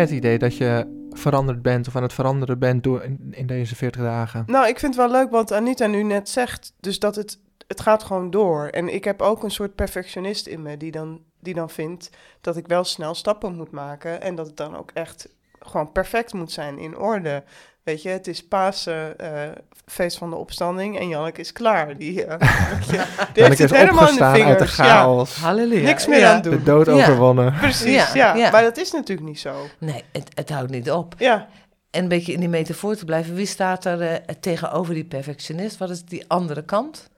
Het 0.00 0.10
idee 0.10 0.38
dat 0.38 0.56
je 0.56 0.98
veranderd 1.10 1.62
bent 1.62 1.88
of 1.88 1.96
aan 1.96 2.02
het 2.02 2.12
veranderen 2.12 2.58
bent 2.58 2.82
door 2.82 3.02
in, 3.30 3.46
deze 3.46 3.76
40 3.76 4.02
dagen? 4.02 4.44
Nou, 4.46 4.68
ik 4.68 4.78
vind 4.78 4.94
het 4.96 5.04
wel 5.06 5.20
leuk 5.20 5.30
wat 5.30 5.52
Anita 5.52 5.86
nu 5.86 6.02
net 6.02 6.28
zegt. 6.28 6.72
Dus 6.80 6.98
dat 6.98 7.16
het, 7.16 7.38
het 7.66 7.80
gaat 7.80 8.02
gewoon 8.02 8.30
door. 8.30 8.66
En 8.66 8.94
ik 8.94 9.04
heb 9.04 9.22
ook 9.22 9.42
een 9.42 9.50
soort 9.50 9.74
perfectionist 9.74 10.46
in 10.46 10.62
me 10.62 10.76
die 10.76 10.90
dan, 10.90 11.20
die 11.40 11.54
dan 11.54 11.70
vindt 11.70 12.10
dat 12.40 12.56
ik 12.56 12.66
wel 12.66 12.84
snel 12.84 13.14
stappen 13.14 13.56
moet 13.56 13.70
maken. 13.70 14.20
En 14.20 14.34
dat 14.34 14.46
het 14.46 14.56
dan 14.56 14.76
ook 14.76 14.90
echt 14.94 15.28
gewoon 15.58 15.92
perfect 15.92 16.32
moet 16.32 16.52
zijn, 16.52 16.78
in 16.78 16.98
orde. 16.98 17.44
Weet 17.82 18.02
je, 18.02 18.08
het 18.08 18.26
is 18.26 18.46
Pasen, 18.48 19.18
eh, 19.18 19.48
feest 19.86 20.18
van 20.18 20.30
de 20.30 20.36
opstanding 20.36 20.98
en 20.98 21.08
Janneke 21.08 21.40
is 21.40 21.52
klaar. 21.52 21.96
Die, 21.96 22.24
eh, 22.24 22.38
je, 22.38 22.86
die 22.88 22.96
Janneke 22.96 23.42
heeft 23.42 23.58
het 23.58 23.70
is 23.72 23.76
helemaal 23.78 24.08
in 24.08 24.16
de 24.16 24.22
opgestaan 24.24 24.32
uit 24.32 24.58
de 24.58 24.66
vingers. 24.66 24.76
Ja, 24.76 24.84
chaos, 24.84 25.36
Halleluja. 25.36 25.82
niks 25.82 26.06
meer 26.06 26.18
Ja. 26.18 26.34
aan 26.34 26.42
doen. 26.42 26.50
de 26.56 26.62
dood 26.62 26.86
Ja. 26.86 26.92
overwonnen. 26.92 27.54
Precies, 27.60 27.92
Ja, 27.94 28.08
ja, 28.14 28.34
ja. 28.34 28.50
Maar 28.50 28.62
dat 28.62 28.76
is 28.76 28.90
natuurlijk 28.92 29.28
niet 29.28 29.40
zo. 29.40 29.54
Nee, 29.78 30.04
het, 30.12 30.28
het 30.34 30.50
houdt 30.50 30.70
niet 30.70 30.90
op. 30.90 31.14
Ja, 31.18 31.48
En 31.90 32.02
een 32.02 32.08
beetje 32.08 32.32
in 32.32 32.40
die 32.40 32.48
metafoor 32.48 32.96
te 32.96 33.04
blijven. 33.04 33.34
Wie 33.34 33.46
staat 33.46 33.84
er 33.84 34.00
eh, 34.02 34.14
tegenover 34.40 34.94
die 34.94 35.04
perfectionist? 35.04 35.76
Wat 35.78 35.90
is 35.90 36.04
die 36.04 36.24
andere 36.28 36.62
kant? 36.64 37.08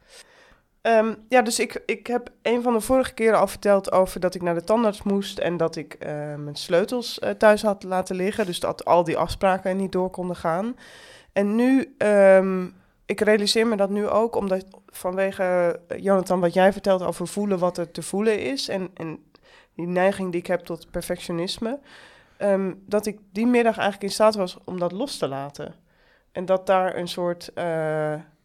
Ehm, 0.82 1.14
ja, 1.28 1.42
dus 1.42 1.58
ik, 1.58 1.82
ik 1.86 2.06
heb 2.06 2.30
een 2.42 2.62
van 2.62 2.72
de 2.72 2.80
vorige 2.80 3.14
keren 3.14 3.38
al 3.38 3.46
verteld 3.46 3.92
over 3.92 4.20
dat 4.20 4.34
ik 4.34 4.42
naar 4.42 4.54
de 4.54 4.64
tandarts 4.64 5.02
moest 5.02 5.38
en 5.38 5.56
dat 5.56 5.76
ik 5.76 5.94
eh, 5.94 6.34
mijn 6.34 6.56
sleutels 6.56 7.18
eh, 7.18 7.30
thuis 7.30 7.62
had 7.62 7.82
laten 7.82 8.16
liggen. 8.16 8.46
Dus 8.46 8.60
dat 8.60 8.84
al 8.84 9.04
die 9.04 9.16
afspraken 9.16 9.76
niet 9.76 9.92
door 9.92 10.10
konden 10.10 10.36
gaan. 10.36 10.76
En 11.32 11.54
nu, 11.54 11.94
ehm, 11.98 12.66
ik 13.06 13.20
realiseer 13.20 13.66
me 13.66 13.76
dat 13.76 13.90
nu 13.90 14.08
ook, 14.08 14.36
omdat 14.36 14.64
vanwege, 14.86 15.80
eh, 15.88 15.98
Jonathan, 15.98 16.40
wat 16.40 16.54
jij 16.54 16.72
vertelt 16.72 17.02
over 17.02 17.26
voelen 17.26 17.58
wat 17.58 17.78
er 17.78 17.90
te 17.90 18.02
voelen 18.02 18.40
is 18.40 18.68
en, 18.68 18.90
en 18.94 19.24
die 19.74 19.86
neiging 19.86 20.30
die 20.30 20.40
ik 20.40 20.46
heb 20.46 20.60
tot 20.60 20.90
perfectionisme, 20.90 21.78
ehm, 22.36 22.72
dat 22.86 23.06
ik 23.06 23.18
die 23.32 23.46
middag 23.46 23.76
eigenlijk 23.76 24.02
in 24.02 24.14
staat 24.14 24.34
was 24.34 24.58
om 24.64 24.78
dat 24.78 24.92
los 24.92 25.18
te 25.18 25.28
laten. 25.28 25.74
En 26.32 26.44
dat 26.44 26.66
daar 26.66 26.96
een 26.96 27.08
soort 27.08 27.50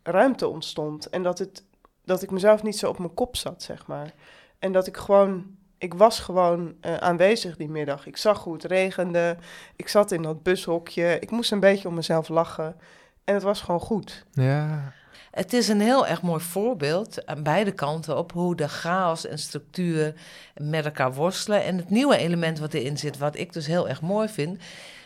ruimte 0.03 0.47
ontstond. 0.47 1.09
En 1.09 1.23
dat, 1.23 1.39
het, 1.39 1.63
dat 2.07 2.23
ik 2.23 2.31
mezelf 2.31 2.63
niet 2.63 2.77
zo 2.77 2.89
op 2.89 2.97
mijn 2.97 3.13
kop 3.13 3.35
zat, 3.35 3.63
zeg 3.63 3.87
maar. 3.87 4.13
En 4.59 4.71
dat 4.71 4.87
ik 4.87 4.97
gewoon, 4.97 5.45
ik 5.77 5.93
was 5.93 6.19
gewoon 6.19 6.75
eh, 6.81 6.95
aanwezig 6.95 7.57
die 7.57 7.69
middag. 7.69 8.05
Ik 8.05 8.17
zag 8.17 8.43
hoe 8.43 8.53
het 8.53 8.63
regende. 8.63 9.37
Ik 9.75 9.87
zat 9.87 10.11
in 10.11 10.21
dat 10.21 10.43
bushokje. 10.43 11.17
Ik 11.19 11.31
moest 11.31 11.51
een 11.51 11.59
beetje 11.59 11.87
om 11.87 11.93
mezelf 11.93 12.27
lachen. 12.27 12.75
En 13.23 13.33
het 13.33 13.43
was 13.43 13.61
gewoon 13.61 13.79
goed. 13.79 14.25
Ja, 14.31 14.93
Het 15.31 15.53
is 15.53 15.67
een 15.67 15.81
heel 15.81 16.07
erg 16.07 16.21
mooi 16.21 16.43
voorbeeld 16.43 17.25
aan 17.25 17.43
beide 17.43 17.71
kanten 17.71 18.17
op 18.17 18.31
hoe 18.31 18.55
de 18.55 18.67
chaos 18.67 19.25
en 19.25 19.39
structuur 19.39 20.13
met 20.55 20.85
elkaar 20.85 21.13
worstelen. 21.13 21.63
En 21.63 21.77
het 21.77 21.89
nieuwe 21.89 22.17
element 22.17 22.59
wat 22.59 22.73
erin 22.73 22.97
zit, 22.97 23.17
wat 23.17 23.37
ik 23.37 23.53
dus 23.53 23.67
heel 23.67 23.89
erg 23.89 24.01
mooi 24.01 24.27
vind, 24.27 24.59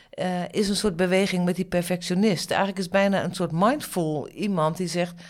eh, 0.10 0.50
is 0.52 0.70
een 0.70 0.76
soort 0.76 0.96
beweging 0.96 1.46
met 1.46 1.56
die 1.56 1.66
perfectionist. 1.66 2.50
Eigenlijk 2.50 2.80
is 2.80 2.90
bijna 2.90 3.24
een 3.24 3.36
soort 3.36 3.52
mindful 3.52 4.28
iemand 4.28 4.78
die 4.78 4.88
zegt. 4.88 5.22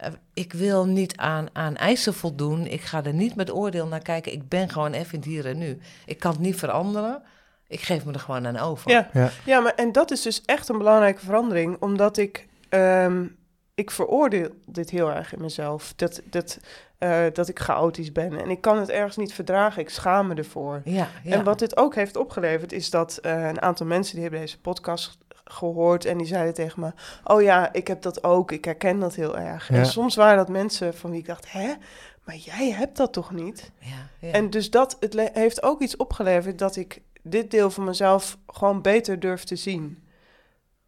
Eh, 0.00 0.12
ik 0.34 0.52
wil 0.52 0.86
niet 0.86 1.16
aan, 1.16 1.48
aan 1.52 1.76
eisen 1.76 2.14
voldoen. 2.14 2.66
Ik 2.66 2.80
ga 2.80 3.04
er 3.04 3.14
niet 3.14 3.34
met 3.36 3.52
oordeel 3.52 3.86
naar 3.86 4.02
kijken. 4.02 4.32
Ik 4.32 4.48
ben 4.48 4.68
gewoon 4.68 4.92
even 4.92 5.12
in 5.12 5.18
het 5.18 5.28
hier 5.28 5.46
en 5.46 5.58
nu. 5.58 5.78
Ik 6.06 6.18
kan 6.18 6.30
het 6.30 6.40
niet 6.40 6.56
veranderen. 6.56 7.22
Ik 7.66 7.80
geef 7.80 8.04
me 8.04 8.12
er 8.12 8.20
gewoon 8.20 8.46
aan 8.46 8.58
over. 8.58 8.90
Ja, 8.90 9.08
Ja. 9.12 9.30
ja 9.44 9.60
maar 9.60 9.74
en 9.74 9.92
dat 9.92 10.10
is 10.10 10.22
dus 10.22 10.42
echt 10.44 10.68
een 10.68 10.78
belangrijke 10.78 11.24
verandering, 11.24 11.76
omdat 11.80 12.16
ik, 12.16 12.48
ehm, 12.68 13.26
ik 13.74 13.90
veroordeel 13.90 14.48
dit 14.66 14.90
heel 14.90 15.10
erg 15.10 15.32
in 15.32 15.40
mezelf. 15.40 15.92
Dat, 15.96 16.20
dat, 16.24 16.58
eh, 16.98 17.24
dat 17.32 17.48
ik 17.48 17.58
chaotisch 17.58 18.12
ben. 18.12 18.40
En 18.40 18.50
ik 18.50 18.60
kan 18.60 18.78
het 18.78 18.88
ergens 18.88 19.16
niet 19.16 19.32
verdragen. 19.32 19.82
Ik 19.82 19.90
schaam 19.90 20.26
me 20.26 20.34
ervoor. 20.34 20.80
Ja, 20.84 21.08
ja. 21.24 21.32
En 21.32 21.44
wat 21.44 21.58
dit 21.58 21.76
ook 21.76 21.94
heeft 21.94 22.16
opgeleverd, 22.16 22.72
is 22.72 22.90
dat 22.90 23.16
eh, 23.16 23.48
een 23.48 23.62
aantal 23.62 23.86
mensen 23.86 24.12
die 24.14 24.22
hebben 24.22 24.40
deze 24.40 24.60
podcast 24.60 25.18
gehoord 25.50 26.04
en 26.04 26.18
die 26.18 26.26
zeiden 26.26 26.54
tegen 26.54 26.80
me: 26.80 26.92
Oh 27.24 27.42
ja, 27.42 27.72
ik 27.72 27.86
heb 27.86 28.02
dat 28.02 28.24
ook, 28.24 28.52
ik 28.52 28.64
herken 28.64 28.98
dat 28.98 29.14
heel 29.14 29.38
erg. 29.38 29.68
Ja. 29.68 29.74
En 29.74 29.86
soms 29.86 30.14
waren 30.16 30.36
dat 30.36 30.48
mensen 30.48 30.94
van 30.94 31.10
wie 31.10 31.18
ik 31.20 31.26
dacht: 31.26 31.52
Hè, 31.52 31.72
maar 32.24 32.36
jij 32.36 32.70
hebt 32.70 32.96
dat 32.96 33.12
toch 33.12 33.30
niet? 33.30 33.70
Ja, 33.78 34.08
ja. 34.20 34.32
En 34.32 34.50
dus 34.50 34.70
dat 34.70 34.96
het 35.00 35.30
heeft 35.32 35.62
ook 35.62 35.80
iets 35.80 35.96
opgeleverd 35.96 36.58
dat 36.58 36.76
ik 36.76 37.00
dit 37.22 37.50
deel 37.50 37.70
van 37.70 37.84
mezelf 37.84 38.38
gewoon 38.46 38.82
beter 38.82 39.20
durf 39.20 39.44
te 39.44 39.56
zien. 39.56 40.02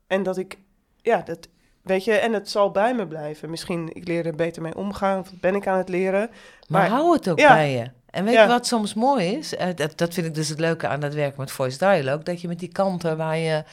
En 0.07 0.23
dat 0.23 0.37
ik, 0.39 0.59
ja, 0.97 1.23
dat 1.23 1.49
weet 1.83 2.05
je, 2.05 2.13
en 2.13 2.33
het 2.33 2.51
zal 2.51 2.71
bij 2.71 2.95
me 2.95 3.07
blijven. 3.07 3.51
Misschien 3.51 3.91
ik 3.95 4.09
leer 4.09 4.27
er 4.27 4.35
beter 4.37 4.63
mee 4.63 4.77
omgaan, 4.77 5.21
of 5.21 5.31
ben 5.41 5.55
ik 5.55 5.67
aan 5.67 5.79
het 5.79 5.89
leren. 5.89 6.31
Maar, 6.69 6.81
Maar- 6.81 6.91
hou 6.91 7.13
het 7.13 7.29
ook 7.29 7.39
ja. 7.39 7.55
bij 7.55 7.73
je. 7.73 7.91
En 8.11 8.25
weet 8.25 8.35
Ja. 8.35 8.43
je 8.43 8.49
wat 8.49 8.67
soms 8.67 8.95
mooi 8.95 9.27
is? 9.27 9.55
Eh, 9.57 9.69
dat, 9.75 9.99
dat 9.99 10.15
vind 10.15 10.27
ik 10.27 10.35
dus 10.35 10.49
het 10.49 10.59
leuke 10.61 10.87
aan 10.89 11.01
dat 11.01 11.15
werk 11.15 11.37
met 11.37 11.51
Voice 11.51 11.79
Dialogue. 11.79 12.23
Dat 12.23 12.41
je 12.41 12.49
met 12.49 12.59
die 12.59 12.73
kanten 12.73 13.17
waar 13.17 13.37
je, 13.39 13.65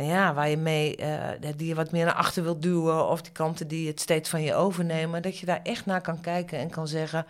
nou 0.00 0.12
ja, 0.12 0.34
waar 0.34 0.48
je 0.48 0.56
mee, 0.56 0.96
eh, 0.96 1.52
die 1.56 1.68
je 1.68 1.74
wat 1.74 1.90
meer 1.92 2.04
naar 2.04 2.14
achter 2.14 2.42
wilt 2.42 2.62
duwen. 2.62 3.08
Of 3.08 3.22
die 3.22 3.32
kanten 3.32 3.68
die 3.68 3.88
het 3.88 4.00
steeds 4.00 4.28
van 4.28 4.42
je 4.42 4.54
overnemen. 4.54 5.22
Dat 5.22 5.38
je 5.38 5.46
daar 5.46 5.60
echt 5.62 5.86
naar 5.86 6.00
kan 6.00 6.20
kijken 6.20 6.58
en 6.58 6.70
kan 6.70 6.88
zeggen... 6.88 7.26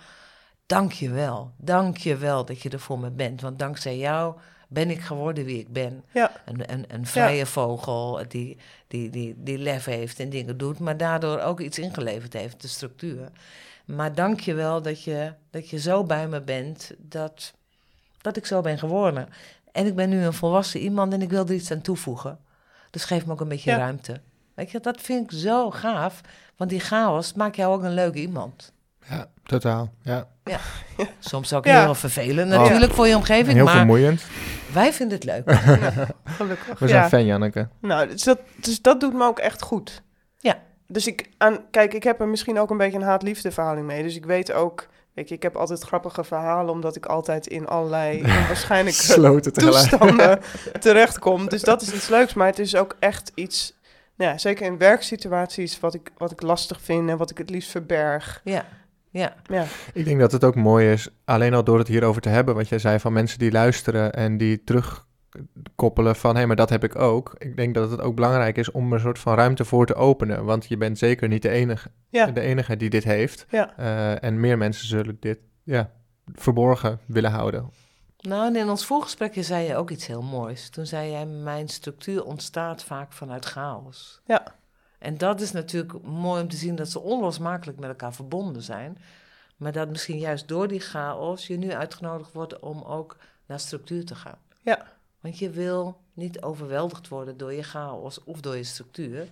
Dank 0.67 0.93
je 0.93 1.11
wel. 1.11 1.53
Dank 1.57 1.97
je 1.97 2.17
wel 2.17 2.45
dat 2.45 2.63
je 2.63 2.71
er 2.71 2.81
voor 2.81 2.99
me 2.99 3.11
bent. 3.11 3.41
Want 3.41 3.59
dankzij 3.59 3.99
jou 3.99 4.35
ben 4.69 4.91
ik 4.91 5.01
geworden 5.01 5.45
wie 5.45 5.59
ik 5.59 5.73
ben. 5.73 6.05
Ja, 6.13 6.33
Een, 6.45 6.73
een, 6.73 6.85
een 6.89 7.07
vrije 7.07 7.47
vogel 7.47 8.23
die, 8.29 8.57
die, 8.89 9.11
die, 9.11 9.35
die 9.39 9.59
lef 9.59 9.85
heeft 9.85 10.21
en 10.21 10.31
dingen 10.31 10.59
doet, 10.59 10.79
maar 10.79 10.97
daardoor 10.97 11.41
ook 11.41 11.61
iets 11.61 11.79
ingeleverd 11.79 12.33
heeft, 12.33 12.63
de 12.63 12.69
structuur. 12.69 13.29
Maar 13.85 14.15
dank 14.15 14.41
je 14.41 14.55
wel 14.55 14.83
dat 14.83 15.03
je, 15.03 15.33
dat 15.51 15.69
je 15.69 15.79
zo 15.79 16.05
bij 16.05 16.29
me 16.29 16.41
bent 16.41 16.91
dat, 16.99 17.53
dat 18.21 18.37
ik 18.37 18.47
zo 18.47 18.61
ben 18.61 18.79
geworden. 18.79 19.29
En 19.73 19.87
ik 19.87 19.95
ben 19.95 20.09
nu 20.09 20.25
een 20.25 20.33
volwassen 20.33 20.81
iemand 20.81 21.13
en 21.13 21.23
ik 21.23 21.31
wil 21.31 21.47
er 21.47 21.55
iets 21.55 21.71
aan 21.71 21.81
toevoegen. 21.81 22.39
Dus 22.91 23.05
geef 23.05 23.27
me 23.27 23.33
ook 23.33 23.41
een 23.41 23.49
beetje 23.49 23.71
Ja. 23.71 23.77
ruimte. 23.77 24.21
Weet 24.55 24.71
je, 24.71 24.81
dat 24.81 25.01
vind 25.01 25.33
ik 25.33 25.39
zo 25.39 25.71
gaaf, 25.71 26.21
want 26.57 26.71
die 26.71 26.81
chaos 26.81 27.33
maakt 27.33 27.57
jou 27.57 27.75
ook 27.75 27.83
een 27.83 27.95
leuk 27.95 28.15
iemand. 28.15 28.73
Ja, 29.09 29.27
totaal. 29.43 29.93
Ja. 30.03 30.27
Soms 31.19 31.53
ook 31.53 31.65
Ja. 31.65 31.81
heel 31.85 31.95
vervelend 31.95 32.51
natuurlijk 32.51 32.93
voor 32.93 33.07
je 33.07 33.17
omgeving, 33.17 33.55
Heel 33.57 33.65
maar 33.65 33.77
vermoeiend. 33.77 34.23
wij 34.73 34.93
vinden 34.93 35.15
het 35.19 35.25
leuk. 35.25 35.53
gelukkig. 36.25 36.79
We 36.79 36.89
zijn 36.89 37.03
ja. 37.03 37.09
fan, 37.09 37.25
Janneke. 37.25 37.69
Nou, 37.81 38.09
dus 38.09 38.23
dat, 38.23 38.39
dus 38.57 38.83
dat 38.83 39.01
doet 39.01 39.13
me 39.15 39.25
ook 39.25 39.39
echt 39.39 39.63
goed. 39.63 40.03
Ja. 40.39 40.59
Dus 40.87 41.07
ik, 41.07 41.29
aan, 41.39 41.59
kijk, 41.71 41.95
ik 41.95 42.03
heb 42.03 42.21
er 42.21 42.29
misschien 42.29 42.59
ook 42.59 42.71
een 42.71 42.77
beetje 42.77 42.99
een 42.99 43.05
haat-liefde 43.05 43.51
verhouding 43.51 43.87
mee. 43.87 44.03
Dus 44.03 44.17
ik 44.17 44.25
weet 44.25 44.53
ook, 44.53 44.89
weet 45.15 45.29
je, 45.29 45.35
ik 45.35 45.43
heb 45.43 45.57
altijd 45.57 45.83
grappige 45.83 46.25
verhalen, 46.25 46.73
omdat 46.73 46.97
ik 46.97 47.07
altijd 47.07 47.47
in 47.47 47.67
allerlei 47.67 48.23
waarschijnlijk 48.49 48.97
Sloten 48.97 49.53
tegelijk. 49.53 49.89
toestanden 49.89 50.41
terechtkom. 50.81 51.49
Dus 51.49 51.63
dat 51.63 51.83
is 51.83 51.93
iets 51.93 52.09
leuks, 52.09 52.35
maar 52.35 52.47
het 52.47 52.59
is 52.59 52.77
ook 52.77 52.97
echt 52.99 53.33
iets, 53.35 53.79
nou 54.17 54.31
ja, 54.31 54.39
zeker 54.39 54.67
in 54.67 54.79
werksituaties, 54.79 55.81
wat 55.81 55.95
ik, 55.95 56.11
wat 56.17 56.31
ik 56.31 56.43
lastig 56.43 56.81
vind 56.81 57.09
en 57.09 57.17
wat 57.17 57.31
ik 57.31 57.39
het 57.39 57.51
liefst 57.51 57.71
verberg. 57.71 58.41
Ja, 58.45 58.65
ja. 59.11 59.35
Ja, 59.47 59.65
Ik 59.93 60.05
denk 60.05 60.21
dat 60.21 60.33
het 60.33 60.45
ook 60.45 60.55
mooi 60.55 60.91
is, 60.93 61.09
alleen 61.25 61.55
al 61.55 61.65
door 61.65 61.79
het 61.79 61.89
hierover 61.89 62.23
te 62.23 62.29
hebben, 62.29 62.55
wat 62.55 62.69
jij 62.69 62.79
zei 62.79 62.99
van 62.99 63.13
mensen 63.13 63.39
die 63.39 63.53
luisteren 63.53 64.13
en 64.13 64.37
die 64.37 64.65
terugkoppelen 65.31 66.17
van 66.17 66.37
hé, 66.37 66.47
maar 66.47 66.57
dat 66.57 66.71
heb 66.71 66.85
ik 66.85 66.97
ook. 66.97 67.35
Ik 67.39 67.57
denk 67.57 67.75
dat 67.75 67.91
het 67.91 68.01
ook 68.01 68.15
belangrijk 68.15 68.57
is 68.57 68.71
om 68.71 68.87
er 68.87 68.93
een 68.93 69.01
soort 69.01 69.19
van 69.19 69.35
ruimte 69.35 69.65
voor 69.65 69.87
te 69.87 69.95
openen, 69.95 70.45
want 70.45 70.67
je 70.67 70.77
bent 70.77 70.99
zeker 70.99 71.29
niet 71.29 71.43
de 71.43 71.49
enige, 71.49 71.91
ja, 72.09 72.27
de 72.27 72.41
enige 72.41 72.77
die 72.77 72.91
dit 72.91 73.05
heeft. 73.05 73.47
ja. 73.49 73.77
Eh, 73.77 74.23
en 74.23 74.41
meer 74.41 74.59
mensen 74.59 74.87
zullen 74.87 75.17
dit 75.21 75.39
ja, 75.63 75.91
verborgen 76.35 77.01
willen 77.07 77.31
houden. 77.31 77.71
Nou, 78.21 78.47
en 78.47 78.57
in 78.57 78.69
ons 78.69 78.87
voorgesprekje 78.87 79.43
zei 79.43 79.67
je 79.67 79.77
ook 79.77 79.91
iets 79.91 80.07
heel 80.07 80.23
moois. 80.23 80.71
Toen 80.71 80.87
zei 80.87 81.11
jij, 81.11 81.27
mijn 81.27 81.69
structuur 81.69 82.25
ontstaat 82.25 82.85
vaak 82.85 83.13
vanuit 83.13 83.45
chaos. 83.45 84.21
Ja. 84.25 84.55
En 84.99 85.19
dat 85.19 85.41
is 85.41 85.53
natuurlijk 85.53 86.03
mooi 86.03 86.43
om 86.43 86.49
te 86.49 86.57
zien 86.57 86.75
dat 86.75 86.89
ze 86.89 87.01
onlosmakelijk 87.01 87.79
met 87.79 87.89
elkaar 87.89 88.15
verbonden 88.15 88.63
zijn. 88.63 88.99
Maar 89.57 89.73
dat 89.73 89.89
misschien 89.89 90.19
juist 90.19 90.49
door 90.49 90.69
die 90.69 90.81
chaos 90.81 91.47
je 91.47 91.57
nu 91.57 91.73
uitgenodigd 91.73 92.33
wordt 92.33 92.59
om 92.59 92.83
ook 92.83 93.17
naar 93.47 93.61
structuur 93.61 94.05
te 94.05 94.15
gaan. 94.15 94.39
Ja. 94.63 94.87
Want 95.21 95.39
je 95.39 95.51
wil 95.51 96.01
niet 96.13 96.43
overweldigd 96.43 97.09
worden 97.09 97.37
door 97.37 97.53
je 97.53 97.63
chaos 97.63 98.25
of 98.25 98.41
door 98.41 98.57
je 98.57 98.65
structuur. 98.65 99.29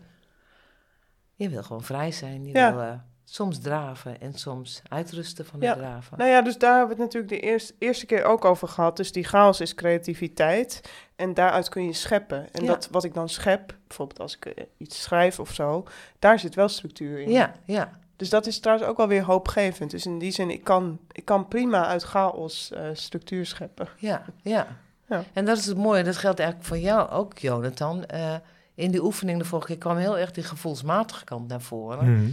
Je 1.34 1.48
wil 1.48 1.62
gewoon 1.62 1.82
vrij 1.82 2.12
zijn. 2.12 2.44
Je 2.46 2.52
Ja. 2.52 2.72
wil 2.74 2.82
eh, 2.82 2.92
soms 3.24 3.58
draven 3.58 4.20
en 4.20 4.34
soms 4.34 4.82
uitrusten 4.88 5.46
van 5.46 5.60
Ja. 5.60 5.68
het 5.68 5.78
draven. 5.78 6.18
Nou 6.18 6.30
ja, 6.30 6.42
dus 6.42 6.58
daar 6.58 6.76
hebben 6.78 6.96
we 6.96 7.02
het 7.02 7.12
natuurlijk 7.14 7.42
de 7.42 7.48
eerste, 7.48 7.74
eerste 7.78 8.06
keer 8.06 8.24
ook 8.24 8.44
over 8.44 8.68
gehad. 8.68 8.96
Dus 8.96 9.12
die 9.12 9.24
chaos 9.24 9.60
is 9.60 9.74
creativiteit. 9.74 10.92
En 11.16 11.34
daaruit 11.34 11.68
kun 11.68 11.84
je 11.84 11.92
scheppen. 11.92 12.52
En 12.52 12.62
Ja. 12.64 12.66
dat 12.68 12.88
wat 12.90 13.04
ik 13.04 13.14
dan 13.14 13.28
schep, 13.28 13.76
bijvoorbeeld 13.86 14.20
als 14.20 14.36
ik 14.36 14.46
eh, 14.46 14.64
iets 14.76 15.02
schrijf 15.02 15.40
of 15.40 15.54
zo, 15.54 15.84
daar 16.18 16.38
zit 16.38 16.54
wel 16.54 16.68
structuur 16.68 17.20
in. 17.20 17.30
Ja, 17.30 17.52
ja. 17.64 17.98
Dus 18.16 18.30
dat 18.30 18.46
is 18.46 18.60
trouwens 18.60 18.88
ook 18.88 18.96
wel 18.96 19.08
weer 19.08 19.22
hoopgevend. 19.24 19.90
Dus 19.90 20.06
in 20.06 20.18
die 20.18 20.32
zin, 20.32 20.50
ik 20.50 20.64
kan, 20.64 20.98
ik 21.12 21.24
kan 21.24 21.48
prima 21.48 21.86
uit 21.86 22.02
chaos 22.02 22.70
eh, 22.72 22.88
structuur 22.92 23.46
scheppen. 23.46 23.88
Ja, 23.98 24.24
ja. 24.42 24.66
Ja. 25.08 25.24
En 25.32 25.44
dat 25.44 25.58
is 25.58 25.66
het 25.66 25.76
mooie, 25.76 26.02
dat 26.02 26.16
geldt 26.16 26.38
eigenlijk 26.38 26.68
voor 26.68 26.78
jou 26.78 27.10
ook, 27.10 27.38
Jonathan. 27.38 28.04
Eh, 28.06 28.34
in 28.74 28.90
die 28.90 29.04
oefening 29.04 29.38
de 29.38 29.44
vorige 29.44 29.66
keer 29.66 29.78
kwam 29.78 29.96
heel 29.96 30.18
erg 30.18 30.30
die 30.30 30.44
gevoelsmatige 30.44 31.24
kant 31.24 31.48
naar 31.48 31.60
voren. 31.60 32.12
Mhm. 32.12 32.30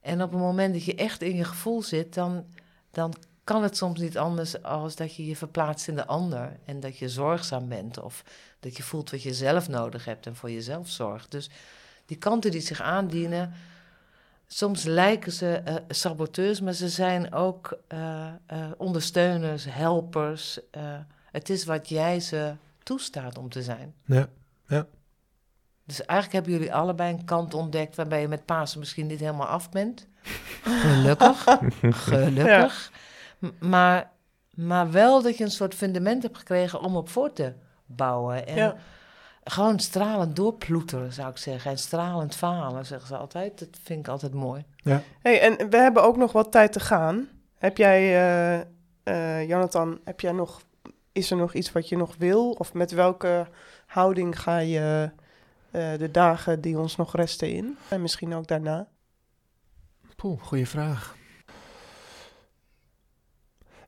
En 0.00 0.22
op 0.22 0.30
het 0.30 0.40
moment 0.40 0.74
dat 0.74 0.84
je 0.84 0.94
echt 0.94 1.22
in 1.22 1.36
je 1.36 1.44
gevoel 1.44 1.82
zit, 1.82 2.14
dan, 2.14 2.44
dan 2.90 3.14
kan 3.44 3.62
het 3.62 3.76
soms 3.76 4.00
niet 4.00 4.18
anders 4.18 4.62
als 4.62 4.96
dat 4.96 5.14
je 5.14 5.26
je 5.26 5.36
verplaatst 5.36 5.88
in 5.88 5.94
de 5.94 6.06
ander. 6.06 6.56
En 6.64 6.80
dat 6.80 6.98
je 6.98 7.08
zorgzaam 7.08 7.68
bent 7.68 8.00
of 8.00 8.24
dat 8.60 8.76
je 8.76 8.82
voelt 8.82 9.10
wat 9.10 9.22
je 9.22 9.34
zelf 9.34 9.68
nodig 9.68 10.04
hebt 10.04 10.26
en 10.26 10.36
voor 10.36 10.50
jezelf 10.50 10.88
zorgt. 10.88 11.30
Dus 11.30 11.50
die 12.06 12.16
kanten 12.16 12.50
die 12.50 12.60
zich 12.60 12.80
aandienen, 12.80 13.52
soms 14.46 14.84
lijken 14.84 15.32
ze 15.32 15.54
eh, 15.54 15.74
saboteurs, 15.88 16.60
maar 16.60 16.72
ze 16.72 16.88
zijn 16.88 17.32
ook 17.32 17.78
eh, 17.86 18.32
ondersteuners, 18.76 19.64
helpers. 19.68 20.60
Het 21.30 21.50
is 21.50 21.64
wat 21.64 21.88
jij 21.88 22.20
ze 22.20 22.54
toestaat 22.82 23.38
om 23.38 23.48
te 23.50 23.62
zijn. 23.62 23.94
Ja. 24.04 24.86
Dus 25.84 26.04
eigenlijk 26.04 26.32
hebben 26.32 26.52
jullie 26.52 26.74
allebei 26.74 27.12
een 27.12 27.24
kant 27.24 27.54
ontdekt 27.54 27.96
waarbij 27.96 28.20
je 28.20 28.28
met 28.28 28.44
Pasen 28.44 28.78
misschien 28.78 29.06
niet 29.06 29.20
helemaal 29.20 29.46
af 29.46 29.70
bent. 29.70 30.06
Gelukkig. 30.62 31.44
Gelukkig. 32.08 32.92
Maar, 33.60 34.10
maar 34.54 34.90
wel 34.90 35.22
dat 35.22 35.36
je 35.38 35.44
een 35.44 35.50
soort 35.50 35.74
fundament 35.74 36.22
hebt 36.22 36.38
gekregen 36.38 36.80
om 36.80 36.96
op 36.96 37.08
voor 37.08 37.32
te 37.32 37.52
bouwen. 37.86 38.46
En 38.46 38.56
Ja. 38.56 38.76
gewoon 39.44 39.78
stralend 39.78 40.36
doorploeteren, 40.36 41.12
zou 41.12 41.30
ik 41.30 41.36
zeggen. 41.36 41.70
En 41.70 41.78
stralend 41.78 42.34
falen, 42.34 42.86
zeggen 42.86 43.08
ze 43.08 43.16
altijd. 43.16 43.58
Dat 43.58 43.68
vind 43.82 44.00
ik 44.00 44.08
altijd 44.08 44.34
mooi. 44.34 44.64
Hey, 45.22 45.40
en 45.40 45.70
we 45.70 45.76
hebben 45.76 46.02
ook 46.02 46.16
nog 46.16 46.32
wat 46.32 46.52
tijd 46.52 46.72
te 46.72 46.80
gaan. 46.80 47.28
Heb 47.58 47.76
jij, 47.76 48.00
eh, 48.02 48.60
eh, 49.40 49.48
Jonathan, 49.48 50.00
heb 50.04 50.20
jij 50.20 50.32
nog, 50.32 50.60
is 51.16 51.30
er 51.30 51.36
nog 51.36 51.54
iets 51.54 51.72
wat 51.72 51.88
je 51.88 51.96
nog 51.96 52.14
wil? 52.18 52.50
Of 52.50 52.74
met 52.74 52.90
welke 52.90 53.46
houding 53.86 54.40
ga 54.40 54.58
je 54.58 55.10
eh, 55.70 55.98
de 55.98 56.10
dagen 56.10 56.60
die 56.60 56.78
ons 56.78 56.96
nog 56.96 57.16
resten 57.16 57.52
in? 57.52 57.76
En 57.88 58.02
misschien 58.02 58.34
ook 58.34 58.46
daarna? 58.46 58.88
Poeh, 60.16 60.42
goede 60.42 60.66
vraag. 60.66 61.16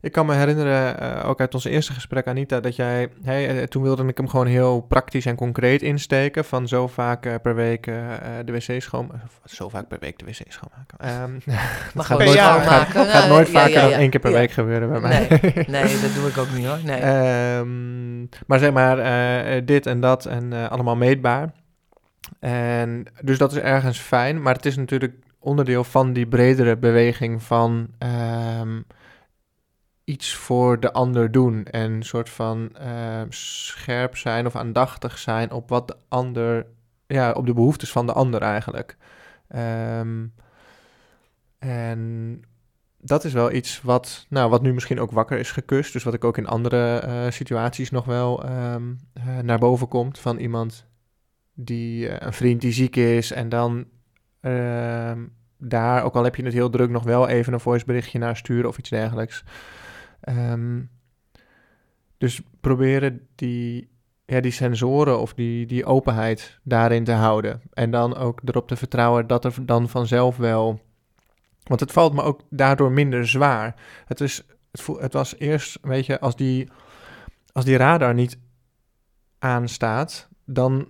Ik 0.01 0.11
kan 0.11 0.25
me 0.25 0.33
herinneren, 0.33 0.99
eh, 0.99 1.29
ook 1.29 1.39
uit 1.39 1.53
ons 1.53 1.63
eerste 1.65 1.93
gesprek, 1.93 2.27
Anita, 2.27 2.59
dat 2.59 2.75
jij, 2.75 3.09
hey, 3.23 3.57
eh, 3.59 3.63
toen 3.63 3.83
wilde 3.83 4.03
ik 4.07 4.17
hem 4.17 4.27
gewoon 4.27 4.45
heel 4.45 4.81
praktisch 4.81 5.25
en 5.25 5.35
concreet 5.35 5.81
insteken, 5.81 6.45
van 6.45 6.67
zo 6.67 6.87
vaak 6.87 7.25
eh, 7.25 7.33
per 7.41 7.55
week 7.55 7.83
de 8.45 8.51
wc 8.51 8.81
schoonmaken, 8.81 9.29
zo 9.45 9.69
vaak 9.69 9.87
per 9.87 9.97
week 9.99 10.19
de 10.19 10.25
wc 10.25 10.41
schoonmaken. 10.47 10.97
Ehm, 10.97 11.31
Maar 11.93 12.05
gaat 12.05 12.17
nooit- 12.19 12.39
gaat, 12.39 12.87
gaat 12.87 13.29
nooit 13.29 13.47
ja, 13.47 13.59
vaker 13.59 13.73
ja, 13.73 13.89
dan 13.89 13.99
één 13.99 14.09
keer 14.09 14.19
per 14.19 14.31
week 14.31 14.51
gebeuren 14.51 14.89
bij 14.89 14.99
mij. 14.99 15.27
Nee, 15.41 15.65
nee, 15.83 15.99
dat 16.01 16.13
doe 16.13 16.27
ik 16.29 16.37
ook 16.37 16.51
niet 16.55 16.65
hoor. 16.65 16.79
Nee. 16.83 16.99
Ehm, 16.99 18.19
maar 18.47 18.59
zeg 18.59 18.71
maar, 18.71 19.65
dit 19.65 19.85
en 19.85 19.99
dat 19.99 20.25
en 20.25 20.69
allemaal 20.69 20.95
meetbaar. 20.95 21.51
En 22.39 23.05
dus 23.21 23.37
dat 23.37 23.51
is 23.51 23.57
ergens 23.57 23.99
fijn, 23.99 24.41
maar 24.41 24.53
het 24.53 24.65
is 24.65 24.75
natuurlijk 24.75 25.13
onderdeel 25.39 25.83
van 25.83 26.13
die 26.13 26.27
bredere 26.27 26.77
beweging 26.77 27.43
van 27.43 27.87
ehm, 27.97 28.79
iets 30.09 30.35
voor 30.35 30.79
de 30.79 30.93
ander 30.93 31.31
doen. 31.31 31.65
En 31.65 31.91
een 31.91 32.03
soort 32.03 32.29
van 32.29 32.69
ehm, 32.75 33.25
scherp 33.29 34.17
zijn 34.17 34.45
of 34.45 34.55
aandachtig 34.55 35.17
zijn 35.17 35.51
op 35.51 35.69
wat 35.69 35.87
de 35.87 35.95
ander, 36.07 36.65
ja, 37.07 37.31
op 37.31 37.45
de 37.45 37.53
behoeftes 37.53 37.91
van 37.91 38.05
de 38.05 38.13
ander 38.13 38.41
eigenlijk. 38.41 38.97
Ehm, 39.47 40.25
en 41.59 42.41
dat 42.97 43.23
is 43.23 43.33
wel 43.33 43.51
iets 43.51 43.81
wat, 43.81 44.25
nou, 44.29 44.49
wat 44.49 44.61
nu 44.61 44.73
misschien 44.73 44.99
ook 44.99 45.11
wakker 45.11 45.37
is 45.39 45.51
gekust. 45.51 45.93
Dus 45.93 46.03
wat 46.03 46.13
ik 46.13 46.23
ook 46.23 46.37
in 46.37 46.47
andere 46.47 46.97
eh, 46.97 47.31
situaties 47.31 47.91
nog 47.91 48.05
wel 48.05 48.43
ehm, 48.43 48.93
eh, 49.13 49.37
naar 49.37 49.59
boven 49.59 49.87
komt. 49.87 50.19
Van 50.19 50.37
iemand 50.37 50.85
die, 51.53 52.09
eh, 52.09 52.27
een 52.27 52.33
vriend 52.33 52.61
die 52.61 52.71
ziek 52.71 52.95
is. 52.95 53.31
En 53.31 53.49
dan 53.49 53.85
ehm, 54.41 55.25
daar, 55.57 56.03
ook 56.03 56.15
al 56.15 56.23
heb 56.23 56.35
je 56.35 56.43
het 56.43 56.53
heel 56.53 56.69
druk, 56.69 56.89
nog 56.89 57.03
wel 57.03 57.27
even 57.27 57.53
een 57.53 57.59
voiceberichtje 57.59 58.19
naar 58.19 58.37
sturen 58.37 58.69
of 58.69 58.77
iets 58.77 58.89
dergelijks. 58.89 59.43
Ehm, 60.21 60.81
dus 62.17 62.41
proberen 62.61 63.27
die 63.35 63.89
ja, 64.29 64.39
die 64.39 64.51
sensoren 64.51 65.19
of 65.19 65.33
die, 65.33 65.65
die 65.65 65.85
openheid 65.85 66.59
daarin 66.63 67.03
te 67.03 67.11
houden. 67.11 67.61
En 67.73 67.91
dan 67.91 68.15
ook 68.15 68.41
erop 68.45 68.67
te 68.67 68.75
vertrouwen 68.75 69.27
dat 69.27 69.45
er 69.45 69.53
dan 69.65 69.89
vanzelf 69.89 70.37
wel. 70.37 70.79
Want 71.63 71.79
het 71.79 71.91
valt 71.91 72.13
me 72.13 72.21
ook 72.21 72.41
daardoor 72.49 72.91
minder 72.91 73.27
zwaar. 73.27 73.75
Het, 74.05 74.21
is, 74.21 74.43
het, 74.71 74.87
het 74.87 75.13
was 75.13 75.35
eerst, 75.37 75.77
weet 75.81 76.05
je, 76.05 76.19
als 76.19 76.35
die, 76.35 76.69
als 77.51 77.65
die 77.65 77.77
radar 77.77 78.13
niet 78.13 78.37
aanstaat, 79.39 80.29
dan 80.45 80.87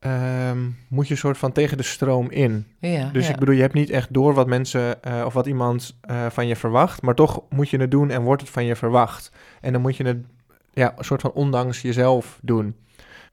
ehm, 0.00 0.58
moet 0.88 1.08
je 1.08 1.16
soort 1.16 1.38
van 1.38 1.52
tegen 1.52 1.76
de 1.76 1.82
stroom 1.82 2.30
in. 2.30 2.66
Ja, 2.78 3.10
Dus 3.12 3.26
ja. 3.26 3.32
ik 3.32 3.38
bedoel, 3.38 3.54
je 3.54 3.60
hebt 3.60 3.74
niet 3.74 3.90
echt 3.90 4.12
door 4.12 4.34
wat 4.34 4.46
mensen 4.46 5.02
eh, 5.02 5.22
of 5.24 5.34
wat 5.34 5.46
iemand 5.46 5.98
eh, 6.00 6.26
van 6.30 6.46
je 6.46 6.56
verwacht, 6.56 7.02
maar 7.02 7.14
toch 7.14 7.42
moet 7.48 7.68
je 7.68 7.78
het 7.78 7.90
doen 7.90 8.10
en 8.10 8.22
wordt 8.22 8.42
het 8.42 8.50
van 8.50 8.64
je 8.64 8.76
verwacht. 8.76 9.32
En 9.60 9.72
dan 9.72 9.82
moet 9.82 9.96
je 9.96 10.04
het 10.04 10.24
ja, 10.72 10.94
een 10.96 11.04
soort 11.04 11.20
van 11.20 11.32
ondanks 11.32 11.82
jezelf 11.82 12.38
doen. 12.42 12.76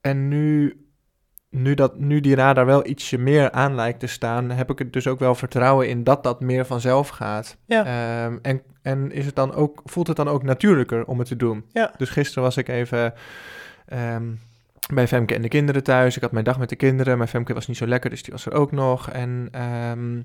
En 0.02 0.28
nu, 0.28 0.82
nu, 1.50 1.74
dat, 1.74 2.00
nu 2.00 2.20
die 2.20 2.36
radar 2.36 2.66
wel 2.66 2.88
ietsje 2.88 3.18
meer 3.18 3.52
aan 3.52 3.76
lijkt 3.76 4.00
te 4.00 4.08
staan, 4.08 4.52
heb 4.52 4.72
ik 4.72 4.80
het 4.80 4.94
dus 4.94 5.08
ook 5.08 5.20
wel 5.20 5.36
vertrouwen 5.36 5.90
in 5.90 6.04
dat 6.04 6.24
dat 6.24 6.42
meer 6.42 6.66
vanzelf 6.66 7.08
gaat. 7.08 7.58
Ja. 7.66 7.86
Ehm, 7.86 8.38
en 8.42 8.62
en 8.88 9.12
is 9.12 9.26
het 9.26 9.36
dan 9.36 9.54
ook, 9.54 9.82
voelt 9.86 10.08
het 10.08 10.16
dan 10.16 10.28
ook 10.28 10.44
natuurlijker 10.44 11.06
om 11.06 11.20
het 11.20 11.28
te 11.28 11.36
doen? 11.36 11.66
Ja. 11.72 11.94
Dus 11.98 12.10
gisteren 12.10 12.44
was 12.44 12.58
ik 12.58 12.68
even 12.68 13.14
ehm, 13.86 14.24
bij 14.94 15.08
Femke 15.08 15.36
en 15.36 15.42
de 15.42 15.48
kinderen 15.48 15.84
thuis. 15.84 16.16
Ik 16.16 16.22
had 16.22 16.32
mijn 16.32 16.46
dag 16.46 16.60
met 16.60 16.70
de 16.70 16.76
kinderen. 16.76 17.18
Mijn 17.18 17.30
Femke 17.30 17.54
was 17.54 17.68
niet 17.68 17.78
zo 17.78 17.88
lekker, 17.88 18.10
dus 18.10 18.24
die 18.24 18.34
was 18.34 18.46
er 18.46 18.54
ook 18.54 18.72
nog. 18.72 19.10
En 19.10 19.48
ehm, 19.52 20.22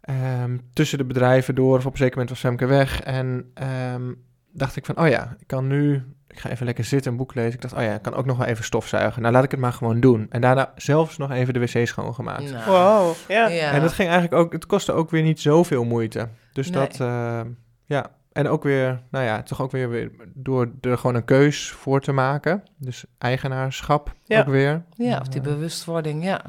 ehm, 0.00 0.56
tussen 0.72 0.98
de 0.98 1.04
bedrijven 1.04 1.54
door, 1.54 1.76
of 1.76 1.86
op 1.86 1.92
een 1.92 1.98
zeker 1.98 2.14
moment 2.14 2.30
was 2.30 2.40
Femke 2.40 2.66
weg. 2.66 3.02
En 3.02 3.50
ehm, 3.54 4.12
dacht 4.52 4.76
ik 4.76 4.86
van, 4.86 4.98
oh 4.98 5.08
ja, 5.08 5.36
ik 5.40 5.46
kan 5.46 5.66
nu... 5.66 6.02
Ik 6.28 6.42
ga 6.42 6.50
even 6.50 6.66
lekker 6.66 6.84
zitten, 6.84 7.10
een 7.10 7.16
boek 7.16 7.34
lezen. 7.34 7.52
Ik 7.52 7.60
dacht, 7.60 7.74
oh 7.74 7.82
ja, 7.82 7.94
ik 7.94 8.02
kan 8.02 8.14
ook 8.14 8.24
nog 8.26 8.36
wel 8.36 8.46
even 8.46 8.64
stofzuigen. 8.64 9.22
Nou, 9.22 9.34
laat 9.34 9.44
ik 9.44 9.50
het 9.50 9.60
maar 9.60 9.72
gewoon 9.72 10.00
doen. 10.00 10.26
En 10.30 10.40
daarna 10.40 10.72
zelfs 10.76 11.16
nog 11.16 11.30
even 11.30 11.54
de 11.54 11.60
wc 11.60 11.86
schoongemaakt. 11.86 12.52
Nou, 12.52 12.70
Wow, 12.70 13.14
ja. 13.28 13.48
ja. 13.48 13.70
En 13.72 13.80
dat 13.80 13.92
ging 13.92 14.08
eigenlijk 14.10 14.42
ook, 14.42 14.52
het 14.52 14.66
kostte 14.66 14.92
ook 14.92 15.10
weer 15.10 15.22
niet 15.22 15.40
zoveel 15.40 15.84
moeite. 15.84 16.28
Dus 16.52 16.70
Nee. 16.70 16.80
dat, 16.80 17.00
eh, 17.00 17.40
ja. 17.84 18.10
En 18.36 18.48
ook 18.48 18.62
weer, 18.62 19.02
nou 19.10 19.24
ja, 19.24 19.42
toch 19.42 19.62
ook 19.62 19.70
weer, 19.70 19.88
weer 19.88 20.10
door 20.34 20.70
er 20.80 20.98
gewoon 20.98 21.16
een 21.16 21.24
keus 21.24 21.70
voor 21.70 22.00
te 22.00 22.12
maken. 22.12 22.62
Dus 22.78 23.04
eigenaarschap 23.18 24.12
Ja. 24.24 24.40
ook 24.40 24.46
weer. 24.46 24.82
Ja, 24.94 25.18
of 25.20 25.28
die 25.28 25.40
bewustwording, 25.40 26.24
ja. 26.24 26.40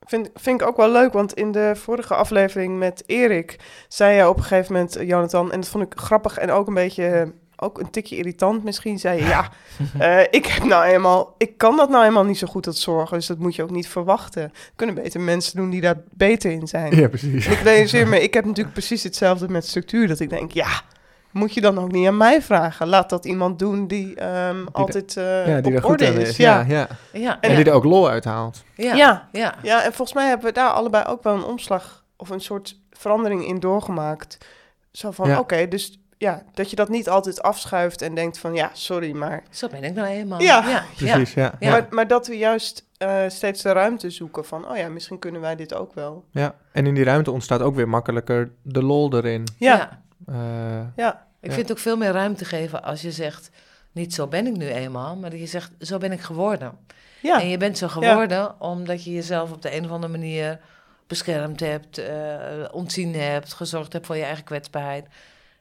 Vind, 0.00 0.30
vind 0.34 0.60
ik 0.60 0.66
ook 0.66 0.76
wel 0.76 0.92
leuk, 0.92 1.12
want 1.12 1.32
in 1.34 1.52
de 1.52 1.72
vorige 1.76 2.14
aflevering 2.14 2.78
met 2.78 3.02
Erik 3.06 3.56
zei 3.88 4.16
je 4.16 4.28
op 4.28 4.36
een 4.36 4.42
gegeven 4.42 4.72
moment, 4.72 4.96
Jonathan, 5.00 5.52
en 5.52 5.60
dat 5.60 5.68
vond 5.68 5.84
ik 5.92 5.98
grappig 5.98 6.38
en 6.38 6.50
ook 6.50 6.66
een 6.66 6.74
beetje, 6.74 7.04
eh, 7.06 7.28
ook 7.60 7.78
een 7.80 7.90
tikje 7.90 8.16
irritant 8.16 8.64
misschien, 8.64 8.98
zei 8.98 9.18
je, 9.20 9.26
ja, 9.26 9.48
eh, 9.98 10.20
ik 10.30 10.46
heb 10.46 10.64
nou 10.64 10.84
eenmaal, 10.84 11.34
ik 11.38 11.58
kan 11.58 11.76
dat 11.76 11.90
nou 11.90 12.04
eenmaal 12.04 12.24
niet 12.24 12.38
zo 12.38 12.46
goed, 12.46 12.64
dat 12.64 12.76
zorgen, 12.76 13.16
dus 13.16 13.26
dat 13.26 13.38
moet 13.38 13.54
je 13.54 13.62
ook 13.62 13.70
niet 13.70 13.88
verwachten. 13.88 14.42
Er 14.42 14.50
kunnen 14.76 14.94
beter 14.94 15.20
mensen 15.20 15.56
doen 15.56 15.70
die 15.70 15.80
daar 15.80 15.96
beter 16.10 16.50
in 16.50 16.68
zijn. 16.68 16.96
Ja, 16.96 17.08
precies. 17.08 17.46
En 17.46 17.52
ik 17.52 17.58
realiseer 17.60 18.08
me, 18.08 18.22
ik 18.22 18.34
heb 18.34 18.44
natuurlijk 18.44 18.74
precies 18.74 19.02
hetzelfde 19.02 19.48
met 19.48 19.66
structuur, 19.66 20.08
dat 20.08 20.20
ik 20.20 20.30
denk, 20.30 20.52
ja, 20.52 20.68
moet 21.30 21.54
je 21.54 21.60
dan 21.60 21.78
ook 21.78 21.92
niet 21.92 22.06
aan 22.06 22.16
mij 22.16 22.42
vragen. 22.42 22.88
Laat 22.88 23.10
dat 23.10 23.24
iemand 23.24 23.58
doen 23.58 23.86
die 23.86 24.14
ehm, 24.14 24.56
altijd 24.72 25.16
eh 25.16 25.46
Ja, 25.46 25.60
die 25.60 25.72
op 25.76 25.78
er 25.82 25.86
orde 25.86 26.04
is. 26.06 26.28
is. 26.28 26.36
Ja. 26.36 26.60
Ja, 26.60 26.66
ja. 26.68 26.88
Ja, 27.12 27.40
En 27.40 27.50
ja. 27.50 27.56
die 27.56 27.64
er 27.64 27.72
ook 27.72 27.84
lol 27.84 28.08
uithaalt. 28.08 28.62
ja. 28.74 28.94
Ja. 28.94 29.28
ja. 29.32 29.54
Ja, 29.62 29.78
en 29.84 29.92
volgens 29.92 30.12
mij 30.12 30.28
hebben 30.28 30.46
we 30.46 30.52
daar 30.52 30.70
allebei 30.70 31.04
ook 31.04 31.22
wel 31.22 31.34
een 31.34 31.44
omslag 31.44 32.04
of 32.16 32.30
een 32.30 32.40
soort 32.40 32.78
verandering 32.90 33.46
in 33.46 33.60
doorgemaakt. 33.60 34.38
Zo 34.92 35.10
van, 35.10 35.28
Ja. 35.28 35.38
oké, 35.38 35.68
dus 35.68 35.99
ja, 36.20 36.42
dat 36.54 36.70
je 36.70 36.76
dat 36.76 36.88
niet 36.88 37.08
altijd 37.08 37.42
afschuift 37.42 38.02
en 38.02 38.14
denkt 38.14 38.38
van, 38.38 38.54
ja, 38.54 38.70
sorry, 38.72 39.12
maar... 39.12 39.42
Zo 39.50 39.68
ben 39.68 39.84
ik 39.84 39.94
nou 39.94 40.08
eenmaal. 40.08 40.40
Ja. 40.40 40.68
ja. 40.68 40.84
Precies, 40.96 41.34
ja. 41.34 41.52
Ja. 41.58 41.70
Maar, 41.70 41.86
maar 41.90 42.06
dat 42.08 42.26
we 42.26 42.38
juist 42.38 42.86
eh, 42.98 43.22
steeds 43.28 43.62
de 43.62 43.72
ruimte 43.72 44.10
zoeken 44.10 44.44
van, 44.44 44.70
oh 44.70 44.76
ja, 44.76 44.88
misschien 44.88 45.18
kunnen 45.18 45.40
wij 45.40 45.56
dit 45.56 45.74
ook 45.74 45.94
wel. 45.94 46.24
ja. 46.32 46.54
En 46.72 46.86
in 46.86 46.94
die 46.94 47.04
ruimte 47.04 47.30
ontstaat 47.30 47.60
ook 47.60 47.74
weer 47.74 47.88
makkelijker 47.88 48.50
de 48.62 48.82
lol 48.82 49.16
erin. 49.16 49.44
Ja, 49.58 49.74
Ja. 49.76 49.76
ja, 50.26 50.32
Eh, 50.34 50.86
ja, 50.96 51.26
Ik 51.40 51.48
Ja. 51.48 51.54
vind 51.54 51.68
het 51.68 51.70
ook 51.70 51.82
veel 51.82 51.96
meer 51.96 52.12
ruimte 52.12 52.44
geven 52.44 52.82
als 52.82 53.02
je 53.02 53.10
zegt, 53.12 53.50
niet 53.92 54.14
zo 54.14 54.26
ben 54.26 54.46
ik 54.46 54.56
nu 54.56 54.66
eenmaal, 54.68 55.16
maar 55.16 55.30
dat 55.30 55.38
je 55.40 55.46
zegt, 55.46 55.70
zo 55.80 55.98
ben 55.98 56.12
ik 56.12 56.20
geworden. 56.20 56.72
En 57.22 57.48
je 57.48 57.56
bent 57.56 57.78
zo 57.78 57.88
geworden 57.88 58.60
omdat 58.60 59.04
je 59.04 59.12
jezelf 59.12 59.52
op 59.52 59.62
de 59.62 59.76
een 59.76 59.84
of 59.84 59.90
andere 59.90 60.12
manier 60.12 60.58
beschermd 61.06 61.60
hebt, 61.60 61.98
eh, 61.98 62.14
ontzien 62.72 63.14
hebt, 63.14 63.52
gezorgd 63.52 63.92
hebt 63.92 64.06
voor 64.06 64.16
je 64.16 64.22
eigen 64.24 64.44
kwetsbaarheid. 64.44 65.06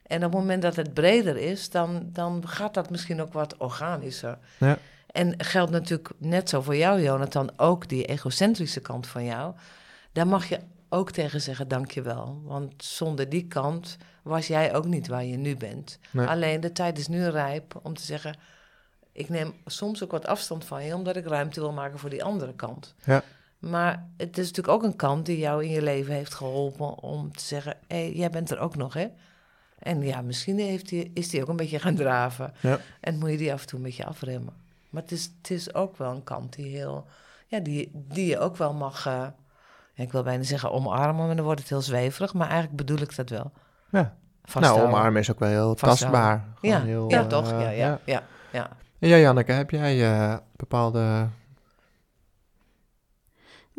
En 0.09 0.25
op 0.25 0.31
het 0.31 0.39
moment 0.39 0.61
dat 0.61 0.75
het 0.75 0.93
breder 0.93 1.37
is, 1.37 1.69
dan, 1.69 2.09
dan 2.13 2.47
gaat 2.47 2.73
dat 2.73 2.89
misschien 2.89 3.21
ook 3.21 3.33
wat 3.33 3.57
organischer. 3.57 4.37
Ja. 4.57 4.77
En 5.11 5.43
geldt 5.43 5.71
natuurlijk 5.71 6.09
net 6.17 6.49
zo 6.49 6.61
voor 6.61 6.75
jou, 6.75 7.01
Jonathan, 7.01 7.51
ook 7.57 7.89
die 7.89 8.05
egocentrische 8.05 8.79
kant 8.79 9.07
van 9.07 9.25
jou. 9.25 9.53
Daar 10.11 10.27
mag 10.27 10.49
je 10.49 10.59
ook 10.89 11.11
tegen 11.11 11.41
zeggen, 11.41 11.67
dankjewel. 11.67 12.41
Want 12.45 12.83
zonder 12.83 13.29
die 13.29 13.47
kant 13.47 13.97
was 14.23 14.47
jij 14.47 14.75
ook 14.75 14.85
niet 14.85 15.07
waar 15.07 15.25
je 15.25 15.37
nu 15.37 15.57
bent. 15.57 15.99
Nee. 16.11 16.27
Alleen 16.27 16.59
de 16.59 16.71
tijd 16.71 16.97
is 16.97 17.07
nu 17.07 17.27
rijp 17.27 17.79
om 17.83 17.93
te 17.93 18.03
zeggen, 18.03 18.35
ik 19.11 19.29
neem 19.29 19.53
soms 19.65 20.03
ook 20.03 20.11
wat 20.11 20.27
afstand 20.27 20.65
van 20.65 20.85
je, 20.85 20.95
omdat 20.95 21.15
ik 21.15 21.27
ruimte 21.27 21.59
wil 21.59 21.71
maken 21.71 21.99
voor 21.99 22.09
die 22.09 22.23
andere 22.23 22.53
kant. 22.53 22.95
Ja. 23.03 23.23
Maar 23.59 24.09
het 24.17 24.37
is 24.37 24.47
natuurlijk 24.47 24.75
ook 24.77 24.83
een 24.83 24.95
kant 24.95 25.25
die 25.25 25.37
jou 25.37 25.63
in 25.63 25.69
je 25.69 25.81
leven 25.81 26.13
heeft 26.13 26.33
geholpen 26.33 26.97
om 26.97 27.31
te 27.35 27.43
zeggen, 27.43 27.77
hé, 27.87 27.95
hey, 27.95 28.11
jij 28.11 28.29
bent 28.29 28.51
er 28.51 28.59
ook 28.59 28.75
nog, 28.75 28.93
hè? 28.93 29.07
En 29.79 30.01
ja, 30.01 30.21
misschien 30.21 30.59
heeft 30.59 30.89
die, 30.89 31.11
is 31.13 31.29
die 31.29 31.41
ook 31.41 31.47
een 31.47 31.55
beetje 31.55 31.79
gaan 31.79 31.95
draven. 31.95 32.53
Ja. 32.59 32.79
En 32.99 33.17
moet 33.17 33.29
je 33.29 33.37
die 33.37 33.53
af 33.53 33.61
en 33.61 33.67
toe 33.67 33.79
een 33.79 33.85
beetje 33.85 34.05
afremmen. 34.05 34.53
Maar 34.89 35.01
het 35.01 35.11
is, 35.11 35.31
het 35.37 35.51
is 35.51 35.73
ook 35.73 35.97
wel 35.97 36.11
een 36.11 36.23
kant 36.23 36.55
die 36.55 36.75
heel, 36.75 37.05
ja, 37.47 37.59
die, 37.59 37.91
die 37.93 38.25
je 38.25 38.39
ook 38.39 38.57
wel 38.57 38.73
mag, 38.73 39.05
eh, 39.05 39.27
ja, 39.93 40.03
ik 40.03 40.11
wil 40.11 40.23
bijna 40.23 40.43
zeggen 40.43 40.71
omarmen, 40.71 41.25
maar 41.27 41.35
dan 41.35 41.45
wordt 41.45 41.59
het 41.59 41.69
heel 41.69 41.81
zweverig. 41.81 42.33
Maar 42.33 42.47
eigenlijk 42.47 42.77
bedoel 42.77 43.01
ik 43.01 43.15
dat 43.15 43.29
wel. 43.29 43.51
Ja. 43.89 44.15
nou, 44.59 44.81
omarmen 44.81 45.21
is 45.21 45.31
ook 45.31 45.39
wel 45.39 45.49
heel 45.49 45.75
Vasthouden. 45.75 45.99
tastbaar. 45.99 46.45
Ja, 46.61 46.81
heel, 46.81 47.09
ja 47.09 47.19
eh, 47.19 47.27
toch? 47.27 47.49
Ja, 47.49 47.69
ja, 47.69 47.99
ja. 48.05 48.23
ja. 48.51 48.69
En 48.99 49.07
jij, 49.07 49.21
Janneke, 49.21 49.51
heb 49.51 49.69
jij 49.69 50.11
eh, 50.11 50.37
bepaalde 50.55 51.27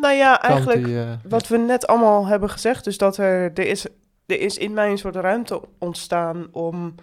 nou 0.01 0.15
ja, 0.15 0.43
eigenlijk 0.43 0.85
die, 0.85 1.01
eh, 1.01 1.09
wat 1.29 1.49
we 1.49 1.59
net 1.59 1.87
allemaal 1.87 2.27
hebben 2.27 2.51
gezegd, 2.51 2.85
dus 2.85 2.99
dat 2.99 3.17
er, 3.17 3.53
er, 3.55 3.67
is, 3.67 3.87
er 4.31 4.41
is 4.41 4.59
in 4.59 4.73
mij 4.73 4.91
een 4.91 4.99
soort 4.99 5.17
ruimte 5.17 5.61
ontstaan 5.79 6.49
om 6.53 6.95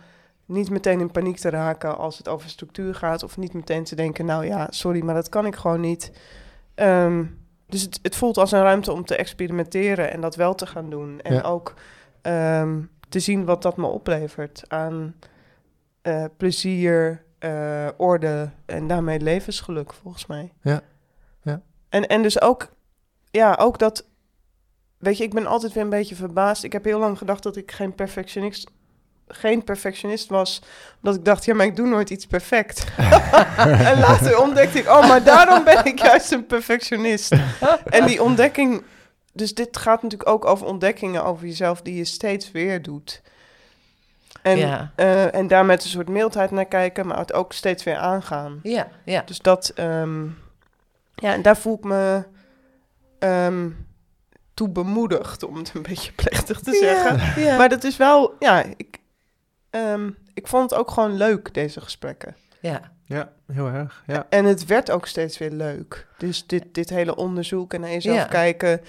niet 0.45 0.69
meteen 0.69 0.99
in 0.99 1.11
paniek 1.11 1.38
te 1.38 1.49
raken 1.49 1.97
als 1.97 2.17
het 2.17 2.28
over 2.28 2.49
structuur 2.49 2.95
gaat, 2.95 3.23
of 3.23 3.38
niet 3.38 3.53
meteen 3.53 3.84
te 3.84 3.95
denken, 3.95 4.25
nou 4.25 4.45
ja, 4.45 4.67
sorry, 4.69 5.03
maar 5.03 5.15
dat 5.15 5.30
kan 5.30 5.45
ik 5.45 5.55
gewoon 5.55 5.82
niet. 5.82 6.11
Ehm, 6.75 7.25
dus 7.67 7.82
het, 7.82 7.99
het 8.01 8.15
voelt 8.15 8.38
als 8.38 8.51
een 8.51 8.61
ruimte 8.61 8.91
om 8.91 9.05
te 9.05 9.15
experimenteren 9.15 10.11
en 10.11 10.21
dat 10.21 10.36
wel 10.36 10.55
te 10.55 10.65
gaan 10.65 10.89
doen. 10.89 11.21
En 11.21 11.34
Ja. 11.34 11.41
ook 11.41 11.73
ehm, 12.21 12.82
te 13.09 13.19
zien 13.19 13.45
wat 13.45 13.61
dat 13.61 13.78
me 13.78 13.86
oplevert 13.86 14.63
aan 14.67 15.15
eh, 16.01 16.23
plezier, 16.38 17.23
eh, 17.39 17.88
orde 17.97 18.49
en 18.65 18.88
daarmee 18.88 19.19
levensgeluk, 19.19 19.93
volgens 19.93 20.25
mij. 20.25 20.53
Ja. 20.61 20.82
Ja. 21.41 21.61
En, 21.89 22.07
en 22.07 22.21
dus 22.21 22.41
ook, 22.41 22.69
ja, 23.32 23.57
ook 23.59 23.80
dat 23.80 24.05
Weet 24.97 25.17
je, 25.17 25.23
ik 25.23 25.33
ben 25.33 25.45
altijd 25.45 25.73
weer 25.73 25.83
een 25.83 25.89
beetje 25.89 26.15
verbaasd. 26.15 26.63
Ik 26.63 26.71
heb 26.73 26.83
heel 26.83 26.99
lang 26.99 27.17
gedacht 27.17 27.43
dat 27.43 27.55
ik 27.55 27.71
geen 27.71 27.95
perfectionist, 27.95 28.69
geen 29.27 29.63
perfectionist 29.63 30.29
was. 30.29 30.61
Omdat 31.01 31.15
ik 31.19 31.25
dacht, 31.25 31.45
ja, 31.45 31.53
maar 31.53 31.65
ik 31.65 31.75
doe 31.75 31.87
nooit 31.87 32.09
iets 32.09 32.25
perfect. 32.25 32.85
en 33.91 33.99
later 33.99 34.41
ontdekte 34.41 34.79
ik, 34.79 34.87
oh, 34.87 35.07
maar 35.07 35.23
daarom 35.23 35.63
ben 35.63 35.85
ik 35.85 35.99
juist 35.99 36.31
een 36.31 36.45
perfectionist. 36.45 37.35
en 37.85 38.05
die 38.05 38.23
ontdekking, 38.23 38.83
dus 39.33 39.53
dit 39.53 39.77
gaat 39.77 40.01
natuurlijk 40.03 40.29
ook 40.29 40.45
over 40.45 40.67
ontdekkingen 40.67 41.23
over 41.23 41.45
jezelf 41.47 41.81
die 41.81 41.95
je 41.95 42.05
steeds 42.05 42.51
weer 42.51 42.81
doet. 42.81 43.21
En, 44.41 44.57
Ja. 44.57 44.91
eh, 44.95 45.35
en 45.35 45.47
daar 45.47 45.65
met 45.65 45.83
een 45.83 45.89
soort 45.89 46.09
mildheid 46.09 46.51
naar 46.51 46.65
kijken, 46.65 47.07
maar 47.07 47.17
het 47.17 47.33
ook 47.33 47.53
steeds 47.53 47.83
weer 47.83 47.95
aangaan. 47.97 48.59
Ja, 48.63 48.87
ja. 49.05 49.21
Dus 49.25 49.39
dat, 49.39 49.71
ehm, 49.75 50.23
ja, 51.15 51.33
en 51.33 51.41
daar 51.41 51.57
voel 51.57 51.75
ik 51.77 51.83
me 51.83 52.23
ehm, 53.19 53.69
toe 54.57 54.69
bemoedigd, 54.69 55.43
om 55.43 55.55
het 55.55 55.71
een 55.75 55.81
beetje 55.81 56.11
plechtig 56.11 56.59
te 56.59 56.73
zeggen. 56.73 57.57
Maar 57.57 57.69
dat 57.69 57.83
is 57.83 57.97
wel, 57.97 58.35
ja, 58.39 58.63
ik, 58.77 58.99
ehm, 59.69 60.09
ik 60.33 60.47
vond 60.47 60.69
het 60.69 60.79
ook 60.79 60.91
gewoon 60.91 61.17
leuk, 61.17 61.53
deze 61.53 61.81
gesprekken. 61.81 62.35
ja. 62.61 62.95
Ja, 63.09 63.31
heel 63.53 63.67
erg. 63.67 64.03
Ja. 64.07 64.25
En 64.29 64.45
het 64.45 64.65
werd 64.65 64.91
ook 64.91 65.05
steeds 65.07 65.37
weer 65.37 65.51
leuk. 65.51 66.07
Dus 66.17 66.47
dit, 66.47 66.63
dit 66.71 66.89
hele 66.89 67.15
onderzoek 67.15 67.73
en 67.73 67.81
naar 67.81 67.89
jezelf 67.89 68.15
Ja. 68.17 68.23
kijken. 68.25 68.81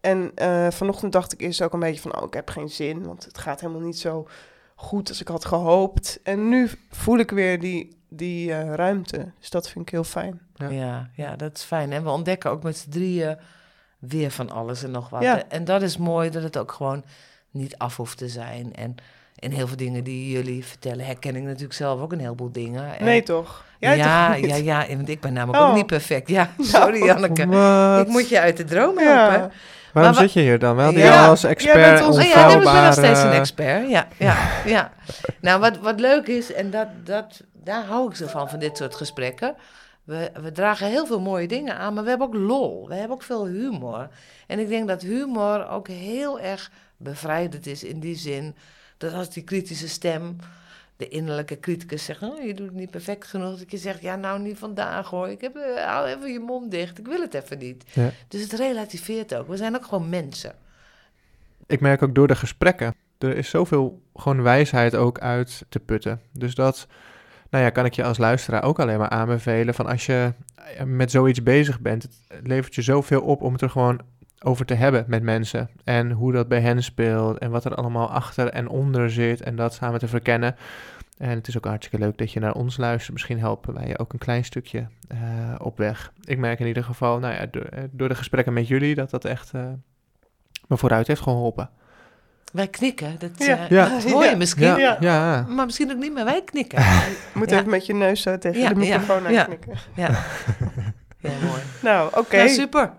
En 0.00 0.30
eh, 0.34 0.70
vanochtend 0.70 1.12
dacht 1.12 1.32
ik 1.32 1.40
eerst 1.40 1.62
ook 1.62 1.72
een 1.72 1.80
beetje 1.80 2.00
van, 2.00 2.16
oh, 2.16 2.24
ik 2.26 2.34
heb 2.34 2.50
geen 2.50 2.68
zin, 2.68 3.06
want 3.06 3.24
het 3.24 3.38
gaat 3.38 3.60
helemaal 3.60 3.82
niet 3.82 3.98
zo 3.98 4.28
goed 4.74 5.08
als 5.08 5.20
ik 5.20 5.28
had 5.28 5.44
gehoopt. 5.44 6.20
En 6.22 6.48
nu 6.48 6.70
voel 6.90 7.18
ik 7.18 7.30
weer 7.30 7.60
die, 7.60 7.98
die 8.08 8.52
eh, 8.52 8.74
ruimte. 8.74 9.32
Dus 9.40 9.50
dat 9.50 9.68
vind 9.68 9.84
ik 9.86 9.90
heel 9.90 10.04
fijn. 10.04 10.40
Ja. 10.54 10.68
Ja. 10.68 11.10
Ja, 11.14 11.36
dat 11.36 11.56
is 11.56 11.62
fijn. 11.62 11.92
En 11.92 12.02
we 12.02 12.10
ontdekken 12.10 12.50
ook 12.50 12.62
met 12.62 12.76
z'n 12.76 12.90
drieën 12.90 13.38
weer 14.08 14.30
van 14.30 14.50
alles 14.50 14.82
en 14.82 14.90
nog 14.90 15.08
wat. 15.08 15.22
Ja. 15.22 15.42
En 15.48 15.64
dat 15.64 15.82
is 15.82 15.96
mooi 15.96 16.30
dat 16.30 16.42
het 16.42 16.56
ook 16.58 16.72
gewoon 16.72 17.04
niet 17.50 17.78
af 17.78 17.96
hoeft 17.96 18.18
te 18.18 18.28
zijn. 18.28 18.74
En 18.74 18.94
En 19.38 19.50
heel 19.50 19.66
veel 19.66 19.76
dingen 19.76 20.04
die 20.04 20.30
jullie 20.30 20.64
vertellen, 20.64 21.04
herken 21.06 21.36
ik 21.36 21.42
natuurlijk 21.42 21.72
zelf 21.72 22.00
ook 22.00 22.12
een 22.12 22.18
heleboel 22.20 22.52
dingen. 22.52 22.98
En- 22.98 23.04
Nee, 23.04 23.22
toch? 23.22 23.64
Jij 23.78 23.96
ja, 23.96 24.34
toch 24.34 24.46
ja, 24.46 24.54
ja, 24.56 24.86
want 24.96 25.08
ik 25.08 25.20
ben 25.20 25.32
namelijk 25.32 25.62
Oh. 25.64 25.68
ook 25.70 25.74
niet 25.76 25.86
perfect. 25.86 26.28
Ja, 26.28 26.50
sorry 26.74 27.04
Janneke. 27.04 27.46
Wat? 27.46 28.00
Ik 28.06 28.12
moet 28.12 28.28
je 28.28 28.40
uit 28.40 28.56
de 28.56 28.64
droom 28.64 28.98
helpen. 28.98 29.38
Ja. 29.38 29.50
Waarom 29.92 30.12
Maar 30.12 30.22
zit 30.22 30.32
je 30.32 30.40
hier 30.40 30.58
dan? 30.58 30.76
Wel 30.76 30.90
die 30.90 30.98
Ja, 30.98 31.22
al 31.22 31.28
als 31.28 31.44
expert 31.44 32.06
ons- 32.06 32.16
Oh 32.16 32.22
ja, 32.22 32.48
ik 32.48 32.62
ben 32.62 32.82
nog 32.84 32.92
steeds 32.92 33.22
een 33.22 33.30
expert. 33.32 33.88
Ja, 33.90 34.08
ja, 34.18 34.36
ja. 34.64 34.92
Nou, 35.40 35.60
wat, 35.60 35.78
wat 35.78 36.00
leuk 36.00 36.26
is, 36.26 36.52
en 36.52 36.70
dat, 36.70 36.86
dat, 37.04 37.40
daar 37.52 37.84
hou 37.84 38.08
ik 38.10 38.16
zo 38.16 38.26
van, 38.26 38.48
van 38.48 38.58
dit 38.58 38.76
soort 38.76 38.94
gesprekken. 38.94 39.54
We, 40.04 40.30
we 40.42 40.52
dragen 40.52 40.86
heel 40.86 41.06
veel 41.06 41.20
mooie 41.20 41.48
dingen 41.48 41.76
aan, 41.76 41.94
maar 41.94 42.02
we 42.02 42.08
hebben 42.08 42.26
ook 42.26 42.34
lol. 42.34 42.88
We 42.88 42.94
hebben 42.94 43.16
ook 43.16 43.22
veel 43.22 43.46
humor. 43.46 44.08
En 44.46 44.58
ik 44.58 44.68
denk 44.68 44.88
dat 44.88 45.02
humor 45.02 45.68
ook 45.68 45.88
heel 45.88 46.40
erg 46.40 46.70
bevrijdend 46.96 47.66
is 47.66 47.84
in 47.84 48.00
die 48.00 48.16
zin 48.16 48.54
dat 48.96 49.12
als 49.12 49.30
die 49.30 49.42
kritische 49.42 49.88
stem, 49.88 50.36
de 50.96 51.08
innerlijke 51.08 51.60
criticus 51.60 52.04
zegt, 52.04 52.22
oh, 52.22 52.44
je 52.44 52.54
doet 52.54 52.66
het 52.66 52.76
niet 52.76 52.90
perfect 52.90 53.26
genoeg, 53.26 53.58
dat 53.58 53.70
je 53.70 53.76
zegt, 53.76 54.02
ja, 54.02 54.16
nou 54.16 54.40
niet 54.40 54.58
vandaag 54.58 55.08
hoor, 55.08 55.28
ik 55.28 55.40
heb, 55.40 55.56
eh, 55.56 55.84
hou 55.84 56.06
even 56.06 56.32
je 56.32 56.40
mond 56.40 56.70
dicht, 56.70 56.98
ik 56.98 57.06
wil 57.06 57.20
het 57.20 57.34
even 57.34 57.58
niet. 57.58 57.84
Ja. 57.92 58.10
Dus 58.28 58.42
het 58.42 58.52
relativeert 58.52 59.34
ook. 59.34 59.48
We 59.48 59.56
zijn 59.56 59.76
ook 59.76 59.84
gewoon 59.84 60.08
mensen. 60.08 60.54
Ik 61.66 61.80
merk 61.80 62.02
ook 62.02 62.14
door 62.14 62.26
de 62.26 62.36
gesprekken, 62.36 62.94
er 63.18 63.36
is 63.36 63.48
zoveel 63.48 64.02
gewoon 64.14 64.42
wijsheid 64.42 64.94
ook 64.94 65.18
uit 65.18 65.64
te 65.68 65.80
putten. 65.80 66.20
Dus 66.32 66.54
dat, 66.54 66.86
nou 67.54 67.66
ja, 67.66 67.72
kan 67.72 67.84
ik 67.84 67.94
je 67.94 68.04
als 68.04 68.18
luisteraar 68.18 68.62
ook 68.62 68.80
alleen 68.80 68.98
maar 68.98 69.08
aanbevelen 69.08 69.74
van 69.74 69.86
als 69.86 70.06
je 70.06 70.32
eh, 70.54 70.84
met 70.84 71.10
zoiets 71.10 71.42
bezig 71.42 71.80
bent, 71.80 72.02
het 72.02 72.46
levert 72.46 72.74
je 72.74 72.82
zoveel 72.82 73.20
op 73.20 73.42
om 73.42 73.52
het 73.52 73.62
er 73.62 73.70
gewoon 73.70 74.00
over 74.38 74.66
te 74.66 74.74
hebben 74.74 75.04
met 75.08 75.22
mensen. 75.22 75.70
En 75.84 76.10
hoe 76.10 76.32
dat 76.32 76.48
bij 76.48 76.60
hen 76.60 76.82
speelt 76.82 77.38
en 77.38 77.50
wat 77.50 77.64
er 77.64 77.74
allemaal 77.74 78.10
achter 78.10 78.48
en 78.48 78.68
onder 78.68 79.10
zit 79.10 79.42
en 79.42 79.56
dat 79.56 79.74
samen 79.74 79.98
te 79.98 80.08
verkennen. 80.08 80.56
En 81.18 81.28
het 81.28 81.48
is 81.48 81.56
ook 81.56 81.64
hartstikke 81.64 82.04
leuk 82.04 82.18
dat 82.18 82.32
je 82.32 82.40
naar 82.40 82.54
ons 82.54 82.76
luistert. 82.76 83.12
Misschien 83.12 83.38
helpen 83.38 83.74
wij 83.74 83.86
je 83.86 83.98
ook 83.98 84.12
een 84.12 84.18
klein 84.18 84.44
stukje 84.44 84.86
eh, 85.08 85.18
op 85.58 85.78
weg. 85.78 86.12
Ik 86.24 86.38
merk 86.38 86.60
in 86.60 86.66
ieder 86.66 86.84
geval, 86.84 87.18
nou 87.18 87.34
ja, 87.34 87.46
door, 87.50 87.62
eh, 87.62 88.08
de 88.08 88.14
gesprekken 88.14 88.52
met 88.52 88.68
jullie, 88.68 88.94
dat 88.94 89.10
dat 89.10 89.24
echt 89.24 89.52
me 90.68 90.76
vooruit 90.76 91.06
heeft 91.06 91.20
geholpen. 91.20 91.70
Wij 92.54 92.68
knikken, 92.68 93.16
dat, 93.18 93.30
Ja. 93.36 93.58
eh, 93.58 93.68
Ja. 93.70 93.88
dat 93.88 94.02
hoor 94.10 94.24
je 94.24 94.30
Ja. 94.30 94.36
misschien. 94.36 94.66
Ja, 94.66 94.76
Ja. 94.76 94.96
ja. 95.00 95.46
Maar 95.48 95.64
misschien 95.64 95.90
ook 95.92 95.98
niet, 95.98 96.12
maar 96.14 96.24
wij 96.24 96.42
knikken. 96.44 96.78
Je 96.82 97.16
moet 97.32 97.50
Ja. 97.50 97.56
even 97.58 97.70
met 97.70 97.86
je 97.86 97.94
neus 97.94 98.22
zo 98.22 98.38
tegen 98.38 98.60
Ja, 98.60 98.68
de 98.68 98.74
ja, 98.84 98.98
microfoon 98.98 99.32
ja. 99.32 99.38
aanknikken. 99.40 99.72
Ja, 99.94 100.08
ja 101.20 101.30
mooi. 101.46 101.60
Nou, 101.82 102.10
oké. 102.14 102.36
Nou, 102.36 102.48
super. 102.48 102.90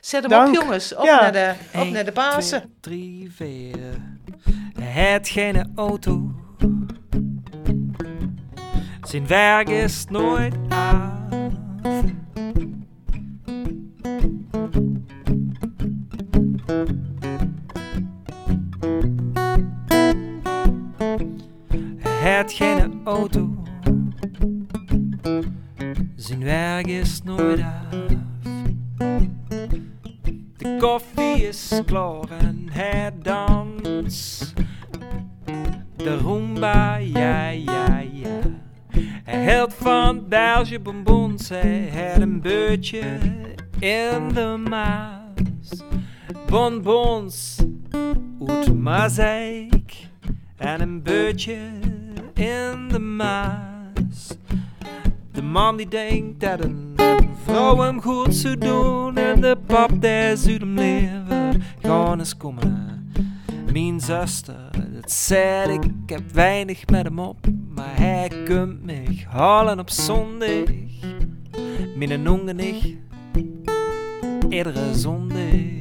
Zet 0.00 0.20
hem 0.20 0.30
Dank. 0.30 0.48
op, 0.48 0.54
jongens. 0.62 0.94
Op, 0.94 1.04
Ja. 1.04 1.20
naar, 1.20 1.32
de, 1.32 1.52
op 1.74 1.80
Eén, 1.80 1.92
naar 1.92 2.04
de 2.04 2.12
Pasen. 2.12 2.62
Drie, 2.80 3.30
vier. 3.34 3.76
Het 4.80 5.28
geen 5.28 5.72
auto. 5.76 6.30
Zijn 9.02 9.26
werk 9.26 9.68
is 9.68 10.04
nooit 10.08 10.54
af. 10.68 11.12
Het 22.24 22.52
geen 22.52 23.00
auto. 23.04 23.54
Zijn 26.16 26.42
werk 26.44 26.86
is 26.86 27.22
nooit 27.22 27.60
af. 27.60 27.98
De 30.56 30.76
koffie 30.78 31.46
is 31.48 31.82
klaar 31.86 32.28
en 32.38 32.66
hij 32.70 33.12
dans. 33.22 34.52
De 35.96 36.18
Roomba, 36.18 36.96
ja, 36.96 37.48
ja, 37.48 37.98
ja. 38.12 38.38
Hij 39.24 39.54
hield 39.54 39.74
van 39.74 40.28
Belgische 40.28 40.80
bonbons, 40.80 41.48
hij 41.48 41.90
had 41.94 42.22
een 42.22 42.40
beurtje 42.40 43.18
in 43.78 44.28
de 44.34 44.62
maas. 44.68 45.82
Bonbons 46.46 47.56
uit 48.46 48.74
Mazeik 48.74 50.08
en 50.56 50.80
een 50.80 51.02
beurtje 51.02 51.83
in 52.34 52.88
de 52.88 52.98
maas. 52.98 54.36
De 55.32 55.42
man 55.42 55.76
die 55.76 55.88
denkt 55.88 56.40
dat 56.40 56.64
een 56.64 56.96
vrouw 57.44 57.78
hem 57.78 58.00
goed 58.02 58.34
zou 58.34 58.58
doen 58.58 59.16
en 59.16 59.40
de 59.40 59.56
pap 59.66 59.90
die 60.00 60.36
zou 60.36 60.56
hem 60.56 60.74
leven. 60.74 61.62
Gewoon 61.80 62.18
eens 62.18 62.36
komen. 62.36 63.12
Mijn 63.72 64.00
zuster, 64.00 64.70
dat 64.92 65.12
zei 65.12 65.72
ik, 65.72 65.84
ik 65.84 66.10
heb 66.10 66.22
weinig 66.32 66.86
met 66.86 67.04
hem 67.04 67.18
op, 67.18 67.46
maar 67.74 67.96
hij 67.96 68.30
kunt 68.44 68.84
mij 68.84 69.26
halen 69.28 69.78
op 69.78 69.90
zondag. 69.90 70.64
Mijn 71.96 72.28
ongen 72.28 72.56
niet, 72.56 72.96
iedere 74.48 74.94
zondag. 74.94 75.73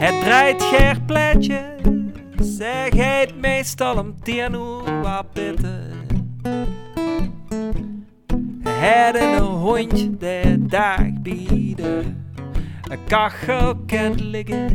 Het 0.00 0.20
draait 0.20 0.62
gerpletje, 0.62 1.60
zeg 2.42 2.94
hij 2.94 3.20
het 3.20 3.40
meestal 3.40 3.98
om 3.98 4.14
tien 4.22 4.52
uur 4.52 5.00
wat 5.02 5.32
pitten. 5.32 5.92
Hij 8.62 9.04
had 9.04 9.14
een 9.14 9.38
hondje 9.38 10.16
de 10.16 10.56
dag 10.58 11.00
bieden, 11.22 12.24
een 12.82 13.04
kachel 13.06 13.76
kent 13.86 14.20
liggen. 14.20 14.68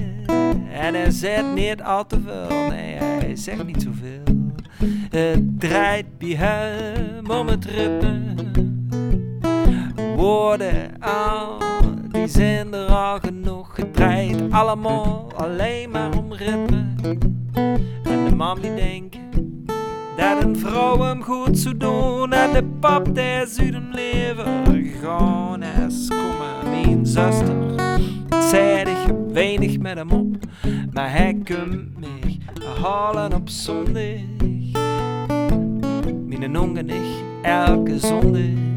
En 0.73 0.93
hij 0.93 1.11
zegt 1.11 1.53
niet 1.53 1.81
al 1.81 2.05
te 2.05 2.19
veel, 2.25 2.67
nee 2.69 2.95
hij 2.95 3.35
zegt 3.35 3.65
niet 3.65 3.81
zoveel. 3.81 4.43
Het 5.09 5.59
draait 5.59 6.17
bij 6.17 6.29
hem 6.35 7.29
om 7.29 7.47
het 7.47 7.65
ritme 7.65 8.33
woorden 10.15 11.01
aan, 11.01 11.57
die 12.15 12.27
zijn 12.27 12.73
er 12.73 12.87
al 12.87 13.19
genoeg. 13.19 13.75
Het 13.75 13.93
draait 13.93 14.51
allemaal 14.51 15.31
alleen 15.35 15.89
maar 15.89 16.17
om 16.17 16.33
ritme. 16.33 16.85
En 18.03 18.25
de 18.29 18.35
man 18.35 18.59
die 18.61 18.75
denkt 18.75 19.17
dat 20.17 20.43
een 20.43 20.57
vrouw 20.57 20.99
hem 21.01 21.23
goed 21.23 21.57
zou 21.57 21.77
doen. 21.77 22.33
En 22.33 22.53
de 22.53 22.63
pap 22.79 23.15
die 23.15 23.45
zou 23.47 23.71
hem 23.71 23.91
leven. 23.91 24.65
Gewoon 24.99 25.61
eens 25.61 26.07
komen, 26.07 26.69
mijn 26.69 27.05
zuster. 27.05 27.55
Zei 28.49 28.79
ik 28.79 29.15
weinig 29.33 29.79
met 29.79 29.97
hem 29.97 30.11
op, 30.11 30.35
maar 30.93 31.11
hij 31.11 31.39
kunt 31.43 31.99
mij 31.99 32.37
halen 32.81 33.33
op 33.33 33.49
zondag. 33.49 34.19
Mijn 36.25 36.59
ongen 36.59 36.85
niet 36.85 37.23
elke 37.41 37.99
zondag. 37.99 38.74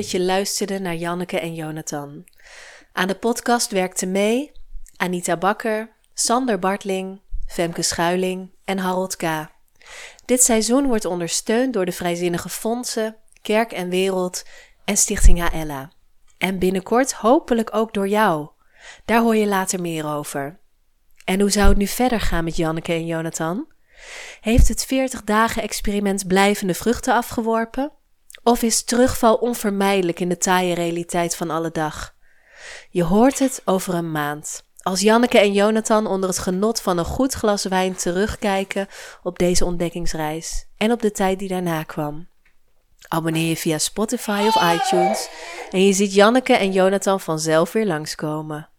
Dat 0.00 0.10
je 0.10 0.20
luisterde 0.20 0.78
naar 0.78 0.94
Janneke 0.94 1.40
en 1.40 1.54
Jonathan. 1.54 2.24
Aan 2.92 3.08
de 3.08 3.14
podcast 3.14 3.70
werkten 3.70 4.10
mee 4.10 4.52
Anita 4.96 5.36
Bakker, 5.36 5.90
Sander 6.14 6.58
Bartling, 6.58 7.20
Femke 7.46 7.82
Schuiling 7.82 8.50
en 8.64 8.78
Harold 8.78 9.16
K. 9.16 9.22
Dit 10.24 10.42
seizoen 10.42 10.86
wordt 10.86 11.04
ondersteund 11.04 11.72
door 11.72 11.84
de 11.84 11.92
Vrijzinnige 11.92 12.48
Fondsen, 12.48 13.16
Kerk 13.42 13.72
en 13.72 13.88
Wereld 13.88 14.44
en 14.84 14.96
Stichting 14.96 15.48
HLA. 15.48 15.92
En 16.38 16.58
binnenkort 16.58 17.12
hopelijk 17.12 17.74
ook 17.74 17.94
door 17.94 18.08
jou. 18.08 18.48
Daar 19.04 19.20
hoor 19.20 19.36
je 19.36 19.46
later 19.46 19.80
meer 19.80 20.06
over. 20.06 20.58
En 21.24 21.40
hoe 21.40 21.50
zou 21.50 21.68
het 21.68 21.78
nu 21.78 21.86
verder 21.86 22.20
gaan 22.20 22.44
met 22.44 22.56
Janneke 22.56 22.92
en 22.92 23.06
Jonathan? 23.06 23.72
Heeft 24.40 24.68
het 24.68 24.84
40 24.84 25.24
dagen 25.24 25.62
experiment 25.62 26.26
blijvende 26.26 26.74
vruchten 26.74 27.14
afgeworpen? 27.14 27.92
Of 28.42 28.62
is 28.62 28.84
terugval 28.84 29.34
onvermijdelijk 29.34 30.20
in 30.20 30.28
de 30.28 30.38
taaie 30.38 30.74
realiteit 30.74 31.36
van 31.36 31.50
alle 31.50 31.70
dag? 31.70 32.14
Je 32.90 33.04
hoort 33.04 33.38
het 33.38 33.62
over 33.64 33.94
een 33.94 34.12
maand. 34.12 34.62
Als 34.82 35.00
Janneke 35.00 35.38
en 35.38 35.52
Jonathan 35.52 36.06
onder 36.06 36.28
het 36.28 36.38
genot 36.38 36.80
van 36.80 36.98
een 36.98 37.04
goed 37.04 37.34
glas 37.34 37.64
wijn 37.64 37.94
terugkijken 37.94 38.88
op 39.22 39.38
deze 39.38 39.64
ontdekkingsreis 39.64 40.66
en 40.76 40.92
op 40.92 41.02
de 41.02 41.10
tijd 41.10 41.38
die 41.38 41.48
daarna 41.48 41.82
kwam. 41.82 42.28
Abonneer 43.08 43.48
je 43.48 43.56
via 43.56 43.78
Spotify 43.78 44.44
of 44.46 44.62
iTunes 44.74 45.28
en 45.70 45.86
je 45.86 45.92
ziet 45.92 46.14
Janneke 46.14 46.54
en 46.54 46.72
Jonathan 46.72 47.20
vanzelf 47.20 47.72
weer 47.72 47.86
langskomen. 47.86 48.69